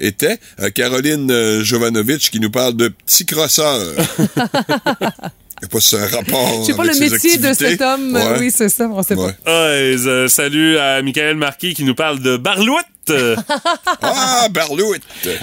était. 0.00 0.40
Euh, 0.58 0.70
Caroline 0.70 1.30
euh, 1.30 1.62
Jovanovic 1.62 2.28
qui 2.28 2.40
nous 2.40 2.50
parle 2.50 2.74
de 2.74 2.88
petit 2.88 3.24
crosseur. 3.24 3.78
Il 5.62 5.66
n'y 5.66 5.68
a 5.68 5.68
pas 5.68 5.80
ce 5.80 5.96
rapport. 5.96 6.60
Je 6.62 6.66
sais 6.72 6.74
pas 6.76 6.82
avec 6.82 6.94
le 6.96 7.06
ses 7.06 7.10
métier 7.10 7.38
de 7.38 7.46
activités. 7.46 7.70
cet 7.70 7.80
homme. 7.82 8.14
Ouais. 8.14 8.38
Oui, 8.40 8.50
c'est 8.52 8.68
ça, 8.68 8.88
on 8.88 9.00
sait 9.04 9.14
Ouais. 9.14 9.26
Ouais, 9.46 9.96
euh, 10.06 10.26
salut 10.26 10.76
à 10.76 11.00
Michael 11.02 11.36
Marquis 11.36 11.72
qui 11.74 11.84
nous 11.84 11.94
parle 11.94 12.18
de 12.18 12.36
Barlouette. 12.36 12.86
Ah, 14.02 14.48
Barlout! 14.50 14.96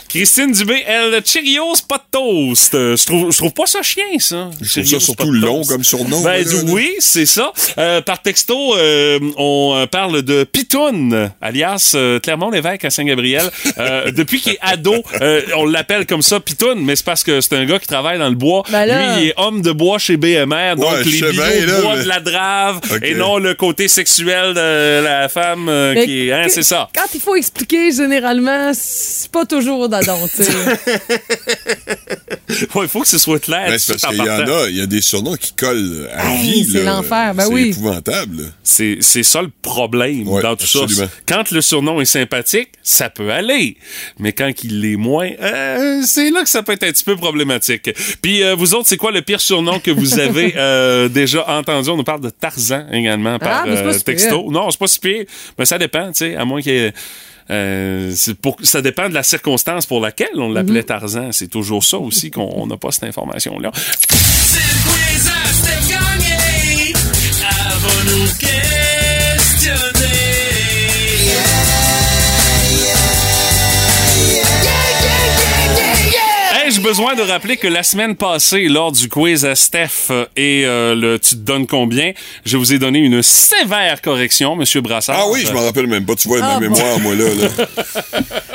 Christine 0.08 0.52
Dubé, 0.52 0.84
elle, 0.86 1.22
Cheerios, 1.26 1.76
pas 1.88 1.98
de 1.98 2.04
toast. 2.12 2.74
Euh, 2.76 2.96
Je 2.98 3.06
trouve, 3.06 3.32
je 3.32 3.38
trouve 3.38 3.52
pas 3.54 3.66
ça 3.66 3.82
chien, 3.82 4.04
ça. 4.20 4.50
Je 4.54 4.56
trouve 4.58 4.68
Cheerios, 4.68 5.00
ça 5.00 5.06
surtout 5.06 5.32
long 5.32 5.64
comme 5.66 5.84
surnom. 5.84 6.22
Ben 6.22 6.44
moi, 6.44 6.54
là, 6.54 6.64
là. 6.64 6.72
oui, 6.72 6.96
c'est 7.00 7.26
ça. 7.26 7.52
Euh, 7.78 8.02
par 8.02 8.22
texto, 8.22 8.76
euh, 8.76 9.20
on 9.38 9.74
euh, 9.76 9.86
parle 9.88 10.22
de 10.22 10.44
Pitoun, 10.44 11.32
alias 11.42 11.94
euh, 11.96 12.20
Clermont-Lévesque 12.20 12.86
à 12.86 12.90
Saint-Gabriel. 12.90 13.50
Euh, 13.78 14.12
depuis 14.16 14.42
qu'il 14.42 14.54
est 14.54 14.60
ado, 14.62 14.96
euh, 15.22 15.42
on 15.56 15.66
l'appelle 15.66 16.06
comme 16.06 16.22
ça 16.22 16.40
Pitoun, 16.40 16.80
mais 16.84 16.96
c'est 16.96 17.06
parce 17.06 17.24
que 17.24 17.42
c'est 17.42 17.56
un 17.56 17.66
gars 17.66 17.80
qui 17.80 17.88
travaille 17.88 18.18
dans 18.20 18.30
le 18.30 18.36
bois. 18.36 18.64
Ben 18.70 18.86
là- 18.86 19.16
Lui, 19.18 19.24
il 19.24 19.28
est 19.30 19.34
homme 19.38 19.62
de 19.62 19.72
bois 19.72 20.00
chez 20.00 20.18
BMR, 20.18 20.76
donc 20.78 20.92
Ouais, 20.92 21.04
les 21.04 21.20
là, 21.66 21.82
bois 21.82 21.96
mais- 21.96 22.04
de 22.04 22.08
la 22.08 22.20
drave 22.20 22.80
et 23.04 23.14
non 23.16 23.38
le 23.38 23.54
côté 23.54 23.88
sexuel 23.88 24.54
de 24.54 25.04
la 25.04 25.30
femme 25.30 25.68
euh, 25.70 26.04
qui 26.06 26.28
est... 26.28 26.34
Hein, 26.34 26.46
c'est 26.50 26.64
ça. 26.64 26.90
Quand 26.96 27.06
il 27.14 27.20
faut 27.22 27.36
expliquer, 27.50 27.92
généralement, 27.92 28.72
c'est 28.74 29.32
pas 29.32 29.46
toujours 29.46 29.90
d'adon, 29.90 30.28
tu 30.36 30.44
sais. 30.44 30.52
Ouais, 32.76 32.84
Il 32.86 32.88
faut 32.88 33.02
que 33.02 33.08
ce 33.08 33.18
soit 33.18 33.40
clair. 33.40 33.68
Ben, 33.68 33.78
c'est 33.80 33.94
parce 34.00 34.14
qu'il 34.14 34.24
y 34.24 34.30
en 34.30 34.48
a, 34.48 34.70
il 34.70 34.76
y 34.78 34.82
a 34.82 34.86
des 34.86 35.02
surnoms 35.02 35.36
qui 35.36 35.54
collent 35.54 36.10
à 36.14 36.32
Hey, 36.34 36.64
vie. 36.64 36.70
c'est 36.72 36.84
l'enfer, 36.84 37.34
ben 37.36 37.44
c'est 37.46 37.54
oui. 37.54 37.70
épouvantable. 37.70 38.52
C'est, 38.64 38.98
c'est 39.02 39.24
ça 39.24 39.42
le 39.42 39.50
problème 39.62 40.28
Ouais, 40.28 40.42
dans 40.42 40.56
tout 40.56 40.64
absolument. 40.64 40.90
ça. 40.90 41.10
Quand 41.28 41.52
le 41.52 41.62
surnom 41.62 42.02
est 42.02 42.06
sympathique, 42.06 42.70
ça 42.82 43.10
peut 43.10 43.32
aller. 43.32 43.78
Mais 44.20 44.34
quand 44.34 44.52
il 44.64 44.82
l'est 44.82 44.96
moins, 44.96 45.30
euh, 45.42 46.02
c'est 46.06 46.30
là 46.32 46.44
que 46.44 46.50
ça 46.50 46.64
peut 46.64 46.74
être 46.74 46.84
un 46.84 46.92
petit 46.92 47.04
peu 47.04 47.16
problématique. 47.16 47.90
Puis 48.22 48.44
euh, 48.44 48.56
vous 48.56 48.74
autres, 48.74 48.88
c'est 48.88 48.98
quoi 48.98 49.12
le 49.12 49.22
pire 49.22 49.42
surnom 49.42 49.80
que 49.80 49.92
vous 49.92 50.20
avez 50.20 50.54
euh, 50.58 51.08
déjà 51.08 51.48
entendu? 51.50 51.90
On 51.90 51.98
nous 51.98 52.04
parle 52.04 52.22
de 52.22 52.30
Tarzan 52.30 52.86
également 52.92 53.38
par 53.40 53.64
Ah, 53.66 53.76
c'est 53.76 53.86
euh, 53.86 54.00
texto. 54.00 54.52
Non, 54.52 54.70
c'est 54.72 54.80
pas 54.80 54.88
si 54.88 55.00
pire. 55.00 55.26
Mais 55.58 55.66
ça 55.66 55.78
dépend, 55.78 56.08
tu 56.12 56.20
sais, 56.20 56.36
à 56.36 56.46
moins 56.46 56.62
qu'il 56.62 56.74
y 56.74 56.78
ait- 56.78 56.94
euh, 57.52 58.14
pour, 58.42 58.58
ça 58.64 58.82
dépend 58.82 59.10
de 59.10 59.14
la 59.14 59.24
circonstance 59.24 59.86
pour 59.86 60.02
laquelle 60.02 60.30
on 60.36 60.52
l'appelait 60.52 60.82
Mhm. 60.82 60.86
Tarzan. 60.86 61.32
C'est 61.32 61.48
toujours 61.48 61.84
ça 61.84 61.98
aussi 61.98 62.32
qu'on 62.32 62.50
on 62.56 62.68
n'a 62.68 62.78
pas 62.78 62.92
cette 62.92 63.06
information-là. 63.06 63.72
Besoin 76.82 77.14
de 77.16 77.22
rappeler 77.22 77.58
que 77.58 77.68
la 77.68 77.84
semaine 77.84 78.16
passée, 78.16 78.68
lors 78.70 78.92
du 78.92 79.10
quiz 79.10 79.44
à 79.46 79.54
Steph 79.56 80.12
euh, 80.12 80.26
et 80.38 80.64
euh, 80.66 80.96
le 80.96 81.20
tu 81.20 81.32
te 81.32 81.42
donnes 81.42 81.68
combien, 81.68 82.14
je 82.46 82.56
vous 82.58 82.74
ai 82.74 82.80
donné 82.80 83.00
une 83.00 83.22
sévère 83.22 84.02
correction, 84.02 84.56
Monsieur 84.56 84.80
Brassard. 84.82 85.18
Ah 85.20 85.30
oui, 85.30 85.44
je 85.46 85.52
m'en 85.52 85.64
rappelle 85.66 85.88
même 85.88 86.06
pas. 86.06 86.16
Tu 86.16 86.28
vois, 86.30 86.40
Ah, 86.42 86.60
ma 86.60 86.68
bon. 86.68 86.74
mémoire, 86.76 87.00
moi, 87.00 87.16
là. 87.16 87.26
là. 87.36 88.20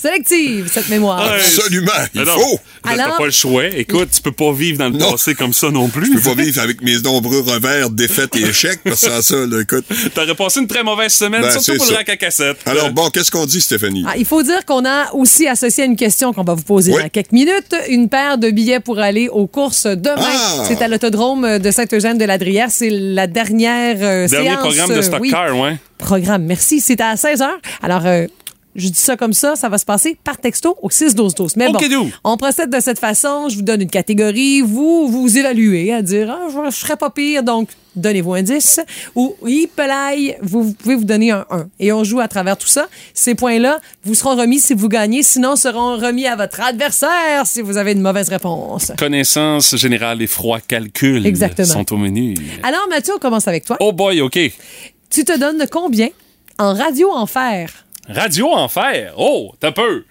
sélective, 0.00 0.68
cette 0.72 0.88
mémoire. 0.88 1.20
Absolument, 1.32 1.90
il 2.14 2.24
faut. 2.24 2.60
Alors- 2.84 3.06
T'as 3.08 3.16
pas 3.18 3.24
le 3.26 3.30
choix. 3.30 3.66
Écoute, 3.66 4.08
tu 4.14 4.22
peux 4.22 4.32
pas 4.32 4.52
vivre 4.52 4.78
dans 4.78 4.88
le 4.88 4.96
Non. 4.98 5.12
passé 5.12 5.34
comme 5.34 5.52
ça 5.52 5.70
non 5.70 5.88
plus. 5.88 6.06
Je 6.06 6.18
peux 6.20 6.34
pas 6.34 6.40
vivre 6.42 6.60
avec 6.62 6.80
mes 6.82 6.98
nombreux 7.00 7.40
revers, 7.40 7.90
défaites 7.90 8.34
et 8.36 8.42
échecs, 8.42 8.80
parce 8.84 9.00
que 9.04 9.10
sans 9.10 9.22
ça, 9.22 9.36
là, 9.46 9.60
écoute. 9.60 9.84
T'aurais 10.14 10.34
passé 10.34 10.60
une 10.60 10.66
très 10.66 10.82
mauvaise 10.82 11.12
semaine, 11.12 11.42
Ben, 11.42 11.50
surtout 11.50 11.64
c'est 11.72 11.76
pour 11.76 11.86
ça. 11.86 11.92
le 11.92 11.96
rack 11.98 12.08
à 12.08 12.16
cassette. 12.16 12.56
Alors 12.66 12.90
bon, 12.92 13.10
qu'est-ce 13.10 13.30
qu'on 13.30 13.46
dit, 13.46 13.60
Stéphanie? 13.60 14.04
Ah, 14.06 14.14
il 14.16 14.24
faut 14.24 14.42
dire 14.42 14.64
qu'on 14.64 14.84
a 14.84 15.12
aussi 15.14 15.46
associé 15.48 15.82
à 15.84 15.86
une 15.86 15.96
question 15.96 16.32
qu'on 16.32 16.44
va 16.44 16.54
vous 16.54 16.62
poser 16.62 16.92
Oui. 16.94 17.02
dans 17.02 17.08
quelques 17.08 17.32
minutes, 17.32 17.74
une 17.88 18.08
paire 18.08 18.38
de 18.38 18.50
billets 18.50 18.80
pour 18.80 18.98
aller 18.98 19.28
aux 19.28 19.46
courses 19.46 19.86
demain. 19.86 20.14
Ah! 20.18 20.64
C'est 20.66 20.80
à 20.82 20.88
l'autodrome 20.88 21.58
de 21.58 21.70
Saint-Eugène-de-la-Drière. 21.70 22.68
C'est 22.70 22.90
la 22.90 23.26
dernière 23.26 23.96
euh, 24.00 24.28
Dernier 24.28 24.48
séance. 24.50 24.58
programme 24.60 24.88
de 24.90 24.94
euh, 24.94 25.02
Stock 25.02 25.20
oui, 25.20 25.30
Car, 25.30 25.56
ouais. 25.58 25.76
programme. 25.98 26.44
Merci. 26.44 26.80
C'est 26.80 27.00
à 27.00 27.14
16h. 27.16 27.46
Alors, 27.82 28.06
euh, 28.06 28.26
je 28.78 28.88
dis 28.88 29.00
ça 29.00 29.16
comme 29.16 29.32
ça, 29.32 29.56
ça 29.56 29.68
va 29.68 29.76
se 29.76 29.84
passer 29.84 30.16
par 30.22 30.38
texto 30.38 30.76
au 30.82 30.88
6-12-12. 30.88 31.52
Mais 31.56 31.66
bon, 31.66 31.78
do. 31.90 32.08
on 32.24 32.36
procède 32.36 32.70
de 32.70 32.80
cette 32.80 32.98
façon. 32.98 33.48
Je 33.48 33.56
vous 33.56 33.62
donne 33.62 33.82
une 33.82 33.90
catégorie. 33.90 34.62
Vous, 34.62 35.08
vous 35.08 35.36
évaluez 35.36 35.92
à 35.92 36.00
dire, 36.00 36.30
ah, 36.30 36.48
je, 36.48 36.70
je 36.70 36.76
serais 36.76 36.96
pas 36.96 37.10
pire, 37.10 37.42
donc 37.42 37.68
donnez-vous 37.96 38.34
un 38.34 38.42
10. 38.42 38.80
Ou, 39.16 39.34
Hippolyte, 39.46 40.36
vous, 40.42 40.62
vous 40.62 40.72
pouvez 40.72 40.94
vous 40.94 41.04
donner 41.04 41.32
un 41.32 41.44
1. 41.50 41.68
Et 41.80 41.92
on 41.92 42.04
joue 42.04 42.20
à 42.20 42.28
travers 42.28 42.56
tout 42.56 42.68
ça. 42.68 42.88
Ces 43.14 43.34
points-là 43.34 43.80
vous 44.04 44.14
seront 44.14 44.36
remis 44.36 44.60
si 44.60 44.74
vous 44.74 44.88
gagnez, 44.88 45.22
sinon 45.22 45.56
seront 45.56 45.96
remis 45.96 46.26
à 46.26 46.36
votre 46.36 46.60
adversaire 46.60 47.46
si 47.46 47.60
vous 47.60 47.76
avez 47.76 47.92
une 47.92 48.00
mauvaise 48.00 48.28
réponse. 48.28 48.92
Connaissance 48.96 49.76
générale 49.76 50.22
et 50.22 50.26
froid 50.28 50.60
calcul 50.60 51.26
Exactement. 51.26 51.66
sont 51.66 51.92
au 51.92 51.96
menu. 51.96 52.34
Alors, 52.62 52.86
Mathieu, 52.88 53.14
on 53.16 53.18
commence 53.18 53.48
avec 53.48 53.64
toi. 53.64 53.76
Oh 53.80 53.92
boy, 53.92 54.20
OK. 54.20 54.38
Tu 55.10 55.24
te 55.24 55.36
donnes 55.36 55.64
combien 55.70 56.08
en 56.58 56.74
radio 56.74 57.10
en 57.10 57.26
fer? 57.26 57.87
Radio 58.08 58.50
Enfer. 58.52 59.12
Oh, 59.16 59.52
t'as 59.60 59.72
peu. 59.72 60.04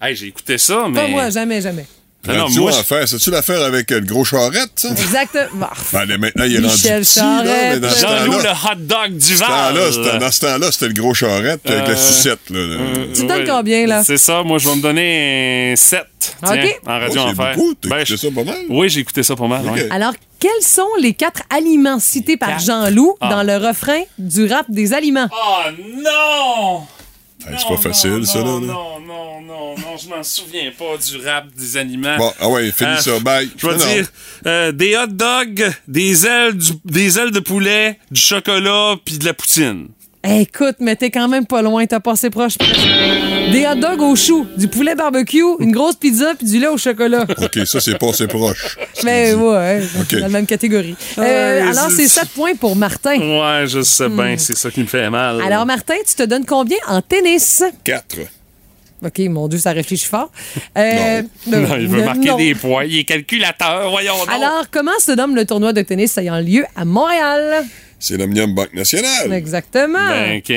Hey, 0.00 0.14
j'ai 0.14 0.26
écouté 0.26 0.58
ça, 0.58 0.86
mais... 0.88 1.00
Pas 1.02 1.08
moi, 1.08 1.30
jamais, 1.30 1.60
jamais. 1.60 1.84
Non, 2.26 2.34
non, 2.34 2.44
Radio 2.46 2.62
moi, 2.62 2.72
je- 2.72 2.78
Enfer, 2.78 3.08
c'est-tu 3.08 3.30
l'affaire 3.30 3.62
avec 3.62 3.90
euh, 3.90 4.00
le 4.00 4.06
gros 4.06 4.24
charrette, 4.24 4.70
ça? 4.76 4.90
Exactement. 4.90 5.68
Ben, 5.92 6.04
là, 6.04 6.18
maintenant, 6.18 6.44
il 6.44 6.56
est 6.56 6.60
Michel 6.60 6.92
rendu 6.94 7.04
petit, 7.06 7.18
là, 7.20 7.44
Charette. 7.44 7.72
mais 7.74 7.80
dans 7.80 7.90
ce 7.90 8.00
Jean-Loup, 8.00 8.32
le 8.32 8.36
temps-là, 8.42 8.54
hot 8.72 8.74
dog 8.76 9.16
du 9.18 9.34
ce 9.36 9.38
temps-là, 9.40 9.92
c'était- 9.92 10.18
dans 10.18 10.30
ce 10.30 10.40
temps-là, 10.40 10.72
c'était 10.72 10.88
le 10.88 10.94
gros 10.94 11.14
charrette 11.14 11.60
avec 11.70 11.86
la 11.88 11.94
Euh, 11.94 11.96
sucette, 11.96 12.50
là. 12.50 12.58
là. 12.60 12.76
Tu 13.14 13.22
te 13.22 13.26
donnes 13.26 13.46
combien, 13.46 13.86
là? 13.86 14.04
C'est 14.04 14.18
ça, 14.18 14.42
moi, 14.42 14.58
je 14.58 14.68
vais 14.68 14.76
me 14.76 14.82
donner 14.82 15.72
un 15.72 15.76
7. 15.76 16.00
OK. 16.42 16.48
en 16.86 16.98
Radio 16.98 17.08
Oh, 17.08 17.12
c'est 17.14 17.20
Enfer. 17.20 17.54
beaucoup, 17.56 17.74
t'as 17.74 17.88
Ben, 17.88 17.96
écouté 17.98 18.16
je- 18.16 18.16
ça 18.16 18.28
pas 18.34 18.44
mal? 18.44 18.58
Oui, 18.68 18.88
j'ai 18.90 19.00
écouté 19.00 19.22
ça 19.22 19.36
pas 19.36 19.46
mal. 19.46 19.64
ouais. 19.66 19.88
Alors, 19.90 20.12
quels 20.38 20.50
sont 20.62 20.88
les 21.00 21.14
quatre 21.14 21.42
aliments 21.50 21.98
cités 22.00 22.36
par. 22.36 22.58
Jean-Loup 22.58 23.16
Ah. 23.20 23.28
dans 23.30 23.42
le 23.42 23.56
refrain 23.56 24.02
du 24.18 24.46
rap 24.46 24.66
des 24.68 24.92
aliments? 24.92 25.28
Oh 25.32 25.70
non! 26.02 26.82
Hey, 27.50 27.56
c'est 27.58 27.68
pas 27.68 27.76
facile, 27.80 28.26
ça, 28.26 28.38
là. 28.38 28.44
Non, 28.44 28.60
non, 28.60 29.00
non, 29.00 29.40
non, 29.40 29.74
non, 29.78 29.96
je 30.02 30.08
m'en 30.08 30.22
souviens 30.22 30.70
pas 30.76 30.96
du 30.96 31.24
rap 31.26 31.46
des 31.56 31.76
aliments. 31.76 32.16
Bon, 32.18 32.32
ah 32.40 32.48
ouais, 32.48 32.70
finis 32.72 32.90
Euh, 32.90 32.96
ça, 32.98 33.18
bye. 33.20 33.48
Je 33.56 33.66
vais 33.66 33.72
Non, 33.76 33.78
non. 33.78 33.92
dire 33.92 34.06
euh, 34.46 34.72
des 34.72 34.96
hot 34.96 35.06
dogs, 35.08 35.72
des 35.86 36.26
ailes, 36.26 36.54
du- 36.56 36.72
des 36.84 37.18
ailes 37.18 37.30
de 37.30 37.40
poulet, 37.40 37.98
du 38.10 38.20
chocolat, 38.20 38.96
puis 39.04 39.18
de 39.18 39.24
la 39.24 39.34
poutine. 39.34 39.88
Écoute, 40.30 40.76
mais 40.80 40.96
t'es 40.96 41.10
quand 41.10 41.28
même 41.28 41.46
pas 41.46 41.62
loin, 41.62 41.86
t'as 41.86 42.00
passé 42.00 42.28
proche. 42.30 42.58
Des 42.58 43.66
hot 43.66 43.76
dogs 43.76 44.02
au 44.02 44.14
chou, 44.16 44.46
du 44.56 44.68
poulet 44.68 44.94
barbecue, 44.94 45.42
une 45.60 45.72
grosse 45.72 45.96
pizza 45.96 46.34
puis 46.36 46.46
du 46.46 46.58
lait 46.58 46.66
au 46.68 46.76
chocolat. 46.76 47.24
OK, 47.38 47.58
ça, 47.66 47.80
c'est 47.80 47.96
pas 47.98 48.10
assez 48.10 48.26
proche. 48.26 48.76
Mais 49.04 49.32
ouais, 49.34 49.82
OK. 50.00 50.12
dans 50.12 50.18
la 50.20 50.28
même 50.28 50.46
catégorie. 50.46 50.96
Euh, 51.18 51.22
Ouais, 51.22 51.60
alors, 51.70 51.90
c'est- 51.90 52.08
c'est 52.08 52.20
7 52.20 52.28
points 52.30 52.54
pour 52.56 52.76
Martin. 52.76 53.18
Ouais, 53.18 53.66
je 53.66 53.82
sais 53.82 54.08
bien, 54.08 54.36
c'est 54.38 54.56
ça 54.56 54.70
qui 54.70 54.80
me 54.80 54.86
fait 54.86 55.08
mal. 55.10 55.36
Hmm. 55.38 55.40
Alors, 55.46 55.64
Martin, 55.66 55.94
tu 56.06 56.14
te 56.14 56.22
donnes 56.24 56.44
combien 56.44 56.78
en 56.88 57.00
tennis? 57.00 57.62
Quatre. 57.84 58.18
OK, 59.04 59.18
mon 59.30 59.46
Dieu, 59.46 59.58
ça 59.60 59.70
réfléchit 59.70 60.06
fort. 60.06 60.30
Euh, 60.76 61.22
non, 61.46 61.76
il 61.78 61.86
veut 61.86 62.00
euh, 62.00 62.04
marquer 62.04 62.28
non. 62.30 62.36
des 62.36 62.54
points. 62.56 62.84
Il 62.84 62.98
est 62.98 63.04
calculateur, 63.04 63.88
voyons 63.90 64.16
donc. 64.18 64.28
Alors, 64.34 64.64
comment 64.70 64.98
se 65.00 65.12
nomme 65.12 65.36
le 65.36 65.46
tournoi 65.46 65.72
de 65.72 65.82
tennis 65.82 66.18
ayant 66.18 66.40
lieu 66.40 66.64
à 66.74 66.84
Montréal? 66.84 67.64
C'est 67.98 68.16
l'Omnium 68.16 68.54
Banque 68.54 68.74
Nationale. 68.74 69.32
Exactement. 69.32 70.06
Ben, 70.08 70.38
OK. 70.38 70.52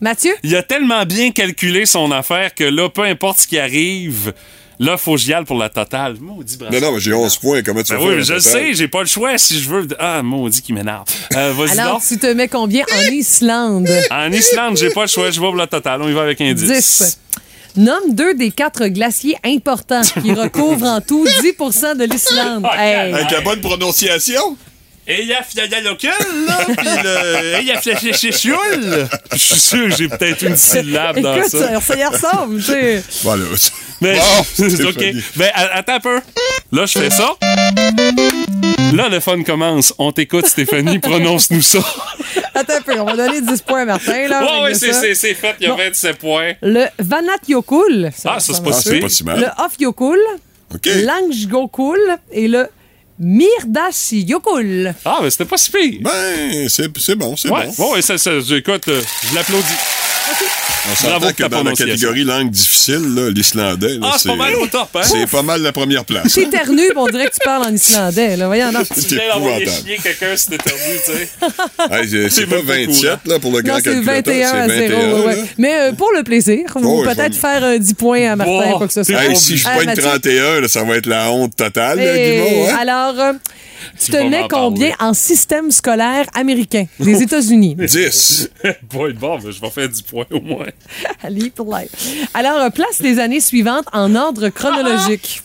Mathieu? 0.00 0.32
Il 0.42 0.56
a 0.56 0.62
tellement 0.62 1.04
bien 1.06 1.30
calculé 1.30 1.86
son 1.86 2.10
affaire 2.10 2.54
que 2.54 2.64
là, 2.64 2.88
peu 2.88 3.02
importe 3.02 3.38
ce 3.40 3.46
qui 3.46 3.56
arrive, 3.58 4.32
là, 4.80 4.96
faut 4.96 5.12
que 5.14 5.20
j'y 5.20 5.32
aille 5.32 5.44
pour 5.44 5.56
la 5.58 5.68
totale. 5.68 6.16
Maudit 6.20 6.58
Non, 6.72 6.80
non, 6.80 6.92
mais 6.92 6.98
j'ai 7.00 7.12
11 7.12 7.36
points. 7.36 7.62
Comment 7.62 7.82
tu 7.84 7.92
Ben 7.92 7.98
vas 8.00 8.04
oui, 8.06 8.14
faire? 8.16 8.24
je 8.24 8.32
le 8.34 8.40
sais, 8.40 8.74
j'ai 8.74 8.88
pas 8.88 9.00
le 9.00 9.06
choix 9.06 9.38
si 9.38 9.60
je 9.60 9.68
veux. 9.68 9.86
Ah, 10.00 10.20
maudit 10.24 10.60
qui 10.60 10.72
m'énerve. 10.72 11.04
Euh, 11.36 11.52
Vas-y 11.56 11.78
Alors, 11.78 11.94
donc. 11.94 12.02
tu 12.08 12.18
te 12.18 12.26
mets 12.26 12.48
combien 12.48 12.84
en 12.92 13.12
Islande? 13.12 13.88
En 14.10 14.32
Islande, 14.32 14.76
j'ai 14.76 14.90
pas 14.90 15.02
le 15.02 15.06
choix, 15.08 15.30
je 15.30 15.40
vais 15.40 15.46
pour 15.46 15.54
la 15.56 15.68
totale. 15.68 16.02
On 16.02 16.08
y 16.08 16.12
va 16.12 16.22
avec 16.22 16.40
un 16.40 16.52
10. 16.52 16.64
10. 16.64 17.18
Nomme 17.76 18.14
deux 18.14 18.34
des 18.34 18.50
quatre 18.50 18.86
glaciers 18.88 19.36
importants 19.44 20.02
qui 20.22 20.32
recouvrent 20.34 20.86
en 20.86 21.00
tout 21.00 21.24
10% 21.24 21.96
de 21.96 22.04
l'Islande. 22.04 22.66
Hey. 22.78 23.12
Avec 23.14 23.30
la 23.30 23.40
bonne 23.40 23.60
prononciation? 23.60 24.56
Eyjafjallajökull, 25.06 26.46
là, 26.46 26.58
pis 26.66 27.02
le 27.02 27.54
Eyjafjallajökull. 27.60 29.08
Je 29.32 29.36
suis 29.38 29.60
sûr 29.60 29.88
que 29.88 29.96
j'ai 29.96 30.08
peut-être 30.08 30.42
une 30.42 30.56
syllabe 30.56 31.18
dans 31.20 31.36
Écoute, 31.36 31.50
ça. 31.50 31.68
ça, 31.68 31.80
ça 31.80 31.96
y 31.96 32.04
ressemble, 32.04 32.56
tu 32.58 32.62
sais. 32.70 33.02
Voilà. 33.22 33.44
Mais, 34.02 34.18
Bon, 34.58 34.88
OK. 34.88 35.04
Ben, 35.36 35.50
a- 35.54 35.76
attends 35.78 35.94
un 35.94 36.00
peu. 36.00 36.20
Là, 36.72 36.86
je 36.86 36.98
fais 36.98 37.10
ça. 37.10 37.34
Là, 38.94 39.08
le 39.08 39.20
fun 39.20 39.42
commence. 39.42 39.94
On 39.98 40.12
t'écoute, 40.12 40.46
Stéphanie. 40.46 40.98
Prononce-nous 41.00 41.62
ça. 41.62 41.78
Attends 42.54 42.74
un 42.74 42.80
peu, 42.82 43.00
on 43.00 43.04
va 43.04 43.16
donner 43.16 43.40
10 43.40 43.62
points 43.62 43.82
à 43.82 43.84
Martin. 43.86 44.28
Là, 44.28 44.62
ouais, 44.64 44.72
de 44.72 44.74
c'est- 44.78 44.92
ça. 44.92 45.00
c'est 45.00 45.14
c'est 45.14 45.34
fait. 45.34 45.54
Il 45.60 45.64
y 45.64 45.70
a 45.70 45.70
Bon. 45.70 45.76
27 45.78 46.18
points. 46.18 46.52
Le 46.62 46.86
Vanat 46.98 47.32
Yokul. 47.48 48.10
Ah, 48.24 48.38
ça, 48.40 48.52
c'est 48.52 48.62
pas 48.62 48.70
Ah, 48.70 48.72
si 48.74 48.82
c'est 48.82 48.90
pire. 48.92 49.00
pas 49.02 49.08
si 49.08 49.22
Le 49.22 49.26
mal. 49.26 49.54
Off 49.58 49.72
Yokul, 49.78 50.18
OK. 50.74 50.88
Langjokul 51.04 52.00
et 52.32 52.48
le 52.48 52.66
Mirdas 53.18 54.08
Yokul. 54.12 54.94
Ah, 55.04 55.20
mais 55.22 55.30
c'était 55.30 55.44
pas 55.44 55.56
si 55.56 55.70
pire. 55.70 56.00
Ben, 56.02 56.68
c'est 56.68 56.90
c'est 56.98 57.14
bon, 57.14 57.36
c'est 57.36 57.48
Ouais, 57.50 57.68
bon. 57.78 57.92
ouais, 57.94 58.02
ça, 58.02 58.18
ça, 58.18 58.30
écoute, 58.50 58.88
euh, 58.88 59.00
je 59.30 59.34
l'applaudis. 59.34 59.64
On 60.90 60.94
s'entend 60.96 61.20
pour 61.20 61.34
que 61.34 61.44
dans 61.44 61.62
la 61.62 61.72
catégorie 61.72 62.24
langue 62.24 62.50
difficile, 62.50 63.30
l'islandais, 63.34 63.98
Ah, 64.02 64.16
c'est 64.18 64.28
pas 64.30 64.36
mal 64.36 64.54
au 64.56 64.66
top, 64.66 64.88
hein? 64.94 65.00
C'est 65.04 65.26
pas 65.30 65.42
mal 65.42 65.62
la 65.62 65.72
première 65.72 66.04
place. 66.04 66.32
T'éternues, 66.32 66.88
puis 66.88 66.96
on 66.96 67.06
dirait 67.06 67.26
que 67.26 67.32
tu 67.34 67.38
parles 67.44 67.66
en 67.66 67.72
islandais. 67.74 68.36
Là. 68.36 68.46
Voyons, 68.46 68.72
non. 68.72 68.80
Tu 68.94 69.00
C'est 69.00 69.14
viens 69.14 69.28
d'envoyer 69.34 69.66
chier 69.66 69.98
quelqu'un 70.02 70.36
si 70.36 70.48
t'éternues, 70.48 70.80
tu 71.04 71.12
sais. 71.12 71.28
Hey, 71.90 72.30
c'est- 72.30 72.46
pas 72.46 72.56
même 72.56 72.66
pas 72.66 72.72
27 72.74 73.00
courant. 73.02 73.18
là, 73.26 73.38
pour 73.38 73.52
le 73.52 73.62
grand 73.62 73.74
Non, 73.74 73.80
c'est 73.84 73.90
calculateur. 73.92 74.34
21 74.34 74.50
à 74.52 74.68
0. 74.68 74.78
c'est 74.78 74.88
21, 74.88 75.20
ouais. 75.26 75.44
Mais 75.58 75.74
euh, 75.80 75.92
pour 75.92 76.10
le 76.16 76.22
plaisir, 76.24 76.58
vous 76.74 77.00
Oh, 77.00 77.04
peut-être 77.04 77.36
faire 77.36 77.62
euh, 77.64 77.78
10 77.78 77.94
points 77.94 78.32
à 78.32 78.36
Martin, 78.36 78.52
Bon, 78.52 78.78
quoi 78.78 78.86
que 78.88 78.92
ce 78.92 79.04
soit. 79.04 79.22
Hey, 79.24 79.36
si 79.36 79.56
je 79.56 79.64
pogne 79.64 79.86
Mathieu. 79.86 80.02
31, 80.02 80.60
là, 80.60 80.68
ça 80.68 80.82
va 80.84 80.96
être 80.96 81.06
la 81.06 81.30
honte 81.30 81.54
totale, 81.56 81.98
là, 81.98 82.12
hein? 82.12 82.76
Alors, 82.80 83.18
euh, 83.20 83.32
tu 83.98 84.12
te 84.12 84.16
vas 84.16 84.28
mets 84.28 84.40
m'en 84.42 84.48
combien 84.48 84.90
parler. 84.90 85.10
en 85.10 85.14
système 85.14 85.70
scolaire 85.70 86.26
américain? 86.34 86.86
Des 86.98 87.22
États-Unis? 87.22 87.76
10. 87.76 88.50
Boy, 88.90 89.12
bon, 89.20 89.38
je 89.40 89.60
vais 89.60 89.70
faire 89.70 89.88
10 89.88 90.02
points 90.02 90.26
au 90.30 90.40
moins. 90.40 90.66
Allez, 91.22 91.50
pour 91.50 91.74
live. 91.74 91.88
Alors, 92.34 92.70
place 92.72 92.98
les 93.00 93.18
années 93.18 93.40
suivantes 93.40 93.86
en 93.92 94.14
ordre 94.14 94.48
chronologique. 94.48 95.42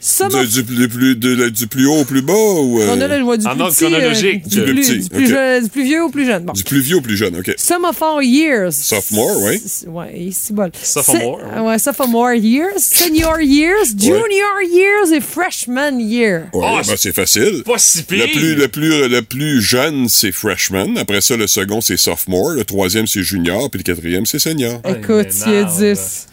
Du, 0.00 0.62
du, 0.62 0.62
du 0.76 0.88
plus, 0.88 1.16
de- 1.16 1.48
du 1.48 1.66
plus 1.66 1.86
haut 1.86 1.96
au 2.00 2.04
plus 2.04 2.22
bas 2.22 2.32
ou. 2.32 2.80
euh, 2.80 2.86
chronologique, 2.86 3.26
ouais, 3.26 3.38
du 3.38 3.46
En 3.46 3.50
plus 3.54 3.60
ordre 3.62 3.74
petit, 3.74 3.84
euh, 3.84 3.88
chronologique. 3.90 4.48
du, 4.48 4.56
Du 4.60 4.62
plus, 4.64 4.74
petit, 4.74 4.98
du, 5.00 5.08
plus 5.08 5.26
jeune- 5.28 5.62
du 5.64 5.68
plus 5.70 5.82
vieux 5.84 6.04
au 6.04 6.08
plus 6.08 6.26
jeune. 6.26 6.44
Bon. 6.44 6.52
du 6.52 6.62
plus 6.62 6.80
vieux 6.80 6.96
au 6.96 7.00
plus 7.00 7.16
jeune, 7.16 7.36
OK. 7.36 7.52
Sophomore 7.56 8.22
years. 8.22 8.72
Sophomore, 8.72 9.36
oui. 9.42 9.60
Ouais, 9.88 10.28
c'est 10.32 10.54
bon. 10.54 10.70
Sophomore, 10.82 11.40
ouais, 11.64 11.78
sophomore 11.80 12.32
years, 12.34 12.78
senior 12.78 13.40
years, 13.40 13.86
junior 13.98 14.62
years 14.72 15.12
et 15.12 15.20
freshman 15.20 15.98
year. 15.98 16.42
Ouais, 16.52 16.64
Ah, 16.64 16.82
ben, 16.86 16.94
c'est 16.96 17.12
facile. 17.14 17.62
Pas 17.64 17.78
si 17.78 18.04
pire. 18.04 18.24
Le 18.26 18.32
plus, 18.32 18.54
le, 18.54 18.68
plus, 18.68 19.08
le 19.08 19.22
plus 19.22 19.60
jeune, 19.60 20.08
c'est 20.08 20.30
freshman. 20.32 20.96
Après 20.96 21.20
ça, 21.20 21.36
le 21.36 21.46
second, 21.48 21.80
c'est 21.80 21.96
sophomore. 21.96 22.50
Le 22.50 22.64
troisième, 22.64 23.06
c'est 23.08 23.22
junior. 23.24 23.68
Puis 23.70 23.78
le 23.78 23.84
quatrième, 23.84 24.26
c'est 24.26 24.38
senior. 24.38 24.80
Écoute, 24.88 25.26
il 25.46 25.52
y 25.52 25.56
a 25.56 25.64
m'énerve. 25.64 25.78
10. 25.78 26.26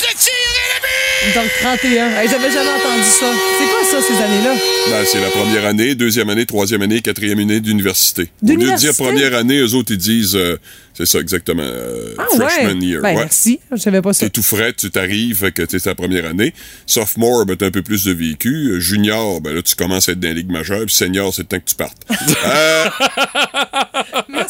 Donc 1.33 1.45
31. 1.61 2.09
Hey, 2.21 2.29
J'avais 2.29 2.51
jamais 2.51 2.69
entendu 2.69 3.03
ça. 3.03 3.25
C'est 3.57 3.65
quoi 3.65 3.83
ça, 3.83 4.07
ces 4.07 4.13
années-là? 4.23 4.53
Ben, 4.89 5.05
c'est 5.05 5.19
la 5.21 5.29
première 5.29 5.65
année, 5.65 5.95
deuxième 5.95 6.29
année, 6.29 6.45
troisième 6.45 6.81
année, 6.83 7.01
quatrième 7.01 7.39
année 7.39 7.59
d'université. 7.61 8.29
Au 8.43 8.47
lieu 8.47 8.71
de 8.71 8.75
dire 8.77 8.93
première 8.93 9.33
année, 9.33 9.57
eux 9.59 9.73
autres, 9.73 9.91
ils 9.93 9.97
disent, 9.97 10.35
euh, 10.35 10.57
c'est 10.93 11.07
ça 11.07 11.19
exactement, 11.19 11.63
euh, 11.63 12.13
Ah 12.19 12.25
freshman 12.29 12.79
ouais? 12.79 12.85
year. 12.85 13.01
Ben, 13.01 13.09
ouais. 13.09 13.15
merci. 13.23 13.59
Je 13.71 13.77
savais 13.77 14.01
pas 14.01 14.13
ça. 14.13 14.25
T'es 14.25 14.29
tout 14.29 14.43
frais, 14.43 14.73
tu 14.73 14.91
t'arrives, 14.91 15.51
que 15.51 15.63
t'es 15.63 15.79
ta 15.79 15.95
première 15.95 16.25
année. 16.25 16.53
Sophomore, 16.85 17.45
ben, 17.45 17.55
t'as 17.55 17.65
un 17.67 17.71
peu 17.71 17.81
plus 17.81 18.05
de 18.05 18.13
vécu. 18.13 18.79
Junior, 18.79 19.41
ben 19.41 19.55
là, 19.55 19.61
tu 19.63 19.73
commences 19.75 20.09
à 20.09 20.11
être 20.11 20.19
dans 20.19 20.27
la 20.27 20.33
ligue 20.35 20.51
majeure. 20.51 20.85
Puis 20.85 20.95
senior, 20.95 21.33
c'est 21.33 21.41
le 21.43 21.47
temps 21.47 21.59
que 21.59 21.69
tu 21.69 21.75
partes. 21.75 21.97
Euh, 22.45 22.85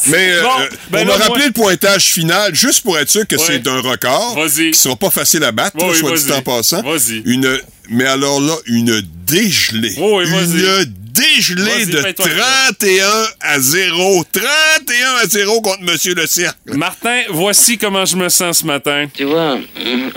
mais 0.08 0.30
euh, 0.32 0.42
Bon, 0.42 0.48
euh, 0.60 0.66
ben 0.90 1.04
on 1.04 1.08
là, 1.08 1.14
a 1.14 1.16
rappelé 1.18 1.38
moi- 1.38 1.46
le 1.46 1.52
pointage 1.52 2.04
final, 2.06 2.54
juste 2.54 2.82
pour 2.82 2.98
être 2.98 3.08
sûr 3.08 3.26
que 3.26 3.36
c'est 3.38 3.66
un 3.66 3.80
record 3.80 4.36
qui 4.54 4.74
sera 4.74 4.96
pas 4.96 5.10
facile 5.10 5.42
à 5.44 5.52
battre, 5.52 5.76
Oui, 5.80 5.96
soit 5.96 6.10
vas-y. 6.10 6.24
dit 6.24 6.32
en 6.32 6.42
passant. 6.70 6.82
Vas-y. 6.82 7.22
Une, 7.24 7.58
mais 7.90 8.04
alors 8.04 8.40
là, 8.40 8.54
une 8.66 9.02
dégelée. 9.26 9.94
Oui, 9.98 10.24
oui, 10.24 10.24
une. 10.26 10.94
Dégelé 11.16 11.86
de 11.86 11.98
fais-toi 12.00 12.26
31 12.78 13.06
à 13.40 13.60
0. 13.60 14.24
31 14.32 15.14
à 15.22 15.26
0 15.26 15.60
contre 15.60 15.82
Monsieur 15.82 16.14
Le 16.14 16.26
Cercle. 16.26 16.56
Martin, 16.76 17.22
voici 17.30 17.78
comment 17.78 18.04
je 18.04 18.16
me 18.16 18.28
sens 18.28 18.58
ce 18.60 18.66
matin. 18.66 19.06
Tu 19.14 19.24
vois, 19.24 19.58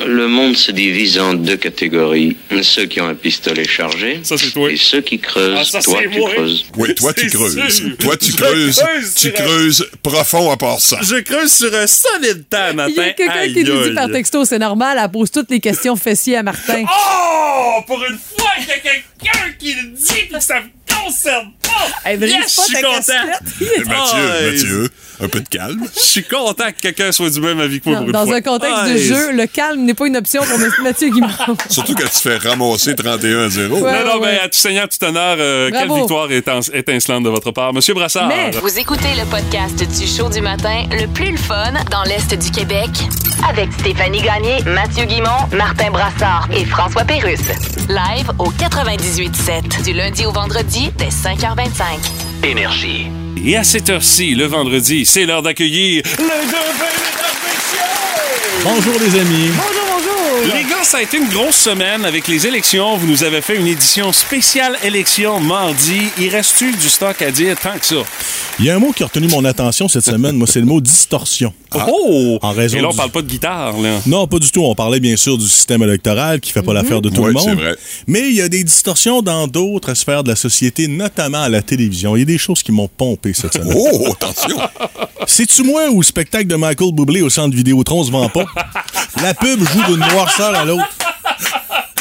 le 0.06 0.28
monde 0.28 0.56
se 0.56 0.72
divise 0.72 1.18
en 1.20 1.34
deux 1.34 1.58
catégories. 1.58 2.38
Ceux 2.62 2.86
qui 2.86 3.02
ont 3.02 3.08
un 3.08 3.16
pistolet 3.16 3.68
chargé 3.68 4.20
Ça, 4.24 4.38
c'est 4.38 4.52
toi. 4.52 4.72
et 4.72 4.78
ceux 4.78 5.02
qui 5.02 5.20
creusent. 5.20 5.58
Ah, 5.60 5.64
ça, 5.66 5.82
Toi, 5.82 6.00
tu 6.12 6.20
moi. 6.20 6.32
creuses. 6.34 6.66
Oui, 6.78 6.95
toi, 6.95 7.14
tu 7.14 7.28
creuses. 7.28 7.68
sûr. 7.70 7.97
Toi, 7.97 8.18
tu 8.18 8.32
Je 8.32 8.38
creuses. 8.38 8.76
creuse 8.80 9.14
Tu 9.16 9.28
un- 9.28 9.32
creuses 9.32 9.89
profond 10.04 10.52
à 10.52 10.58
part 10.58 10.80
ça. 10.80 11.00
Je 11.02 11.16
creuse 11.18 11.52
sur 11.54 11.74
un 11.74 11.88
solide 11.88 12.45
temps 12.50 12.74
matin. 12.74 12.91
Il 12.95 12.95
y 12.95 13.00
a 13.02 13.14
quelqu'un 13.14 13.47
qui 13.54 13.64
nous 13.64 13.84
dit 13.89 13.93
par 13.95 14.10
texto, 14.12 14.45
c'est 14.45 14.60
normal, 14.60 15.00
elle 15.02 15.10
pose 15.12 15.32
toutes 15.32 15.50
les 15.52 15.60
questions 15.60 15.95
fessiers 15.95 16.38
à 16.38 16.43
Martin. 16.43 16.84
Oh! 16.84 17.82
Pour 17.88 18.04
une 18.04 18.18
fois 18.38 18.50
qu'il 18.58 18.68
y 18.68 18.72
a 18.72 18.78
quelqu'un 18.80 19.52
qui 19.58 19.74
le 19.74 19.84
dit 19.89 20.28
que 20.32 20.39
ça 20.39 20.56
me 20.62 20.68
Yes, 21.08 22.56
je 22.56 22.62
suis 22.62 22.84
content! 22.84 23.28
Mathieu, 23.88 24.00
Oh, 24.00 24.52
Mathieu, 24.52 24.89
un 25.22 25.28
peu 25.28 25.39
de 25.41 25.47
calme. 25.50 25.82
Je 25.95 26.00
suis 26.00 26.24
content 26.24 26.72
que 26.72 26.82
quelqu'un 26.82 27.12
soit 27.12 27.30
du 27.30 27.39
même 27.41 27.60
avis 27.60 27.80
que 27.82 27.89
moi 27.89 28.00
Non, 28.00 28.06
pour 28.06 28.08
une 28.08 28.14
dans 28.14 28.26
fois. 28.26 28.36
un 28.38 28.41
contexte 28.41 28.86
de 28.93 28.97
jeu, 28.97 29.32
le 29.34 29.45
calme 29.47 29.82
n'est 29.82 29.93
pas 29.93 30.08
une 30.08 30.18
option 30.18 30.41
pour 30.43 30.60
M. 30.60 30.72
Mathieu 30.84 31.10
Guimond. 31.10 31.28
Surtout 31.70 31.93
quand 31.95 32.04
tu 32.08 32.20
fais 32.30 32.38
ramasser 32.38 32.95
31 32.95 33.45
à 33.45 33.50
0. 33.50 33.76
Ouais. 33.80 33.91
Non, 33.91 34.06
non, 34.16 34.22
ouais. 34.22 34.38
ben, 34.38 34.45
à 34.45 34.50
tout 34.50 34.58
seigneur, 34.58 34.88
tout 34.89 35.04
honneur, 35.06 35.36
euh, 35.39 35.70
quelle 35.72 35.91
victoire 35.91 36.30
étin- 36.32 36.74
étincelante 36.74 37.24
de 37.24 37.30
votre 37.30 37.52
part. 37.52 37.74
Monsieur 37.74 37.93
Brassard. 37.93 38.28
Mais- 38.28 38.52
Vous 38.62 38.80
écoutez 38.80 39.14
le 39.18 39.26
podcast 39.26 39.76
du 39.78 40.08
show 40.08 40.30
du 40.30 40.41
matin 40.41 40.86
le 40.91 41.08
plus 41.08 41.32
le 41.32 41.38
fun 41.38 41.74
dans 41.91 42.04
l'Est 42.04 42.34
du 42.34 42.52
Québec 42.52 42.89
avec 43.50 43.70
Stéphanie 43.80 44.22
Gagné, 44.22 44.64
Mathieu 44.66 45.06
Guimont, 45.06 45.47
Martin 45.54 45.91
Brassard 45.91 46.47
et 46.54 46.66
François 46.66 47.04
Pérusse. 47.04 47.39
Live 47.89 48.32
au 48.39 48.52
98.7 48.52 49.84
du 49.84 49.93
lundi 49.93 50.26
au 50.26 50.32
vendredi 50.32 50.89
dès 50.98 51.10
5h25. 51.10 52.46
Énergie. 52.46 53.08
Et 53.44 53.56
à 53.58 53.64
cette 53.64 53.90
heure-ci, 53.90 54.36
le 54.36 54.46
vendredi, 54.46 55.06
c'est 55.06 55.26
l'heure 55.26 55.42
d'accueillir 55.42 56.04
le 56.18 56.24
Deux 56.24 56.70
Bonjour 58.64 58.94
les 59.00 59.20
amis. 59.20 59.50
Bonjour, 59.50 59.72
bonjour. 59.74 59.89
Les 60.44 60.64
gars, 60.64 60.84
ça 60.84 60.98
a 60.98 61.02
été 61.02 61.18
une 61.18 61.28
grosse 61.30 61.56
semaine 61.56 62.06
avec 62.06 62.28
les 62.28 62.46
élections. 62.46 62.98
Vous 62.98 63.08
nous 63.08 63.24
avez 63.24 63.42
fait 63.42 63.56
une 63.58 63.68
édition 63.68 64.14
spéciale 64.14 64.78
élection 64.84 65.40
mardi. 65.40 66.02
Il 66.20 66.30
reste-tu 66.30 66.72
du 66.72 66.90
stock 66.90 67.22
à 67.22 67.32
dire 67.32 67.58
tant 67.60 67.78
que 67.78 67.86
ça? 67.86 67.96
Il 68.60 68.66
y 68.66 68.70
a 68.70 68.76
un 68.76 68.80
mot 68.80 68.92
qui 68.92 69.04
a 69.04 69.08
retenu 69.08 69.28
mon 69.28 69.44
attention 69.46 69.88
cette 69.88 70.04
semaine, 70.06 70.36
moi, 70.36 70.46
c'est 70.48 70.60
le 70.60 70.66
mot 70.66 70.82
distorsion. 70.82 71.54
Oh! 71.74 72.38
En 72.42 72.52
raison 72.52 72.78
Et 72.78 72.82
là, 72.82 72.88
on 72.90 72.92
du- 72.92 72.98
parle 72.98 73.12
pas 73.12 73.22
de 73.22 73.28
guitare, 73.28 73.78
là. 73.80 74.00
Non, 74.06 74.28
pas 74.28 74.40
du 74.40 74.52
tout. 74.52 74.62
On 74.64 74.76
parlait 74.76 75.00
bien 75.00 75.16
sûr 75.16 75.38
du 75.38 75.48
système 75.48 75.82
électoral 75.84 76.40
qui 76.40 76.52
fait 76.52 76.62
pas 76.62 76.74
l'affaire 76.74 77.02
de 77.02 77.10
tout 77.10 77.22
Ouais, 77.22 77.32
le 77.34 77.40
c'est 77.40 77.48
monde. 77.50 77.58
vrai. 77.60 77.76
Mais 78.08 78.28
il 78.30 78.36
y 78.36 78.42
a 78.42 78.50
des 78.50 78.64
distorsions 78.64 79.22
dans 79.22 79.48
d'autres 79.48 79.94
sphères 79.94 80.24
de 80.24 80.30
la 80.30 80.36
société, 80.36 80.88
notamment 80.88 81.42
à 81.44 81.50
la 81.50 81.62
télévision. 81.62 82.16
Il 82.16 82.20
y 82.20 82.24
a 82.24 82.26
des 82.26 82.38
choses 82.38 82.62
qui 82.64 82.72
m'ont 82.72 82.88
pompé 82.90 83.34
cette 83.34 83.54
semaine. 83.54 83.74
Oh, 83.76 84.12
attention. 84.12 84.58
C'est-tu 85.28 85.64
moi 85.64 85.90
ou 85.92 86.02
le 86.02 86.06
spectacle 86.06 86.48
de 86.48 86.56
Michael 86.56 86.92
Bublé 86.94 87.22
au 87.22 87.30
centre 87.30 87.56
Vidéotron 87.56 88.04
se 88.04 88.12
vend 88.12 88.30
pas? 88.30 88.46
La 89.22 89.34
pub 89.34 89.60
joue 89.60 89.84
d'une 89.94 90.04
noirceur 90.20 90.55
à 90.55 90.65
l'autre. 90.65 90.88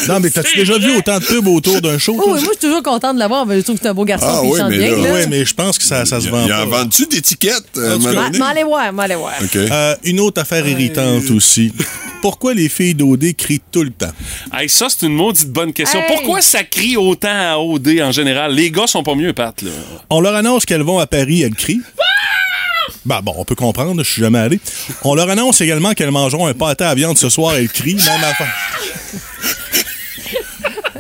Non, 0.09 0.21
mais 0.21 0.31
t'as-tu 0.31 0.57
déjà 0.57 0.79
vu 0.79 0.97
autant 0.97 1.19
de 1.19 1.25
pubs 1.25 1.47
autour 1.49 1.81
d'un 1.83 1.99
show? 1.99 2.15
Oh, 2.17 2.23
toi? 2.23 2.33
oui, 2.35 2.41
moi, 2.41 2.53
je 2.55 2.59
suis 2.59 2.69
toujours 2.69 2.83
contente 2.83 3.15
de 3.17 3.19
l'avoir. 3.19 3.45
Je 3.51 3.61
trouve 3.61 3.77
que 3.77 3.83
c'est 3.83 3.89
un 3.89 3.95
beau 3.95 4.05
garçon 4.05 4.27
Ah 4.31 4.41
oui, 4.43 4.57
chante 4.59 4.71
mais 4.71 4.79
bien. 4.79 4.91
là- 4.93 4.97
là. 5.09 5.13
Ouais, 5.13 5.27
mais 5.27 5.45
je 5.45 5.53
pense 5.55 5.77
que 5.77 5.85
ça, 5.85 6.07
ça 6.07 6.21
se 6.21 6.29
vend 6.29 6.47
Il 6.47 6.53
en 6.53 6.69
pas. 6.69 6.79
vend-tu 6.85 7.07
d'étiquettes? 7.07 7.65
euh? 7.77 7.99
M'allez 8.39 8.63
voir, 8.63 8.93
m'allez 8.93 9.17
voir. 9.17 9.35
OK. 9.43 9.57
Euh, 9.57 9.97
une 10.05 10.21
autre 10.21 10.41
affaire 10.41 10.67
irritante 10.67 11.29
aussi. 11.31 11.73
Pourquoi 12.23 12.55
les 12.55 12.69
filles 12.69 12.95
d'OD 12.95 13.35
crient 13.37 13.61
tout 13.71 13.83
le 13.83 13.91
temps? 13.91 14.11
Hey, 14.57 14.69
ça, 14.69 14.87
c'est 14.89 15.05
une 15.07 15.15
maudite 15.15 15.51
bonne 15.51 15.73
question. 15.73 16.01
Hey! 16.01 16.07
Pourquoi 16.09 16.41
ça 16.41 16.63
crie 16.65 16.97
autant 16.97 17.29
à 17.31 17.59
OD 17.59 18.01
en 18.01 18.13
général? 18.13 18.55
Les 18.55 18.71
gars 18.71 18.87
sont 18.87 19.03
pas 19.03 19.15
mieux, 19.17 19.33
Pat, 19.33 19.61
là. 19.63 19.71
On 20.11 20.21
leur 20.21 20.35
annonce 20.37 20.65
qu'elles 20.65 20.83
vont 20.83 21.01
à 21.01 21.07
Paris, 21.07 21.43
elles 21.43 21.55
crient. 21.55 21.83
Ben 23.05 23.21
bon, 23.23 23.35
on 23.37 23.45
peut 23.45 23.55
comprendre, 23.55 24.03
je 24.03 24.11
suis 24.11 24.23
jamais 24.23 24.39
allé. 24.39 24.61
On 25.05 25.15
leur 25.15 25.29
annonce 25.29 25.61
également 25.61 25.95
qu'elles 25.95 26.11
mangeront 26.11 26.47
un 26.47 26.55
pâté 26.55 26.85
à 26.85 26.95
viande 26.95 27.19
ce 27.19 27.29
soir, 27.29 27.55
elles 27.55 27.69
crient, 27.69 27.95
même 27.95 28.25
affaire. 28.25 28.55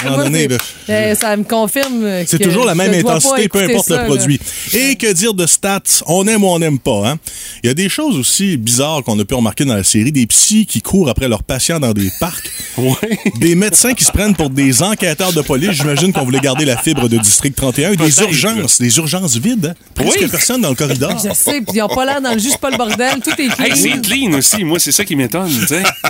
À 0.00 0.06
un 0.06 0.10
moment 0.10 0.16
Moi, 0.16 0.24
donné, 0.24 0.48
c'est- 0.86 0.92
là, 0.92 0.98
euh, 1.10 1.14
ça 1.14 1.36
me 1.36 1.44
confirme 1.44 2.00
que 2.02 2.24
C'est 2.26 2.38
toujours 2.38 2.64
la 2.64 2.74
même 2.74 2.94
intensité, 2.94 3.48
peu 3.48 3.62
importe 3.62 3.88
ça, 3.88 3.94
le 3.96 4.00
là. 4.00 4.06
produit. 4.06 4.40
Et 4.72 4.96
que 4.96 5.12
dire 5.12 5.34
de 5.34 5.46
stats? 5.46 5.80
On 6.06 6.26
aime 6.26 6.44
ou 6.44 6.48
on 6.48 6.58
n'aime 6.58 6.78
pas, 6.78 7.08
hein? 7.08 7.18
Il 7.62 7.66
y 7.66 7.70
a 7.70 7.74
des 7.74 7.88
choses 7.88 8.16
aussi 8.16 8.56
bizarres 8.56 9.02
qu'on 9.04 9.18
a 9.18 9.24
pu 9.24 9.34
remarquer 9.34 9.64
dans 9.64 9.74
la 9.74 9.84
série. 9.84 10.12
Des 10.12 10.26
psys 10.26 10.66
qui 10.66 10.80
courent 10.80 11.08
après 11.08 11.28
leurs 11.28 11.42
patients 11.42 11.80
dans 11.80 11.92
des 11.92 12.10
parcs. 12.20 12.50
Des 13.40 13.54
médecins 13.54 13.94
qui 13.94 14.04
se 14.04 14.12
prennent 14.12 14.34
pour 14.36 14.50
des 14.50 14.82
enquêteurs 14.82 15.32
de 15.32 15.40
police. 15.42 15.72
J'imagine 15.72 16.12
qu'on 16.12 16.24
voulait 16.24 16.40
garder 16.40 16.64
la 16.64 16.76
fibre 16.76 17.08
de 17.08 17.18
District 17.18 17.54
31. 17.56 17.92
Et 17.92 17.96
des 17.96 18.20
urgences. 18.20 18.80
Des 18.80 18.96
urgences 18.98 19.36
vides, 19.36 19.66
hein? 19.66 19.74
Presque 19.94 20.18
Oui. 20.20 20.28
personne 20.28 20.60
dans 20.60 20.68
le 20.70 20.74
corridor. 20.76 21.12
Je 21.18 21.32
sais, 21.34 21.60
puis 21.60 21.72
ils 21.74 21.78
n'ont 21.78 21.88
pas 21.88 22.04
l'air 22.04 22.20
dans 22.20 22.32
le 22.32 22.38
juste 22.38 22.58
pas 22.58 22.70
le 22.70 22.76
bordel. 22.76 23.20
Tout 23.22 23.30
est 23.30 23.48
clean. 23.48 23.64
Hey, 23.64 23.76
c'est 23.76 24.00
clean 24.00 24.32
aussi. 24.38 24.62
Moi, 24.64 24.78
c'est 24.78 24.92
ça 24.92 25.04
qui 25.04 25.16
m'étonne. 25.16 25.50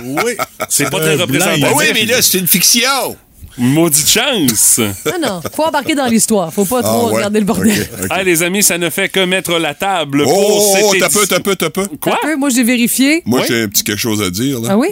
Oui. 0.03 0.33
C'est 0.69 0.89
pas 0.89 0.97
Un 0.97 1.01
très 1.01 1.15
représentatif. 1.15 1.65
Ah 1.67 1.73
oui, 1.75 1.85
mais 1.93 2.05
là, 2.05 2.21
c'est 2.21 2.37
une 2.39 2.47
fiction. 2.47 3.15
Maudite 3.57 4.07
chance. 4.07 4.79
Non, 5.05 5.19
non, 5.21 5.41
faut 5.53 5.63
embarquer 5.63 5.95
dans 5.95 6.05
l'histoire. 6.05 6.53
Faut 6.53 6.65
pas 6.65 6.81
trop 6.81 7.07
Ah, 7.07 7.07
ouais. 7.09 7.15
regarder 7.15 7.39
le 7.39 7.45
bordel. 7.45 7.89
Hey, 8.11 8.23
les 8.25 8.41
amis, 8.43 8.63
ça 8.63 8.77
ne 8.77 8.89
fait 8.89 9.09
que 9.09 9.19
mettre 9.25 9.57
la 9.59 9.73
table 9.73 10.23
pour 10.23 10.67
Oh, 10.71 10.73
cette 10.75 10.83
oh, 10.85 10.93
t'as 10.99 11.09
peu, 11.09 11.27
t'as 11.27 11.39
peu, 11.39 11.55
t'as 11.55 11.69
peu. 11.69 11.87
Quoi? 11.99 12.13
Un 12.23 12.27
peu, 12.27 12.35
moi, 12.37 12.49
j'ai 12.49 12.63
vérifié. 12.63 13.21
Moi, 13.25 13.41
Oui. 13.41 13.45
j'ai 13.49 13.63
un 13.63 13.67
petit 13.67 13.83
quelque 13.83 13.97
chose 13.99 14.21
à 14.21 14.29
dire. 14.29 14.59
Là. 14.61 14.69
Ah 14.71 14.77
oui? 14.77 14.89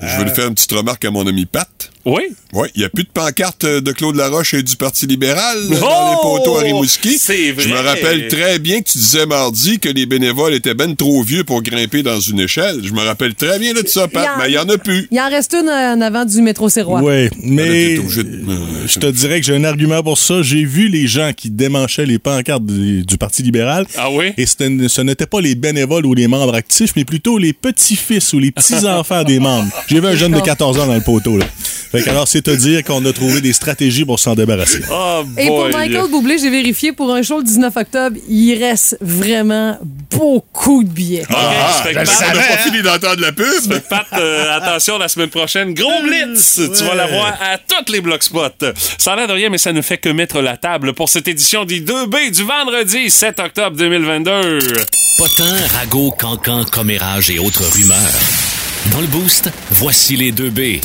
Je 0.00 0.16
veux 0.18 0.24
lui 0.24 0.30
faire 0.34 0.48
une 0.48 0.54
petite 0.54 0.72
remarque 0.72 1.04
à 1.04 1.10
mon 1.10 1.26
ami 1.26 1.46
Pat. 1.46 1.90
Oui? 2.04 2.22
Oui, 2.52 2.68
il 2.74 2.80
n'y 2.80 2.84
a 2.84 2.88
plus 2.90 3.04
de 3.04 3.08
pancarte 3.08 3.64
de 3.64 3.92
Claude 3.92 4.16
Laroche 4.16 4.54
et 4.54 4.62
du 4.62 4.76
Parti 4.76 5.06
libéral 5.06 5.58
là, 5.70 5.78
dans 5.80 5.86
Oh! 5.86 6.10
les 6.10 6.16
poteaux 6.38 6.58
à 6.58 6.62
Rimouski. 6.62 7.16
C'est 7.18 7.52
vrai. 7.52 7.64
Je 7.64 7.68
me 7.70 7.78
rappelle 7.78 8.28
très 8.28 8.58
bien 8.58 8.80
que 8.82 8.90
tu 8.90 8.98
disais 8.98 9.26
mardi 9.26 9.78
que 9.78 9.88
les 9.88 10.04
bénévoles 10.06 10.54
étaient 10.54 10.74
ben 10.74 10.94
trop 10.94 11.22
vieux 11.22 11.44
pour 11.44 11.62
grimper 11.62 12.02
dans 12.02 12.20
une 12.20 12.40
échelle. 12.40 12.80
Je 12.84 12.92
me 12.92 13.00
rappelle 13.00 13.34
très 13.34 13.58
bien 13.58 13.72
de 13.72 13.86
ça, 13.86 14.06
Pat, 14.08 14.22
Il 14.22 14.26
y 14.26 14.28
en- 14.28 14.38
mais 14.38 14.48
il 14.48 14.50
n'y 14.52 14.58
en 14.58 14.68
a 14.74 14.78
plus. 14.78 15.08
Il 15.10 15.18
en 15.20 15.30
reste 15.30 15.54
une 15.54 15.68
en 15.68 16.00
avant 16.00 16.24
du 16.24 16.42
métro 16.42 16.68
Serrois. 16.68 17.00
Oui, 17.02 17.28
mais 17.42 17.96
de- 17.96 18.00
euh, 18.00 18.86
je 18.86 18.98
te 18.98 19.06
dirais 19.06 19.40
que 19.40 19.46
j'ai 19.46 19.56
un 19.56 19.64
argument 19.64 20.02
pour 20.02 20.18
ça. 20.18 20.42
J'ai 20.42 20.64
vu 20.64 20.88
les 20.88 21.06
gens 21.06 21.32
qui 21.34 21.50
démanchaient 21.50 22.06
les 22.06 22.18
pancartes 22.18 22.64
du, 22.66 23.02
du 23.04 23.16
Parti 23.16 23.42
libéral. 23.42 23.86
Ah 23.96 24.10
oui? 24.10 24.32
Et 24.36 24.46
c'était- 24.46 24.70
ce 24.88 25.00
n'étaient 25.00 25.26
pas 25.26 25.40
les 25.40 25.54
bénévoles 25.54 26.04
ou 26.06 26.14
les 26.14 26.28
membres 26.28 26.54
actifs, 26.54 26.92
mais 26.96 27.04
plutôt 27.04 27.38
les 27.38 27.52
petits-fils 27.52 28.32
ou 28.34 28.38
les 28.38 28.50
petits-enfants 28.50 29.24
des 29.24 29.38
membres. 29.38 29.70
J'ai 29.88 30.00
vu 30.00 30.06
un 30.06 30.16
jeune 30.16 30.32
de 30.32 30.40
14 30.40 30.78
ans 30.78 30.86
dans 30.86 30.94
le 30.94 31.00
poteau. 31.00 31.38
Là. 31.38 31.46
Fait 31.94 32.10
alors, 32.10 32.26
c'est 32.26 32.42
te 32.42 32.50
dire 32.50 32.82
qu'on 32.82 33.04
a 33.06 33.12
trouvé 33.12 33.40
des 33.40 33.52
stratégies 33.52 34.04
pour 34.04 34.18
s'en 34.18 34.34
débarrasser. 34.34 34.80
Oh 34.90 35.22
Et 35.38 35.46
pour. 35.46 35.68
Michael 35.68 36.10
Bublé, 36.10 36.38
j'ai 36.38 36.50
vérifié 36.50 36.92
pour 36.92 37.12
un 37.14 37.22
show 37.22 37.38
le 37.38 37.44
19 37.44 37.76
octobre, 37.76 38.16
il 38.28 38.54
reste 38.62 38.96
vraiment 39.00 39.78
beaucoup 40.10 40.82
de 40.82 40.88
billets. 40.88 41.24
Ah, 41.30 41.82
fait 41.84 41.90
que 41.92 41.98
Pat- 41.98 42.08
on 42.32 42.36
n'a 42.36 42.42
pas 42.42 42.56
fini 42.58 42.82
d'entendre 42.82 43.20
la 43.20 43.32
pub. 43.32 43.46
Fait 43.46 43.80
que 43.80 43.88
Pat, 43.88 44.06
euh, 44.14 44.56
attention, 44.56 44.98
la 44.98 45.08
semaine 45.08 45.30
prochaine, 45.30 45.72
gros 45.74 46.02
blitz! 46.02 46.60
Tu 46.76 46.84
vas 46.84 46.94
la 46.94 47.06
voir 47.06 47.38
à 47.40 47.58
toutes 47.58 47.90
les 47.90 48.00
blockspots. 48.00 48.72
Ça 48.98 49.12
a 49.12 49.16
l'air 49.16 49.28
de 49.28 49.32
rien, 49.32 49.50
mais 49.50 49.58
ça 49.58 49.72
ne 49.72 49.80
fait 49.82 49.98
que 49.98 50.08
mettre 50.08 50.40
la 50.40 50.56
table 50.56 50.94
pour 50.94 51.08
cette 51.08 51.28
édition 51.28 51.64
des 51.64 51.80
2B 51.80 52.30
du 52.32 52.42
vendredi 52.42 53.10
7 53.10 53.38
octobre 53.40 53.76
2022. 53.76 54.58
Potin, 55.18 55.56
ragot, 55.78 56.10
cancan, 56.18 56.64
commérage 56.64 57.30
et 57.30 57.38
autres 57.38 57.64
rumeurs. 57.72 57.98
Dans 58.92 59.00
le 59.00 59.06
boost, 59.06 59.50
voici 59.70 60.16
les 60.16 60.32
deux 60.32 60.50
B. 60.50 60.80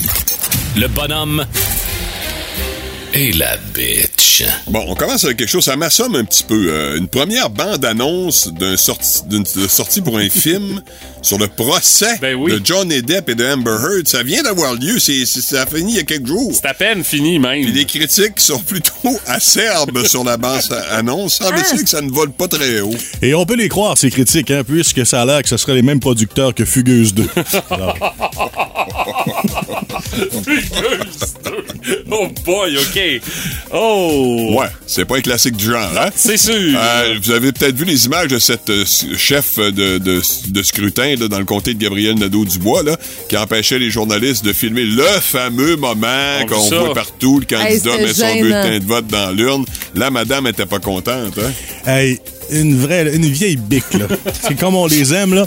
Le 0.76 0.88
bonhomme 0.88 1.45
et 3.14 3.32
la 3.34 3.57
bitch. 3.74 4.43
Bon, 4.68 4.84
on 4.88 4.95
commence 4.95 5.24
avec 5.26 5.38
quelque 5.38 5.49
chose, 5.49 5.66
ça 5.66 5.76
m'assomme 5.76 6.16
un 6.16 6.24
petit 6.24 6.43
peu. 6.43 6.68
Euh, 6.72 6.97
une 6.97 7.07
première 7.07 7.49
bande-annonce 7.49 8.49
d'un 8.53 8.78
sorti- 8.78 9.24
d'une 9.28 9.43
de 9.43 9.68
sortie 9.68 10.01
pour 10.01 10.18
un 10.18 10.30
film 10.30 10.82
sur 11.22 11.38
le 11.38 11.47
procès 11.47 12.18
Ben 12.22 12.36
oui. 12.36 12.51
de 12.51 12.62
Johnny 12.66 13.01
Depp 13.01 13.30
et 13.30 13.36
de 13.36 13.45
Amber 13.45 13.72
Heard. 13.82 14.07
Ça 14.07 14.24
vient 14.24 14.43
d'avoir 14.43 14.74
lieu, 14.76 14.99
c'est, 14.99 15.26
c'est- 15.26 15.41
ça 15.41 15.64
a 15.64 15.66
fini 15.66 15.93
il 15.93 15.95
y 15.97 15.99
a 15.99 16.03
quelques 16.03 16.28
jours. 16.28 16.51
C'est 16.53 16.68
à 16.68 16.74
peine 16.74 17.03
fini, 17.03 17.39
même. 17.39 17.64
Puis 17.64 17.74
les 17.74 17.86
critiques 17.86 18.39
sont 18.39 18.60
plutôt 18.60 18.93
acerbes 19.26 20.05
sur 20.05 20.24
la 20.24 20.38
bande-annonce. 20.38 21.36
Semble-t-il 21.36 21.84
que 21.84 21.89
ça 21.89 22.01
ne 22.01 22.12
vole 22.12 22.32
pas 22.32 22.47
très 22.47 22.80
haut. 22.82 22.93
Et 23.22 23.34
on 23.34 23.45
peut 23.45 23.55
les 23.55 23.70
croire, 23.70 23.97
ces 23.97 24.12
critiques, 24.12 24.51
hein, 24.51 24.64
puisque 24.66 25.05
ça 25.05 25.22
a 25.24 25.26
l'air 25.26 25.41
que 25.43 25.49
ce 25.49 25.57
seraient 25.57 25.76
les 25.76 25.82
mêmes 25.82 25.99
producteurs 25.99 26.53
que 26.53 26.64
Fugueuse 26.64 27.14
2. 27.16 27.28
Alors, 27.72 27.97
oh 32.12 32.28
boy, 32.45 32.78
OK. 32.78 32.99
Oh! 33.72 34.56
Ouais, 34.58 34.68
c'est 34.88 35.06
pas 35.06 35.18
un 35.18 35.22
classique 35.22 35.56
du 35.56 35.66
genre, 35.66 35.91
hein? 35.97 36.10
C'est 36.16 36.38
sûr. 36.38 36.54
Euh, 36.56 37.16
vous 37.22 37.32
avez 37.32 37.52
peut-être 37.52 37.76
vu 37.76 37.86
les 37.86 38.06
images 38.06 38.28
de 38.30 38.39
cette 38.39 38.70
euh, 38.70 38.84
chef 39.18 39.58
de, 39.58 39.97
de, 39.97 40.22
de 40.50 40.64
scrutin 40.64 41.16
là, 41.16 41.28
dans 41.28 41.39
le 41.39 41.45
comté 41.45 41.74
de 41.74 41.80
Gabriel 41.80 42.16
Nadeau-Dubois 42.18 42.84
là, 42.84 42.97
qui 43.28 43.38
empêchait 43.38 43.80
les 43.80 43.89
journalistes 43.89 44.43
de 44.43 44.54
filmer 44.54 44.86
le 44.86 45.04
fameux 45.22 45.76
moment 45.76 46.08
On 46.41 46.45
qu'on 46.47 46.70
voit 46.70 46.93
partout, 46.93 47.39
le 47.39 47.45
candidat 47.45 47.97
met 47.97 48.14
son 48.14 48.36
bulletin 48.39 48.80
de 48.80 48.86
vote 48.86 49.08
dans 49.08 49.32
l'urne. 49.32 49.66
La 49.95 50.10
madame 50.10 50.47
était 50.47 50.66
pas 50.66 50.80
contente. 50.80 51.38
Hein? 51.38 51.52
hey, 51.86 52.20
une 52.52 52.80
vraie, 52.80 53.16
une 53.16 53.26
vieille 53.26 53.58
bique, 53.58 53.93
là. 53.93 54.08
C'est 54.41 54.58
comme 54.58 54.76
on 54.76 54.88
les 54.88 55.14
aime, 55.14 55.34
là. 55.34 55.45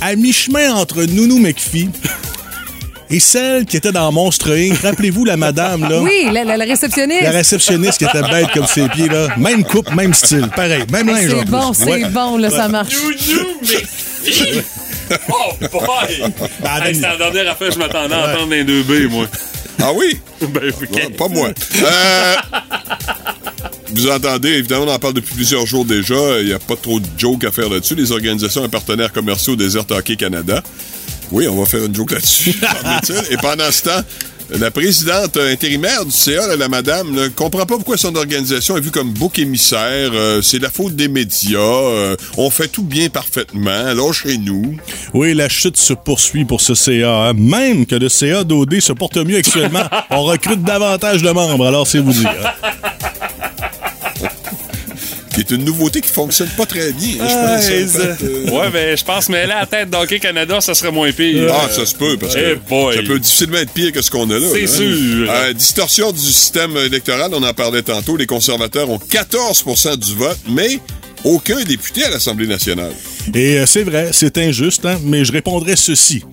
À 0.00 0.16
mi-chemin 0.16 0.72
entre 0.72 1.02
Nounou 1.04 1.38
McPhee 1.38 1.90
Et 3.12 3.18
celle 3.18 3.64
qui 3.64 3.76
était 3.76 3.90
dans 3.90 4.12
Monstre 4.12 4.52
Inc., 4.52 4.78
rappelez-vous 4.82 5.24
la 5.24 5.36
madame, 5.36 5.88
là? 5.88 6.00
Oui, 6.00 6.28
la, 6.32 6.44
la- 6.44 6.56
la 6.56 6.64
réceptionniste. 6.64 7.22
La 7.22 7.30
réceptionniste 7.32 7.98
qui 7.98 8.04
était 8.04 8.22
bête 8.22 8.48
comme 8.54 8.66
ses 8.66 8.88
pieds, 8.88 9.08
là. 9.08 9.28
Même 9.36 9.64
coupe, 9.64 9.92
même 9.94 10.14
style. 10.14 10.48
Pareil, 10.54 10.84
même 10.92 11.08
linge 11.08 11.28
c'est 11.28 11.44
bon, 11.50 11.72
c'est 11.72 11.84
Ouais. 11.90 12.04
bon, 12.08 12.38
là, 12.38 12.50
ça 12.50 12.68
marche. 12.68 12.94
Oh 15.28 15.52
boy! 15.72 16.22
Hey, 16.86 16.94
C'était 16.94 17.08
la 17.08 17.16
dernière 17.16 17.50
affaire 17.50 17.68
que 17.68 17.74
je 17.74 17.78
m'attendais 17.80 18.14
à 18.14 18.30
entendre 18.32 18.50
les 18.52 18.62
deux 18.62 18.84
B, 18.84 19.10
moi. 19.10 19.26
Ah 19.82 19.90
oui? 19.92 20.20
Ben, 20.40 20.68
ok. 20.70 20.94
Ouais, 20.94 21.08
pas 21.10 21.26
moi. 21.28 21.48
Euh, 21.82 22.34
vous 23.92 24.08
entendez, 24.08 24.50
évidemment, 24.50 24.84
on 24.86 24.94
en 24.94 24.98
parle 25.00 25.14
depuis 25.14 25.34
plusieurs 25.34 25.66
jours 25.66 25.84
déjà. 25.84 26.14
Il 26.40 26.46
n'y 26.46 26.52
a 26.52 26.58
pas 26.60 26.76
trop 26.76 27.00
de 27.00 27.06
jokes 27.18 27.42
à 27.44 27.50
faire 27.50 27.68
là-dessus. 27.68 27.96
Les 27.96 28.12
organisations 28.12 28.64
et 28.64 28.68
partenaires 28.68 29.12
commerciaux 29.12 29.56
Desert 29.56 29.84
Hockey 29.90 30.14
Canada. 30.16 30.62
Oui, 31.32 31.46
on 31.48 31.56
va 31.58 31.66
faire 31.66 31.84
une 31.84 31.94
joke 31.94 32.12
là-dessus. 32.12 32.54
et 33.30 33.36
pendant 33.36 33.70
ce 33.70 33.82
temps, 33.82 34.00
la 34.58 34.72
présidente 34.72 35.36
intérimaire 35.36 36.04
du 36.04 36.10
CA, 36.10 36.48
là, 36.48 36.56
la 36.56 36.68
madame, 36.68 37.12
ne 37.12 37.28
comprend 37.28 37.66
pas 37.66 37.76
pourquoi 37.76 37.96
son 37.96 38.16
organisation 38.16 38.76
est 38.76 38.80
vue 38.80 38.90
comme 38.90 39.10
bouc 39.12 39.38
émissaire. 39.38 40.10
Euh, 40.12 40.42
c'est 40.42 40.58
la 40.58 40.70
faute 40.70 40.96
des 40.96 41.06
médias. 41.06 41.58
Euh, 41.60 42.16
on 42.36 42.50
fait 42.50 42.66
tout 42.66 42.82
bien 42.82 43.08
parfaitement. 43.10 43.94
Lâchez-nous. 43.94 44.76
Oui, 45.14 45.34
la 45.34 45.48
chute 45.48 45.76
se 45.76 45.92
poursuit 45.92 46.44
pour 46.44 46.60
ce 46.60 46.74
CA. 46.74 47.28
hein. 47.28 47.32
Même 47.34 47.86
que 47.86 47.94
le 47.94 48.08
CA 48.08 48.42
d'OD 48.42 48.80
se 48.80 48.92
porte 48.92 49.18
mieux 49.18 49.36
actuellement. 49.36 49.84
On 50.10 50.24
recrute 50.24 50.62
davantage 50.64 51.22
de 51.22 51.30
membres, 51.30 51.66
alors 51.68 51.86
c'est 51.86 52.00
vous 52.00 52.12
dire. 52.12 52.32
Est 55.52 55.56
une 55.56 55.64
nouveauté 55.64 56.00
qui 56.00 56.08
fonctionne 56.08 56.48
pas 56.56 56.66
très 56.66 56.92
bien. 56.92 57.14
hein, 57.20 57.26
je 57.28 57.34
Ah, 57.34 57.56
pense, 57.56 57.66
en 57.66 57.70
et 57.70 57.72
fait. 57.72 57.88
ça- 57.88 58.24
Euh, 58.24 58.50
Ouais, 58.50 58.70
ben, 58.70 58.96
je 58.96 59.04
pense, 59.04 59.28
mais 59.28 59.46
là, 59.46 59.56
à 59.56 59.60
la 59.60 59.66
tête 59.66 59.90
d'Hockey 59.90 60.18
Canada, 60.18 60.60
ça 60.60 60.74
serait 60.74 60.90
moins 60.92 61.10
pire. 61.12 61.52
Ah, 61.54 61.68
ça 61.70 61.86
se 61.86 61.94
peut, 61.94 62.16
parce 62.18 62.34
Eh 62.36 62.54
que 62.54 62.68
boy. 62.68 62.96
ça 62.96 63.02
peut 63.02 63.18
difficilement 63.18 63.58
être 63.58 63.72
pire 63.72 63.92
que 63.92 64.02
ce 64.02 64.10
qu'on 64.10 64.28
a 64.30 64.38
là. 64.38 64.46
C'est 64.52 64.62
là. 64.62 64.66
sûr. 64.66 65.30
Euh, 65.30 65.52
distorsion 65.52 66.12
du 66.12 66.20
système 66.20 66.76
électoral, 66.76 67.30
on 67.34 67.42
en 67.42 67.54
parlait 67.54 67.82
tantôt. 67.82 68.16
Les 68.16 68.26
conservateurs 68.26 68.88
ont 68.90 68.98
14% 68.98 69.96
du 69.96 70.14
vote, 70.14 70.38
mais 70.48 70.78
aucun 71.24 71.60
député 71.62 72.04
à 72.04 72.10
l'Assemblée 72.10 72.46
nationale. 72.46 72.92
Et 73.34 73.58
euh, 73.58 73.66
c'est 73.66 73.82
vrai, 73.82 74.10
c'est 74.12 74.38
injuste, 74.38 74.84
hein, 74.86 74.98
mais 75.04 75.24
je 75.24 75.32
répondrai 75.32 75.76
ceci. 75.76 76.24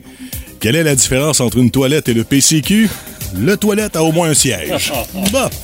Quelle 0.59 0.76
est 0.76 0.84
la 0.84 0.95
différence 0.95 1.39
entre 1.39 1.57
une 1.57 1.72
toilette 1.72 2.09
et 2.09 2.13
le 2.13 2.24
PCQ? 2.24 2.89
Le 3.38 3.57
toilette 3.57 3.95
a 3.97 4.03
au 4.03 4.11
moins 4.11 4.30
un 4.30 4.34
siège. 4.34 4.91
Bon. 5.13 5.49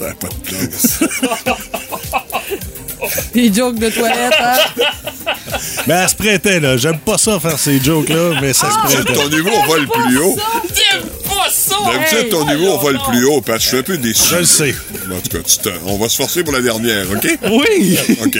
Ah, 0.00 0.14
Des 3.34 3.52
jokes 3.52 3.78
de 3.78 3.88
toilette, 3.90 4.34
hein? 4.40 4.56
Mais 5.86 5.94
elle 6.02 6.08
se 6.08 6.14
prêtait, 6.14 6.60
là. 6.60 6.76
J'aime 6.76 6.98
pas 6.98 7.18
ça 7.18 7.38
faire 7.40 7.58
ces 7.58 7.80
jokes-là, 7.80 8.38
mais 8.40 8.52
ça 8.52 8.68
se 8.70 8.76
D'habitude, 8.76 9.04
prêtait. 9.04 9.20
ton 9.22 9.28
niveau, 9.36 9.50
on 9.54 9.66
va 9.72 9.78
le 9.78 9.86
plus 9.86 10.18
haut. 10.18 10.36
T'aimes 10.74 11.02
pas 11.24 11.48
ça! 11.50 11.76
D'habitude, 11.92 12.28
ton 12.30 12.46
niveau, 12.46 12.72
on 12.78 12.82
va 12.84 12.92
le 12.92 12.98
plus 13.10 13.24
haut, 13.24 13.40
parce 13.40 13.58
que 13.58 13.64
je 13.64 13.68
suis 13.68 13.78
un 13.78 13.82
peu 13.82 13.96
déçu. 13.98 14.22
Je 14.30 14.36
le 14.36 14.44
sais. 14.44 14.74
En 15.10 15.20
tout 15.20 15.36
cas, 15.36 15.42
tu 15.44 15.58
te- 15.58 15.68
on 15.86 15.98
va 15.98 16.08
se 16.08 16.16
forcer 16.16 16.44
pour 16.44 16.52
la 16.52 16.60
dernière, 16.62 17.06
OK? 17.10 17.38
Oui! 17.50 17.98
OK. 18.24 18.38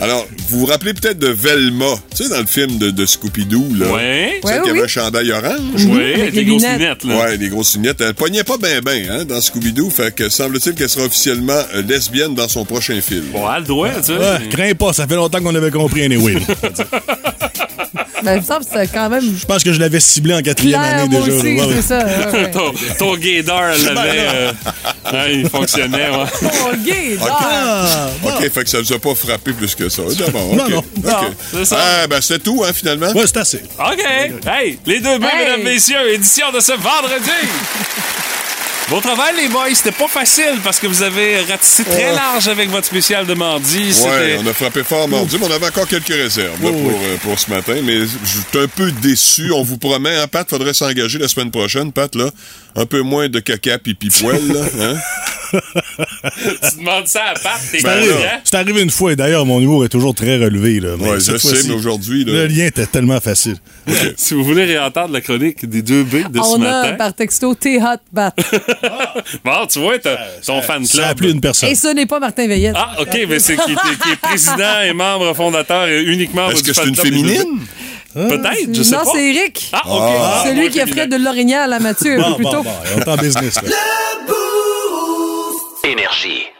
Alors, 0.00 0.26
vous 0.48 0.60
vous 0.60 0.66
rappelez 0.66 0.94
peut-être 0.94 1.18
de 1.18 1.28
Velma, 1.28 1.86
tu 2.14 2.22
sais, 2.22 2.28
dans 2.28 2.38
le 2.40 2.46
film 2.46 2.78
de, 2.78 2.90
de 2.90 3.06
Scooby-Doo, 3.06 3.74
là? 3.78 3.86
Ouais. 3.92 4.40
Celle 4.44 4.52
Ouais, 4.60 4.62
qui 4.64 4.70
oui. 4.70 4.78
avait 4.78 4.84
un 4.84 4.88
chandail 4.88 5.32
orange? 5.32 5.84
Oui, 5.88 6.14
Avec 6.14 6.34
les 6.34 6.44
grosses 6.44 6.62
lunettes. 6.62 7.04
là. 7.04 7.16
Ouais, 7.18 7.38
des 7.38 7.48
grosses 7.48 7.74
lunettes. 7.74 8.00
Elle 8.00 8.14
pognait 8.14 8.44
pas 8.44 8.56
bien 8.58 8.80
bien 8.80 9.02
hein, 9.10 9.24
dans 9.24 9.40
Scooby-Doo, 9.40 9.90
fait 9.90 10.14
que 10.14 10.28
semble-t-il 10.28 10.74
qu'elle 10.76 10.88
sera 10.88 11.04
officiellement 11.06 11.60
euh, 11.74 11.82
lesbienne 11.82 12.34
dans 12.34 12.48
son 12.48 12.64
prochain 12.64 13.00
film. 13.00 13.24
Bon, 13.32 13.44
elle 13.52 13.62
le 13.62 13.66
doit, 13.66 13.95
tu 13.96 14.02
sais. 14.04 14.12
Ouais, 14.18 14.48
crains 14.50 14.72
pas, 14.74 14.92
ça 14.92 15.06
fait 15.06 15.14
longtemps 15.16 15.40
qu'on 15.40 15.54
avait 15.54 15.70
compris 15.70 16.04
anyway. 16.04 16.36
Ben, 18.22 18.34
il 18.36 18.40
me 18.40 18.44
semble 18.44 18.64
que 18.64 18.70
c'est 18.72 18.88
quand 18.88 19.08
même 19.08 19.22
Je 19.38 19.44
pense 19.46 19.62
que 19.62 19.72
je 19.72 19.78
l'avais 19.78 20.00
ciblé 20.00 20.34
en 20.34 20.42
quatrième 20.42 20.80
année 20.80 21.08
moi 21.08 21.20
déjà. 21.20 21.36
aussi. 21.36 21.54
Ouais, 21.54 21.64
ouais. 21.66 21.82
ça. 21.82 22.04
ouais, 22.32 22.50
ton, 22.50 22.72
ton 22.98 23.16
gaydar, 23.16 23.70
elle 23.70 23.84
l'avait. 23.94 24.26
euh, 24.34 24.52
ouais, 25.12 25.34
il 25.36 25.48
fonctionnait, 25.48 26.10
ouais. 26.10 26.24
Oh, 26.42 26.70
gay, 26.84 27.16
Ah, 27.22 28.08
bon. 28.22 28.30
OK, 28.30 28.50
fait 28.50 28.64
que 28.64 28.68
ça 28.70 28.80
vous 28.80 28.92
a 28.92 28.98
pas 28.98 29.14
frappé 29.14 29.52
plus 29.52 29.74
que 29.76 29.88
ça. 29.88 30.02
D'abord, 30.18 30.56
Non, 30.56 30.64
OK. 30.64 30.70
non. 30.70 30.78
OK. 30.78 31.04
Non, 31.04 31.34
c'est 31.52 31.64
ça. 31.66 31.76
Ah, 31.78 32.06
ben 32.08 32.20
c'est 32.20 32.42
tout, 32.42 32.64
hein, 32.66 32.72
finalement? 32.74 33.12
Ouais, 33.12 33.26
c'est 33.26 33.36
assez. 33.36 33.62
OK. 33.78 34.04
Hey, 34.46 34.78
les 34.86 34.98
deux 34.98 35.08
Hey. 35.10 35.18
mesdames, 35.20 35.62
messieurs, 35.62 36.12
édition 36.12 36.50
de 36.52 36.58
ce 36.58 36.72
vendredi. 36.72 37.30
Bon 38.88 39.00
travail, 39.00 39.34
les 39.36 39.48
boys. 39.48 39.74
C'était 39.74 39.90
pas 39.90 40.06
facile 40.06 40.60
parce 40.62 40.78
que 40.78 40.86
vous 40.86 41.02
avez 41.02 41.40
ratissé 41.40 41.82
très 41.82 42.12
large 42.14 42.46
avec 42.46 42.70
votre 42.70 42.86
spécial 42.86 43.26
de 43.26 43.34
mardi. 43.34 43.78
Ouais, 43.78 43.92
C'était- 43.92 44.38
on 44.38 44.46
a 44.46 44.52
frappé 44.52 44.84
fort 44.84 45.08
mardi, 45.08 45.36
mais 45.40 45.46
on 45.46 45.50
avait 45.50 45.66
encore 45.66 45.88
quelques 45.88 46.06
réserves 46.06 46.62
là, 46.62 46.70
pour, 46.70 46.90
euh, 46.90 47.16
pour 47.20 47.36
ce 47.38 47.50
matin. 47.50 47.74
Mais 47.82 48.02
je 48.02 48.06
suis 48.06 48.58
un 48.62 48.68
peu 48.68 48.92
déçu. 48.92 49.50
On 49.52 49.62
vous 49.64 49.76
promet, 49.76 50.14
hein, 50.16 50.28
Pat, 50.28 50.48
faudrait 50.48 50.72
s'engager 50.72 51.18
la 51.18 51.26
semaine 51.26 51.50
prochaine, 51.50 51.90
Pat, 51.90 52.14
là. 52.14 52.30
Un 52.76 52.86
peu 52.86 53.00
moins 53.00 53.28
de 53.28 53.40
caca 53.40 53.76
pipi 53.78 54.08
poil, 54.08 54.40
là. 54.52 54.60
Hein? 54.80 54.94
tu 55.52 56.78
demandes 56.78 57.06
ça 57.06 57.24
à 57.30 57.34
Pat, 57.34 57.52
t'es 57.70 57.80
C'est 57.80 57.88
arrivé, 57.88 58.12
content? 58.12 58.40
c'est 58.44 58.54
arrivé 58.56 58.82
une 58.82 58.90
fois, 58.90 59.12
et 59.12 59.16
d'ailleurs, 59.16 59.46
mon 59.46 59.60
humour 59.60 59.84
est 59.84 59.88
toujours 59.88 60.14
très 60.14 60.36
relevé. 60.36 60.80
Là, 60.80 60.90
Mais 60.98 61.10
Ouais, 61.10 61.20
cette 61.20 61.34
je 61.34 61.38
sais, 61.38 61.68
mais 61.68 61.74
aujourd'hui, 61.74 62.24
Le 62.24 62.46
lien 62.46 62.66
était 62.66 62.86
tellement 62.86 63.20
facile. 63.20 63.56
Si 64.16 64.34
vous 64.34 64.44
voulez 64.44 64.64
réentendre 64.64 65.12
la 65.12 65.20
chronique 65.20 65.68
des 65.68 65.82
deux 65.82 66.02
B 66.04 66.28
de 66.30 66.38
ce 66.38 66.44
On 66.44 66.54
a 66.62 66.82
matin. 66.82 66.92
par 66.94 67.14
texto 67.14 67.54
T-Hot 67.54 68.00
Bat. 68.12 68.32
Bon, 69.44 69.66
tu 69.68 69.78
vois, 69.80 69.98
t'as 69.98 70.16
ton 70.44 70.60
fan 70.62 70.84
Ça 70.84 70.98
a 70.98 71.00
club. 71.00 71.10
appelé 71.10 71.30
une 71.32 71.40
personne. 71.40 71.68
Et 71.68 71.74
ce 71.74 71.88
n'est 71.88 72.06
pas 72.06 72.18
Martin 72.20 72.46
Veillette. 72.46 72.74
Ah, 72.76 72.96
OK, 73.00 73.18
mais 73.28 73.38
c'est 73.38 73.56
qui, 73.56 73.72
est- 73.72 73.74
qui 73.74 74.10
est 74.12 74.16
président 74.20 74.80
et 74.84 74.92
membre 74.92 75.34
fondateur 75.34 75.86
et 75.88 76.02
uniquement 76.02 76.50
Est-ce 76.50 76.62
que 76.62 76.72
c'est 76.72 76.84
une 76.86 76.92
club 76.94 77.06
féminine? 77.06 77.60
Peut-être, 78.14 78.72
je 78.74 78.82
sais 78.82 78.96
non, 78.96 79.04
pas. 79.04 79.10
c'est 79.14 79.24
Eric. 79.34 79.70
Ah, 79.74 79.82
OK. 79.86 80.00
Ah, 80.22 80.42
Celui 80.46 80.60
moi, 80.62 80.70
qui 80.70 80.80
a 80.80 80.86
fait 80.86 81.06
de 81.06 81.16
l'orignal 81.16 81.70
à 81.72 81.78
Mathieu 81.78 82.14
un 82.18 82.22
Bon, 82.22 82.28
peu 82.30 82.34
plus 82.36 82.44
bon, 82.44 82.50
tôt. 82.50 82.62
bon, 82.62 82.70
on 82.96 83.00
est 83.00 83.08
en 83.08 83.16
business. 83.16 83.56
Là. 83.56 83.62
Énergie. 85.86 86.55